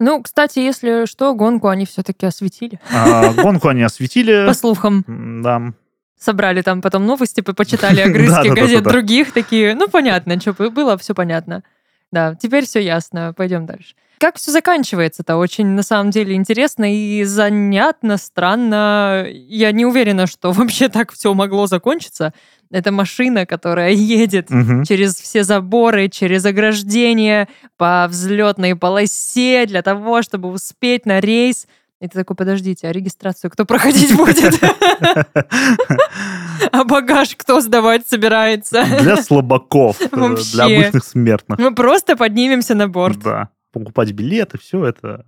Ну, 0.02 0.22
кстати, 0.22 0.58
если 0.60 1.04
что, 1.04 1.34
гонку 1.34 1.68
они 1.68 1.84
все-таки 1.84 2.24
осветили. 2.26 2.80
А, 2.92 3.34
гонку 3.34 3.68
они 3.68 3.82
осветили. 3.82 4.46
По 4.46 4.54
слухам. 4.54 5.04
Да. 5.42 5.74
Собрали 6.18 6.62
там 6.62 6.80
потом 6.82 7.04
новости, 7.06 7.42
по- 7.42 7.52
почитали 7.52 8.00
огрызки 8.00 8.48
газет 8.48 8.82
других, 8.82 9.32
такие, 9.32 9.74
ну, 9.74 9.88
понятно, 9.88 10.40
что 10.40 10.52
было, 10.70 10.96
все 10.98 11.14
понятно. 11.14 11.62
Да, 12.12 12.34
теперь 12.34 12.66
все 12.66 12.80
ясно, 12.80 13.32
пойдем 13.36 13.66
дальше. 13.66 13.94
Как 14.18 14.36
все 14.36 14.50
заканчивается-то? 14.50 15.36
Очень, 15.38 15.68
на 15.68 15.82
самом 15.82 16.10
деле, 16.10 16.34
интересно 16.34 16.94
и 16.94 17.24
занятно, 17.24 18.18
странно. 18.18 19.26
Я 19.30 19.72
не 19.72 19.86
уверена, 19.86 20.26
что 20.26 20.52
вообще 20.52 20.88
так 20.88 21.12
все 21.12 21.32
могло 21.32 21.66
закончиться. 21.66 22.34
Это 22.70 22.92
машина, 22.92 23.46
которая 23.46 23.92
едет 23.92 24.50
Мгм. 24.50 24.84
через 24.84 25.14
все 25.14 25.42
заборы, 25.42 26.08
через 26.08 26.44
ограждения, 26.44 27.48
по 27.78 28.06
взлетной 28.08 28.76
полосе 28.76 29.64
для 29.66 29.82
того, 29.82 30.22
чтобы 30.22 30.50
успеть 30.50 31.06
на 31.06 31.20
рейс. 31.20 31.66
И 32.00 32.08
ты 32.08 32.18
такой, 32.18 32.34
подождите, 32.34 32.88
а 32.88 32.92
регистрацию 32.92 33.50
кто 33.50 33.64
проходить 33.64 34.16
будет? 34.16 34.54
А 36.72 36.84
багаж 36.84 37.36
кто 37.36 37.60
сдавать 37.60 38.06
собирается? 38.06 38.84
Для 39.00 39.16
слабаков, 39.16 39.98
э, 40.00 40.36
для 40.52 40.64
обычных 40.64 41.04
смертных. 41.04 41.58
Мы 41.58 41.74
просто 41.74 42.16
поднимемся 42.16 42.74
на 42.74 42.86
борт. 42.86 43.18
Да. 43.18 43.48
Покупать 43.72 44.12
билеты, 44.12 44.58
все 44.58 44.84
это 44.84 45.24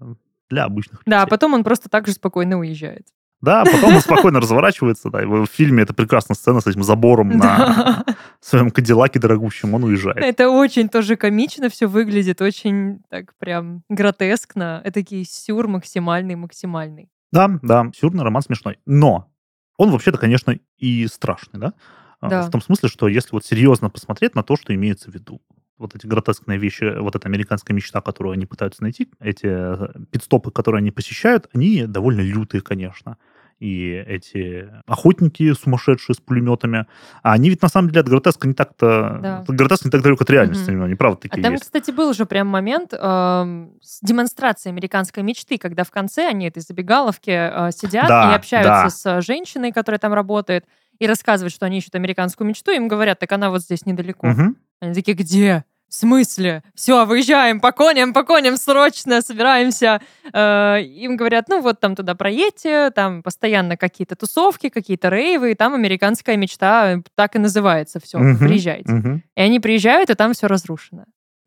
для 0.51 0.65
обычных 0.65 1.03
Да, 1.07 1.23
а 1.23 1.27
потом 1.27 1.55
он 1.55 1.65
просто 1.65 1.89
так 1.89 2.07
же 2.07 2.13
спокойно 2.13 2.59
уезжает. 2.59 3.07
Да, 3.43 3.65
потом 3.65 3.97
он 3.97 4.01
спокойно 4.01 4.41
разворачивается, 4.41 5.11
да, 5.11 5.27
в 5.27 5.47
фильме 5.47 5.83
это 5.83 5.93
прекрасная 5.93 6.37
сцена 6.37 6.61
с 6.61 6.67
этим 6.69 6.83
забором 6.85 7.29
на 7.29 7.39
Да. 7.39 8.05
своем 8.41 8.71
кадиллаке 8.71 9.19
дорогущем, 9.19 9.75
он 9.75 9.85
уезжает. 9.85 10.19
Это 10.19 10.49
очень 10.49 10.89
тоже 10.89 11.17
комично 11.17 11.69
все 11.69 11.87
выглядит, 11.89 12.41
очень 12.41 13.01
так 13.11 13.37
прям 13.39 13.83
гротескно. 13.89 14.81
Этакий 14.85 15.25
сюр 15.29 15.67
максимальный-максимальный. 15.69 17.11
Да, 17.33 17.59
да, 17.63 17.91
сюрный 17.97 18.23
роман 18.25 18.43
смешной. 18.43 18.79
Но 18.87 19.29
он 19.77 19.91
вообще-то, 19.91 20.19
конечно, 20.19 20.57
и 20.79 21.07
страшный, 21.09 21.59
да? 21.61 21.73
А, 22.21 22.29
Да. 22.29 22.43
В 22.43 22.51
том 22.51 22.63
смысле, 22.63 22.89
что 22.89 23.09
если 23.09 23.31
вот 23.33 23.45
серьезно 23.45 23.91
посмотреть 23.91 24.35
на 24.37 24.43
то, 24.45 24.57
что 24.57 24.73
имеется 24.75 25.11
в 25.11 25.15
виду, 25.15 25.43
вот 25.79 25.97
эти 25.97 26.07
гротескные 26.07 26.59
вещи, 26.59 26.97
вот 27.01 27.17
эта 27.17 27.27
американская 27.27 27.75
мечта, 27.75 28.01
которую 28.01 28.35
они 28.35 28.47
пытаются 28.47 28.83
найти, 28.85 29.11
эти 29.19 29.47
э, 29.47 29.89
пидстопы, 30.13 30.53
которые 30.53 30.79
они 30.79 30.93
посещают, 30.93 31.49
они 31.53 31.87
довольно 31.87 32.21
лютые, 32.21 32.61
конечно. 32.61 33.17
И 33.63 33.93
эти 34.09 34.69
охотники 34.87 35.53
сумасшедшие 35.53 36.17
с 36.17 36.19
пулеметами, 36.19 36.87
а 37.23 37.33
они 37.35 37.49
ведь 37.49 37.63
на 37.63 37.69
самом 37.69 37.91
деле 37.91 38.01
от 38.01 38.09
гротеска 38.09 38.49
не 38.49 38.55
так-то... 38.55 39.21
Да. 39.23 39.45
Гротеск 39.47 39.85
не 39.85 39.91
так 39.93 40.03
далек 40.03 40.21
от 40.21 40.29
реальности, 40.31 40.73
Мгм. 40.73 40.83
они 40.83 40.97
правда 40.97 41.19
А 41.19 41.23
такие 41.29 41.43
там, 41.45 41.53
есть. 41.53 41.65
кстати, 41.65 41.93
был 41.93 42.09
уже 42.09 42.27
прям 42.27 42.49
момент 42.49 42.93
эм, 42.93 43.75
с 43.81 44.01
демонстрацией 44.01 44.73
американской 44.73 45.23
мечты, 45.23 45.59
когда 45.59 45.85
в 45.85 45.93
конце 45.93 46.27
они 46.27 46.49
этой 46.49 46.61
забегаловке 46.61 47.53
э, 47.55 47.71
сидят 47.71 48.09
Да, 48.09 48.33
и 48.33 48.35
общаются 48.35 48.69
да. 48.83 48.91
с 48.91 49.07
э, 49.07 49.21
женщиной, 49.21 49.71
которая 49.71 50.01
там 50.01 50.13
работает, 50.13 50.65
и 50.99 51.07
рассказывают, 51.07 51.53
что 51.55 51.65
они 51.65 51.79
ищут 51.79 51.95
американскую 51.95 52.49
мечту, 52.49 52.73
им 52.73 52.89
говорят, 52.89 53.21
так 53.21 53.31
она 53.31 53.51
вот 53.51 53.63
здесь 53.63 53.87
недалеко. 53.87 54.27
Мгм. 54.27 54.57
Они 54.81 54.93
такие, 54.93 55.17
где? 55.17 55.65
В 55.93 55.95
смысле? 55.95 56.63
Все, 56.75 57.05
выезжаем, 57.05 57.61
по 57.61 57.71
коням, 57.71 58.15
по 58.15 58.23
коням, 58.25 58.57
срочно 58.57 59.21
собираемся. 59.21 60.01
Э, 60.33 60.81
Им 60.81 61.19
говорят, 61.19 61.49
ну 61.51 61.61
вот 61.61 61.81
там 61.81 61.95
туда 61.95 62.15
проедьте, 62.15 62.91
там 62.93 63.23
постоянно 63.23 63.77
какие-то 63.77 64.17
тусовки, 64.17 64.71
какие-то 64.71 65.11
рейвы, 65.11 65.51
и 65.51 65.55
там 65.55 65.75
американская 65.75 66.39
мечта 66.39 66.97
так 67.15 67.37
и 67.37 67.39
называется. 67.39 68.01
Все, 68.01 68.17
Мгм. 68.19 68.39
приезжайте. 68.39 68.91
Мгм. 68.91 69.23
И 69.37 69.41
они 69.43 69.61
приезжают, 69.61 70.09
и 70.09 70.15
там 70.15 70.33
все 70.33 70.47
разрушено. 70.47 71.05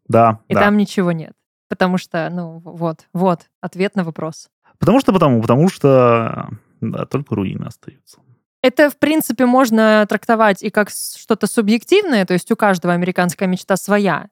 Да, 0.07 0.37
И 0.47 0.53
да. 0.53 0.59
там 0.59 0.77
ничего 0.77 1.11
нет. 1.11 1.33
Потому 1.67 1.97
что, 1.97 2.29
ну, 2.31 2.59
вот, 2.63 3.07
вот, 3.13 3.47
ответ 3.61 3.95
на 3.95 4.03
вопрос. 4.03 4.49
Потому 4.77 4.99
что 4.99 5.11
потому, 5.11 5.41
потому 5.41 5.69
что 5.69 6.49
да, 6.81 7.05
только 7.07 7.33
руины 7.33 7.65
остаются. 7.65 8.19
Это, 8.65 8.89
в 8.89 8.97
принципе, 8.97 9.45
можно 9.45 10.03
трактовать 10.09 10.63
и 10.63 10.71
как 10.71 10.89
что-то 10.89 11.45
субъективное, 11.45 12.25
то 12.25 12.33
есть 12.33 12.51
у 12.51 12.55
каждого 12.55 12.95
американская 12.95 13.47
мечта 13.47 13.77
своя, 13.77 14.25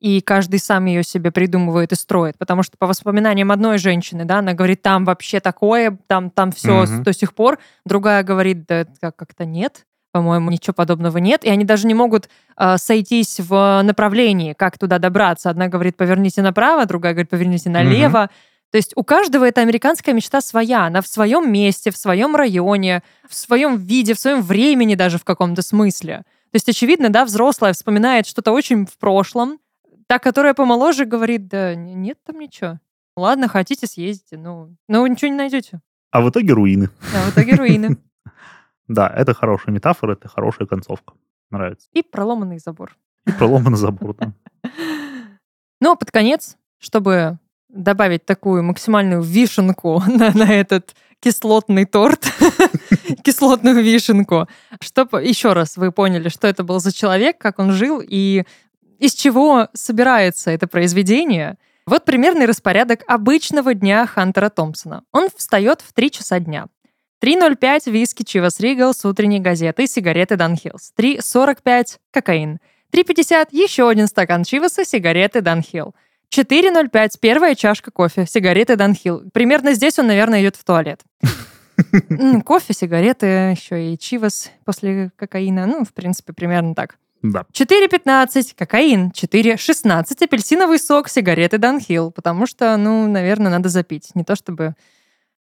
и 0.00 0.22
каждый 0.22 0.58
сам 0.58 0.86
ее 0.86 1.02
себе 1.02 1.30
придумывает 1.30 1.92
и 1.92 1.94
строит, 1.94 2.38
потому 2.38 2.62
что 2.62 2.78
по 2.78 2.86
воспоминаниям 2.86 3.52
одной 3.52 3.76
женщины, 3.76 4.24
да, 4.24 4.38
она 4.38 4.54
говорит, 4.54 4.80
там 4.80 5.04
вообще 5.04 5.38
такое, 5.38 5.98
там, 6.06 6.30
там 6.30 6.50
все 6.50 6.84
Мгм. 6.84 7.02
до 7.02 7.12
сих 7.12 7.34
пор, 7.34 7.58
другая 7.84 8.22
говорит, 8.22 8.64
да 8.66 8.86
как- 9.02 9.16
как-то 9.16 9.44
нет, 9.44 9.84
по-моему, 10.12 10.50
ничего 10.50 10.72
подобного 10.72 11.18
нет, 11.18 11.44
и 11.44 11.50
они 11.50 11.64
даже 11.66 11.86
не 11.86 11.92
могут 11.94 12.30
э, 12.56 12.78
сойтись 12.78 13.38
в 13.38 13.82
направлении, 13.82 14.54
как 14.54 14.78
туда 14.78 14.98
добраться. 14.98 15.50
Одна 15.50 15.68
говорит, 15.68 15.98
поверните 15.98 16.40
направо, 16.40 16.86
другая 16.86 17.12
говорит, 17.12 17.28
поверните 17.28 17.68
налево. 17.68 18.30
То 18.74 18.78
есть 18.78 18.92
у 18.96 19.04
каждого 19.04 19.44
эта 19.44 19.60
американская 19.60 20.12
мечта 20.12 20.40
своя, 20.40 20.86
она 20.86 21.00
в 21.00 21.06
своем 21.06 21.52
месте, 21.52 21.92
в 21.92 21.96
своем 21.96 22.34
районе, 22.34 23.04
в 23.28 23.32
своем 23.32 23.76
виде, 23.76 24.14
в 24.14 24.18
своем 24.18 24.42
времени 24.42 24.96
даже 24.96 25.16
в 25.16 25.22
каком-то 25.22 25.62
смысле. 25.62 26.24
То 26.50 26.54
есть, 26.54 26.68
очевидно, 26.68 27.08
да, 27.08 27.24
взрослая 27.24 27.72
вспоминает 27.72 28.26
что-то 28.26 28.50
очень 28.50 28.84
в 28.84 28.98
прошлом, 28.98 29.60
та, 30.08 30.18
которая 30.18 30.54
помоложе, 30.54 31.04
говорит, 31.04 31.46
да 31.46 31.76
нет 31.76 32.18
там 32.26 32.40
ничего. 32.40 32.80
Ладно, 33.16 33.46
хотите, 33.46 33.86
съездите, 33.86 34.38
ну, 34.38 34.74
но 34.88 35.02
вы 35.02 35.10
ничего 35.10 35.30
не 35.30 35.36
найдете. 35.36 35.80
А 36.10 36.20
в 36.20 36.30
итоге 36.30 36.52
руины. 36.52 36.90
А 37.14 37.30
в 37.30 37.32
итоге 37.32 37.54
руины. 37.54 37.96
Да, 38.88 39.06
это 39.08 39.34
хорошая 39.34 39.72
метафора, 39.72 40.14
это 40.14 40.26
хорошая 40.26 40.66
концовка. 40.66 41.14
Нравится. 41.52 41.88
И 41.92 42.02
проломанный 42.02 42.58
забор. 42.58 42.96
И 43.24 43.30
проломанный 43.30 43.78
забор. 43.78 44.16
да. 44.16 44.32
Но 45.80 45.94
под 45.94 46.10
конец, 46.10 46.56
чтобы 46.78 47.38
добавить 47.74 48.24
такую 48.24 48.62
максимальную 48.62 49.22
вишенку 49.22 50.02
на, 50.06 50.30
на 50.32 50.52
этот 50.52 50.94
кислотный 51.20 51.84
торт, 51.84 52.26
кислотную 53.24 53.82
вишенку, 53.82 54.48
чтобы 54.80 55.22
еще 55.22 55.52
раз 55.52 55.76
вы 55.76 55.90
поняли, 55.90 56.28
что 56.28 56.46
это 56.46 56.64
был 56.64 56.80
за 56.80 56.92
человек, 56.92 57.38
как 57.38 57.58
он 57.58 57.72
жил 57.72 58.02
и 58.06 58.44
из 58.98 59.14
чего 59.14 59.68
собирается 59.72 60.50
это 60.50 60.66
произведение. 60.66 61.56
Вот 61.86 62.04
примерный 62.04 62.46
распорядок 62.46 63.02
обычного 63.06 63.74
дня 63.74 64.06
Хантера 64.06 64.48
Томпсона. 64.48 65.02
Он 65.12 65.28
встает 65.34 65.82
в 65.82 65.92
3 65.92 66.10
часа 66.10 66.40
дня. 66.40 66.66
3.05 67.22 67.90
виски 67.90 68.22
Чивас 68.22 68.60
Ригал 68.60 68.94
с 68.94 69.04
утренней 69.04 69.40
газеты, 69.40 69.86
сигареты 69.86 70.36
Данхиллс. 70.36 70.92
3.45 70.98 71.98
кокаин. 72.10 72.58
3.50 72.92 73.48
еще 73.50 73.88
один 73.88 74.06
стакан 74.06 74.44
Чиваса, 74.44 74.84
сигареты 74.84 75.40
Данхилл. 75.40 75.94
4.05 76.36 77.18
первая 77.20 77.54
чашка 77.54 77.92
кофе, 77.92 78.26
сигареты 78.26 78.74
Данхилл. 78.74 79.22
Примерно 79.32 79.72
здесь 79.72 80.00
он, 80.00 80.08
наверное, 80.08 80.42
идет 80.42 80.56
в 80.56 80.64
туалет. 80.64 81.00
Кофе, 82.44 82.74
сигареты, 82.74 83.26
еще 83.26 83.92
и 83.92 83.96
Чивас 83.96 84.50
после 84.64 85.12
кокаина. 85.14 85.66
Ну, 85.66 85.84
в 85.84 85.94
принципе, 85.94 86.32
примерно 86.32 86.74
так. 86.74 86.96
Да. 87.22 87.44
4.15 87.52 88.54
кокаин, 88.56 89.12
4.16 89.14 90.24
апельсиновый 90.24 90.80
сок, 90.80 91.08
сигареты 91.08 91.58
Данхилл, 91.58 92.10
потому 92.10 92.46
что, 92.46 92.76
ну, 92.76 93.06
наверное, 93.06 93.52
надо 93.52 93.68
запить. 93.68 94.10
Не 94.16 94.24
то 94.24 94.34
чтобы, 94.34 94.74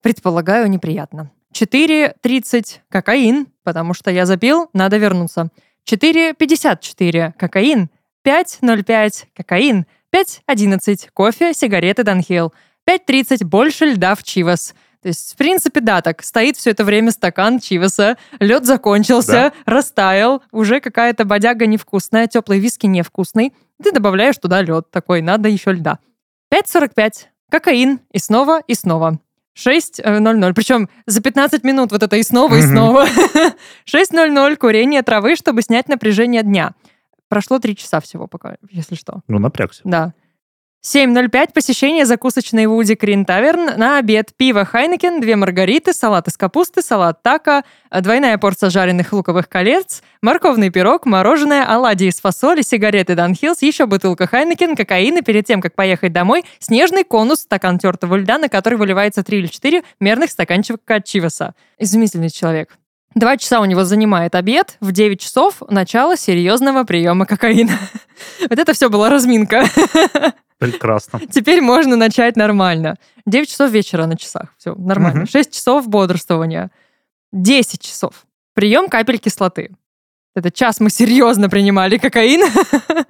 предполагаю, 0.03 0.69
неприятно. 0.69 1.31
4.30 1.55 2.81
кокаин, 2.91 3.47
потому 3.63 3.95
что 3.95 4.11
я 4.11 4.27
запил, 4.27 4.69
надо 4.75 4.99
вернуться. 4.99 5.49
4.54 5.91 7.33
кокаин, 7.39 7.89
5.05 8.25 9.25
кокаин, 9.35 9.87
5.11 10.15 11.09
кофе, 11.13 11.53
сигареты 11.55 12.05
Данхилл, 12.05 12.55
5.30 12.89 13.45
больше 13.45 13.87
льда 13.87 14.15
в 14.15 14.23
Чивас. 14.23 14.73
То 15.03 15.09
есть, 15.09 15.33
в 15.33 15.37
принципе, 15.37 15.81
да, 15.81 16.03
так, 16.03 16.23
стоит 16.23 16.57
все 16.57 16.71
это 16.71 16.85
время 16.85 17.11
стакан 17.11 17.59
Чиваса, 17.59 18.17
лед 18.39 18.65
закончился, 18.65 19.53
растаял, 19.67 20.43
уже 20.53 20.81
какая-то 20.81 21.25
бодяга 21.25 21.67
невкусная, 21.67 22.29
теплый 22.29 22.61
виски 22.61 22.87
невкусный. 22.87 23.53
Ты 23.83 23.91
добавляешь 23.91 24.39
туда 24.39 24.63
лед, 24.63 24.89
такой, 24.93 25.21
надо 25.21 25.49
еще 25.49 25.73
льда. 25.73 25.99
5.45 26.55 27.25
кокаин, 27.51 27.99
и 28.13 28.19
снова, 28.21 28.61
и 28.69 28.75
снова. 28.75 29.19
6.00, 29.59 30.55
причем 30.55 30.89
за 31.07 31.23
15 31.23 31.65
минут 31.65 31.91
вот 31.91 32.05
это 32.05 32.17
и 32.17 32.23
снова, 32.23 32.55
и 32.55 32.63
снова. 32.63 33.07
6.00 33.87 34.57
курение 34.57 35.03
травы, 35.03 35.35
чтобы 35.35 35.63
снять 35.63 35.89
напряжение 35.89 36.45
дня. 36.45 36.73
Прошло 37.29 37.59
3 37.59 37.77
часа 37.77 38.01
всего 38.01 38.27
пока, 38.27 38.57
если 38.71 38.95
что. 38.95 39.23
Ну, 39.29 39.39
напрягся. 39.39 39.83
Да. 39.85 40.13
7.05 40.85 41.55
посещение 41.55 42.05
закусочной 42.05 42.67
Вуди 42.67 42.95
Крин 42.95 43.25
Таверн 43.25 43.79
на 43.79 43.97
обед. 43.97 44.33
Пиво 44.37 44.67
Хайнекен, 44.67 45.19
две 45.19 45.35
маргариты, 45.35 45.95
салат 45.95 46.29
из 46.29 46.37
капусты, 46.37 46.83
салат 46.83 47.23
тако, 47.23 47.63
двойная 47.91 48.37
порция 48.37 48.69
жареных 48.69 49.11
луковых 49.15 49.49
колец, 49.49 50.03
морковный 50.21 50.69
пирог, 50.69 51.07
мороженое, 51.07 51.65
оладьи 51.67 52.09
из 52.09 52.21
фасоли, 52.21 52.61
сигареты 52.61 53.15
Данхилс, 53.15 53.63
еще 53.63 53.87
бутылка 53.87 54.27
Хайнекен, 54.27 54.77
кокаин, 54.77 55.17
и 55.17 55.23
перед 55.23 55.47
тем, 55.47 55.63
как 55.63 55.75
поехать 55.75 56.13
домой, 56.13 56.45
снежный 56.59 57.05
конус, 57.05 57.41
стакан 57.41 57.79
тертого 57.79 58.17
льда, 58.17 58.37
на 58.37 58.51
который 58.51 58.77
выливается 58.77 59.25
3 59.25 59.39
или 59.39 59.47
4 59.47 59.83
мерных 60.01 60.31
стаканчика 60.31 61.01
Чиваса. 61.01 61.55
Изумительный 61.79 62.29
человек. 62.29 62.77
Два 63.15 63.37
часа 63.37 63.61
у 63.61 63.65
него 63.65 63.85
занимает 63.85 64.35
обед, 64.35 64.77
в 64.81 64.91
9 64.91 65.21
часов 65.21 65.63
начало 65.69 66.17
серьезного 66.17 66.85
приема 66.85 67.27
кокаина. 67.27 67.73
Вот 68.49 68.59
это 68.59 68.73
все 68.75 68.89
была 68.91 69.11
разминка. 69.11 69.65
Прекрасно. 70.59 71.21
Теперь 71.31 71.61
можно 71.61 71.97
начать 71.97 72.37
нормально. 72.37 72.97
9 73.27 73.49
часов 73.51 73.71
вечера 73.73 74.07
на 74.07 74.17
часах. 74.17 74.55
Все, 74.57 74.75
нормально. 74.77 75.23
Мгм. 75.23 75.29
6 75.29 75.53
часов 75.53 75.89
бодрствования. 75.89 76.71
10 77.33 77.81
часов. 77.81 78.25
Прием 78.55 78.89
капель 78.89 79.19
кислоты. 79.19 79.71
Это 80.37 80.53
час 80.53 80.79
мы 80.81 80.91
серьезно 80.91 81.51
принимали 81.51 81.99
кокаин. 81.99 82.43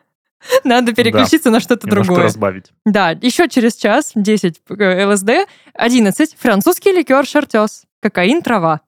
Надо 0.64 0.94
переключиться 0.94 1.50
на 1.50 1.60
что-то 1.60 1.86
Немножко 1.86 2.06
другое. 2.06 2.24
разбавить. 2.24 2.72
Да, 2.84 3.10
еще 3.10 3.48
через 3.48 3.76
час 3.76 4.12
10 4.14 4.60
э, 4.70 5.04
ЛСД, 5.06 5.30
11 5.74 6.36
французский 6.38 6.92
ликер 6.92 7.26
шартез, 7.26 7.84
кокаин 8.00 8.42
трава. 8.42 8.80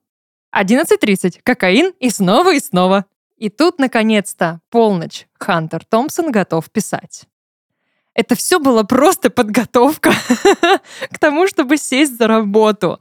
11.30 0.56 1.40
кокаин 1.42 1.92
и 2.00 2.08
снова 2.10 2.54
и 2.54 2.60
снова. 2.60 3.04
И 3.36 3.50
тут, 3.50 3.78
наконец-то, 3.78 4.60
полночь. 4.70 5.26
Хантер 5.38 5.84
Томпсон 5.84 6.32
готов 6.32 6.70
писать. 6.70 7.24
Это 8.14 8.34
все 8.34 8.58
было 8.58 8.82
просто 8.82 9.28
подготовка 9.28 10.14
к 11.10 11.18
тому, 11.18 11.46
чтобы 11.46 11.76
сесть 11.76 12.16
за 12.16 12.26
работу. 12.26 12.98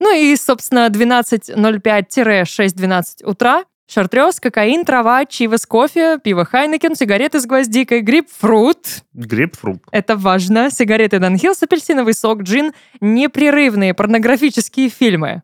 Ну 0.00 0.16
и, 0.16 0.34
собственно, 0.36 0.88
12.05-6.12 0.88 3.24
утра 3.24 3.64
Шартрез, 3.86 4.40
кокаин, 4.40 4.86
трава, 4.86 5.26
чивас, 5.26 5.66
кофе, 5.66 6.18
пиво 6.18 6.46
Хайнекен, 6.46 6.96
сигареты 6.96 7.38
с 7.38 7.44
гвоздикой, 7.44 8.00
грейпфрут, 8.00 9.02
Грейпфрут. 9.12 9.82
это 9.92 10.16
важно. 10.16 10.70
Сигареты 10.70 11.18
Данхилс, 11.18 11.62
апельсиновый 11.62 12.14
сок, 12.14 12.40
джин, 12.42 12.72
непрерывные 13.02 13.92
порнографические 13.92 14.88
фильмы. 14.88 15.42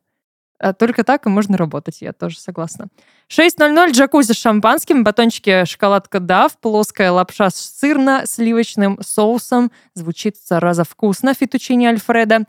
А 0.60 0.74
Только 0.74 1.04
так 1.04 1.24
и 1.26 1.30
можно 1.30 1.56
работать, 1.56 2.02
я 2.02 2.12
тоже 2.12 2.38
согласна. 2.38 2.88
6.00 3.30 3.92
джакузи 3.92 4.32
с 4.32 4.36
шампанским, 4.36 5.04
батончики 5.04 5.64
шоколадка 5.64 6.20
Дав, 6.20 6.56
плоская 6.58 7.10
лапша 7.10 7.48
с 7.48 7.82
сырно-сливочным 7.82 9.02
соусом. 9.02 9.72
Звучит, 9.94 10.36
зараза, 10.36 10.84
вкусно, 10.84 11.32
фетучини 11.32 11.86
Альфреда. 11.86 12.44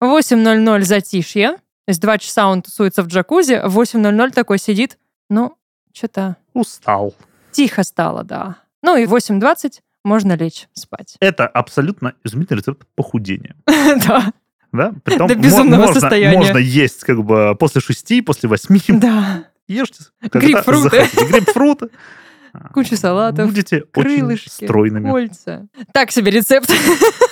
8.00 0.00 0.80
затишье. 0.82 1.52
То 1.52 1.90
есть 1.90 2.00
два 2.00 2.18
часа 2.18 2.48
он 2.48 2.62
тусуется 2.62 3.02
в 3.02 3.08
джакузи, 3.08 3.60
в 3.64 3.78
8.00 3.80 4.30
такой 4.30 4.58
сидит. 4.58 4.98
Ну, 5.28 5.56
что-то 5.92 6.36
Устал. 6.52 7.14
тихо 7.50 7.82
стало, 7.82 8.22
да. 8.22 8.56
Ну 8.82 8.96
и 8.96 9.06
в 9.06 9.14
8.20 9.14 9.80
можно 10.04 10.34
лечь 10.36 10.68
спать. 10.72 11.16
Это 11.18 11.48
абсолютно 11.48 12.14
изумительный 12.22 12.60
рецепт 12.60 12.86
похудения. 12.94 13.56
Да, 14.06 14.32
Да? 14.76 14.92
Притом 15.04 15.26
До 15.28 15.34
безумного 15.34 15.80
можно, 15.86 16.00
состояния. 16.00 16.36
Можно 16.38 16.58
есть 16.58 17.04
как 17.04 17.22
бы 17.24 17.56
после 17.58 17.80
шести, 17.80 18.22
после 18.22 18.48
восьми. 18.48 18.80
да. 18.88 19.44
Ешьте. 19.68 20.04
Грейпфруты. 20.22 21.08
Грейпфруты. 21.28 21.88
Куча 22.72 22.96
салатов, 22.96 23.48
Будете 23.48 23.84
очень 23.94 24.18
Крылышки, 24.18 24.64
стройными. 24.64 25.10
кольца. 25.10 25.66
Так 25.92 26.10
себе 26.12 26.30
рецепт. 26.30 26.70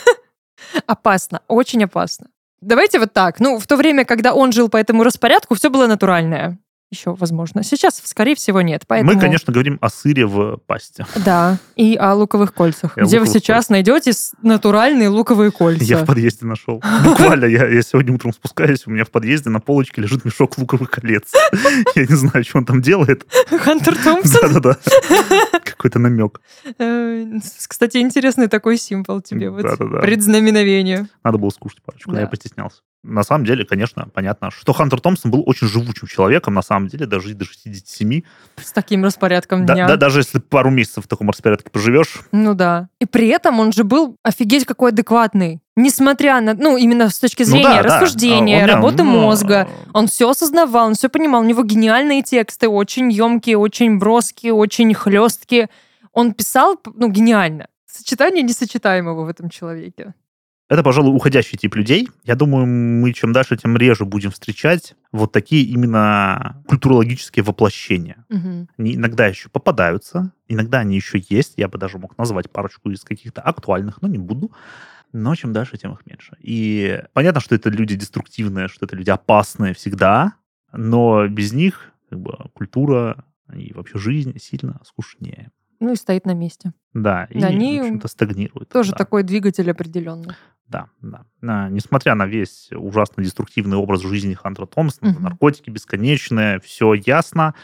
опасно, 0.86 1.40
очень 1.48 1.84
опасно. 1.84 2.26
Давайте 2.60 2.98
вот 2.98 3.12
так. 3.12 3.40
Ну, 3.40 3.58
в 3.58 3.66
то 3.66 3.76
время, 3.76 4.04
когда 4.04 4.34
он 4.34 4.52
жил 4.52 4.68
по 4.68 4.76
этому 4.76 5.04
распорядку, 5.04 5.54
все 5.54 5.70
было 5.70 5.86
натуральное. 5.86 6.58
Еще, 6.94 7.12
возможно. 7.12 7.64
Сейчас, 7.64 8.00
скорее 8.04 8.36
всего, 8.36 8.60
нет. 8.60 8.84
Поэтому... 8.86 9.14
Мы, 9.14 9.20
конечно, 9.20 9.52
говорим 9.52 9.78
о 9.80 9.88
сыре 9.88 10.26
в 10.26 10.58
пасте. 10.58 11.04
Да, 11.24 11.58
и 11.74 11.96
о 11.96 12.14
луковых 12.14 12.54
кольцах. 12.54 12.96
И 12.96 13.00
где 13.00 13.18
вы 13.18 13.26
сейчас 13.26 13.68
найдете 13.68 14.12
натуральные 14.42 15.08
луковые 15.08 15.50
кольца. 15.50 15.82
Я 15.82 15.98
в 15.98 16.06
подъезде 16.06 16.46
нашел. 16.46 16.80
Буквально, 17.04 17.46
я, 17.46 17.66
я 17.66 17.82
сегодня 17.82 18.14
утром 18.14 18.32
спускаюсь, 18.32 18.86
у 18.86 18.92
меня 18.92 19.04
в 19.04 19.10
подъезде 19.10 19.50
на 19.50 19.58
полочке 19.58 20.02
лежит 20.02 20.24
мешок 20.24 20.56
луковых 20.56 20.88
колец. 20.88 21.32
Я 21.96 22.06
не 22.06 22.14
знаю, 22.14 22.44
что 22.44 22.58
он 22.58 22.64
там 22.64 22.80
делает. 22.80 23.26
Хантер 23.50 23.96
Томпсон. 23.96 24.52
Да-да-да. 24.52 24.78
Какой-то 25.64 25.98
намек. 25.98 26.40
Э, 26.78 27.24
Кстати, 27.66 27.96
интересный 27.96 28.46
такой 28.46 28.76
символ 28.76 29.20
тебе. 29.20 29.50
Да-да-да. 29.50 29.98
предзнаменовение. 29.98 31.08
Надо 31.24 31.38
было 31.38 31.50
скушать 31.50 31.82
парочку, 31.82 32.14
я 32.14 32.28
постеснялся. 32.28 32.82
На 33.04 33.22
самом 33.22 33.44
деле, 33.44 33.66
конечно, 33.66 34.08
понятно, 34.12 34.50
что 34.50 34.72
Хантер 34.72 34.98
Томпсон 34.98 35.30
был 35.30 35.42
очень 35.44 35.68
живучим 35.68 36.08
человеком, 36.08 36.54
на 36.54 36.62
самом 36.62 36.88
деле, 36.88 37.04
дожить 37.04 37.36
до 37.36 37.44
67. 37.44 38.22
С 38.56 38.72
таким 38.72 39.04
распорядком 39.04 39.66
Да, 39.66 39.74
дня. 39.74 39.86
да, 39.86 39.96
даже 39.96 40.20
если 40.20 40.38
пару 40.38 40.70
месяцев 40.70 41.04
в 41.04 41.08
таком 41.08 41.28
распорядке 41.28 41.70
проживешь, 41.70 42.22
Ну 42.32 42.54
да. 42.54 42.88
И 43.00 43.04
при 43.04 43.28
этом 43.28 43.60
он 43.60 43.72
же 43.72 43.84
был 43.84 44.16
офигеть 44.22 44.64
какой 44.64 44.90
адекватный. 44.90 45.60
Несмотря 45.76 46.40
на, 46.40 46.54
ну, 46.54 46.78
именно 46.78 47.10
с 47.10 47.18
точки 47.18 47.42
ну 47.42 47.50
зрения 47.50 47.82
да, 47.82 47.82
да. 47.82 48.00
рассуждения, 48.00 48.62
Он, 48.62 48.70
работы 48.70 49.02
ну, 49.02 49.10
мозга. 49.10 49.68
Он 49.92 50.06
все 50.06 50.30
осознавал, 50.30 50.86
он 50.86 50.94
все 50.94 51.10
понимал. 51.10 51.42
У 51.42 51.44
него 51.44 51.62
гениальные 51.62 52.22
тексты, 52.22 52.68
очень 52.68 53.12
емкие, 53.12 53.58
очень 53.58 53.98
броские, 53.98 54.54
очень 54.54 54.94
хлесткие. 54.94 55.68
Он 56.12 56.32
писал, 56.32 56.80
ну, 56.94 57.08
гениально. 57.10 57.66
Сочетание 57.86 58.42
несочетаемого 58.42 59.24
в 59.24 59.28
этом 59.28 59.50
человеке. 59.50 60.14
Это, 60.68 60.82
пожалуй, 60.82 61.14
уходящий 61.14 61.58
тип 61.58 61.74
людей. 61.74 62.08
Я 62.24 62.36
думаю, 62.36 62.66
мы 62.66 63.12
чем 63.12 63.32
дальше, 63.32 63.56
тем 63.56 63.76
реже 63.76 64.06
будем 64.06 64.30
встречать 64.30 64.94
вот 65.12 65.30
такие 65.30 65.64
именно 65.64 66.62
культурологические 66.66 67.42
воплощения. 67.42 68.24
Мгм. 68.30 68.68
Они 68.78 68.94
иногда 68.94 69.26
еще 69.26 69.50
попадаются, 69.50 70.32
иногда 70.48 70.78
они 70.78 70.96
еще 70.96 71.22
есть. 71.28 71.54
Я 71.56 71.68
бы 71.68 71.78
даже 71.78 71.98
мог 71.98 72.16
назвать 72.16 72.50
парочку 72.50 72.90
из 72.90 73.02
каких-то 73.02 73.42
актуальных, 73.42 74.00
но 74.00 74.08
не 74.08 74.18
буду. 74.18 74.52
Но 75.12 75.34
чем 75.34 75.52
дальше, 75.52 75.76
тем 75.76 75.92
их 75.92 76.06
меньше. 76.06 76.36
И 76.40 77.02
понятно, 77.12 77.40
что 77.40 77.54
это 77.54 77.68
люди 77.68 77.94
деструктивные, 77.94 78.68
что 78.68 78.86
это 78.86 78.96
люди 78.96 79.10
опасные 79.10 79.74
всегда, 79.74 80.32
но 80.72 81.28
без 81.28 81.52
них 81.52 81.92
как 82.08 82.20
бы, 82.20 82.36
культура 82.54 83.24
и 83.54 83.72
вообще 83.74 83.98
жизнь 83.98 84.36
сильно 84.38 84.80
скучнее. 84.84 85.50
Ну 85.78 85.92
и 85.92 85.96
стоит 85.96 86.24
на 86.24 86.34
месте. 86.34 86.72
Да, 86.94 87.24
и, 87.24 87.42
Они 87.42 87.78
в 87.78 87.82
общем-то, 87.82 88.08
стагнируют. 88.08 88.70
Тоже 88.70 88.92
да. 88.92 88.96
такой 88.96 89.22
двигатель 89.22 89.70
определенный. 89.70 90.34
Да, 90.68 90.86
да. 91.02 91.24
А, 91.42 91.68
несмотря 91.68 92.14
на 92.14 92.26
весь 92.26 92.70
ужасно 92.72 93.22
деструктивный 93.22 93.76
образ 93.76 94.02
жизни 94.02 94.34
Хантера 94.34 94.66
Томпсона, 94.66 95.10
Мгм. 95.12 95.22
наркотики 95.22 95.70
бесконечные, 95.70 96.58
все 96.60 96.94
ясно, 96.94 97.54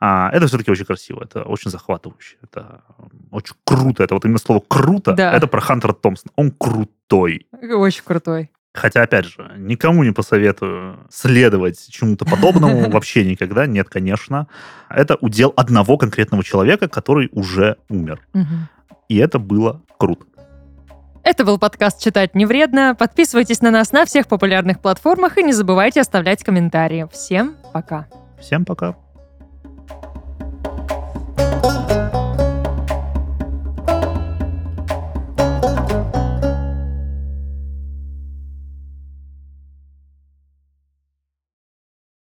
а, 0.00 0.30
это 0.32 0.46
все-таки 0.46 0.70
очень 0.70 0.84
красиво, 0.84 1.22
это 1.24 1.42
очень 1.42 1.70
захватывающе, 1.70 2.36
это 2.42 2.82
очень 3.30 3.54
круто. 3.64 4.02
Это 4.04 4.14
вот 4.14 4.24
именно 4.24 4.38
слово 4.38 4.60
«круто», 4.66 5.12
Да. 5.14 5.32
это 5.32 5.46
про 5.46 5.60
Хантера 5.60 5.92
Томпсона. 5.92 6.30
Он 6.36 6.50
крутой. 6.50 7.46
Очень 7.52 8.04
крутой. 8.04 8.50
Хотя, 8.72 9.02
опять 9.02 9.24
же, 9.26 9.52
никому 9.56 10.02
не 10.02 10.10
посоветую 10.12 10.98
следовать 11.08 11.88
чему-то 11.90 12.24
подобному, 12.24 12.90
вообще 12.90 13.24
никогда, 13.24 13.66
нет, 13.66 13.88
конечно. 13.88 14.48
Это 14.90 15.16
удел 15.20 15.52
одного 15.56 15.96
конкретного 15.96 16.42
человека, 16.42 16.88
который 16.88 17.28
уже 17.32 17.76
умер. 17.88 18.20
Мгм. 18.32 18.68
И 19.08 19.16
это 19.18 19.38
было 19.38 19.80
круто. 19.96 20.26
Это 21.24 21.46
был 21.46 21.58
подкаст 21.58 22.02
«Читать 22.02 22.34
не 22.34 22.44
вредно». 22.44 22.94
Подписывайтесь 22.94 23.62
на 23.62 23.70
нас 23.70 23.92
на 23.92 24.04
всех 24.04 24.28
популярных 24.28 24.78
платформах 24.80 25.38
и 25.38 25.42
не 25.42 25.54
забывайте 25.54 26.02
оставлять 26.02 26.44
комментарии. 26.44 27.08
Всем 27.10 27.56
пока. 27.72 28.06
Всем 28.38 28.66
пока. 28.66 28.94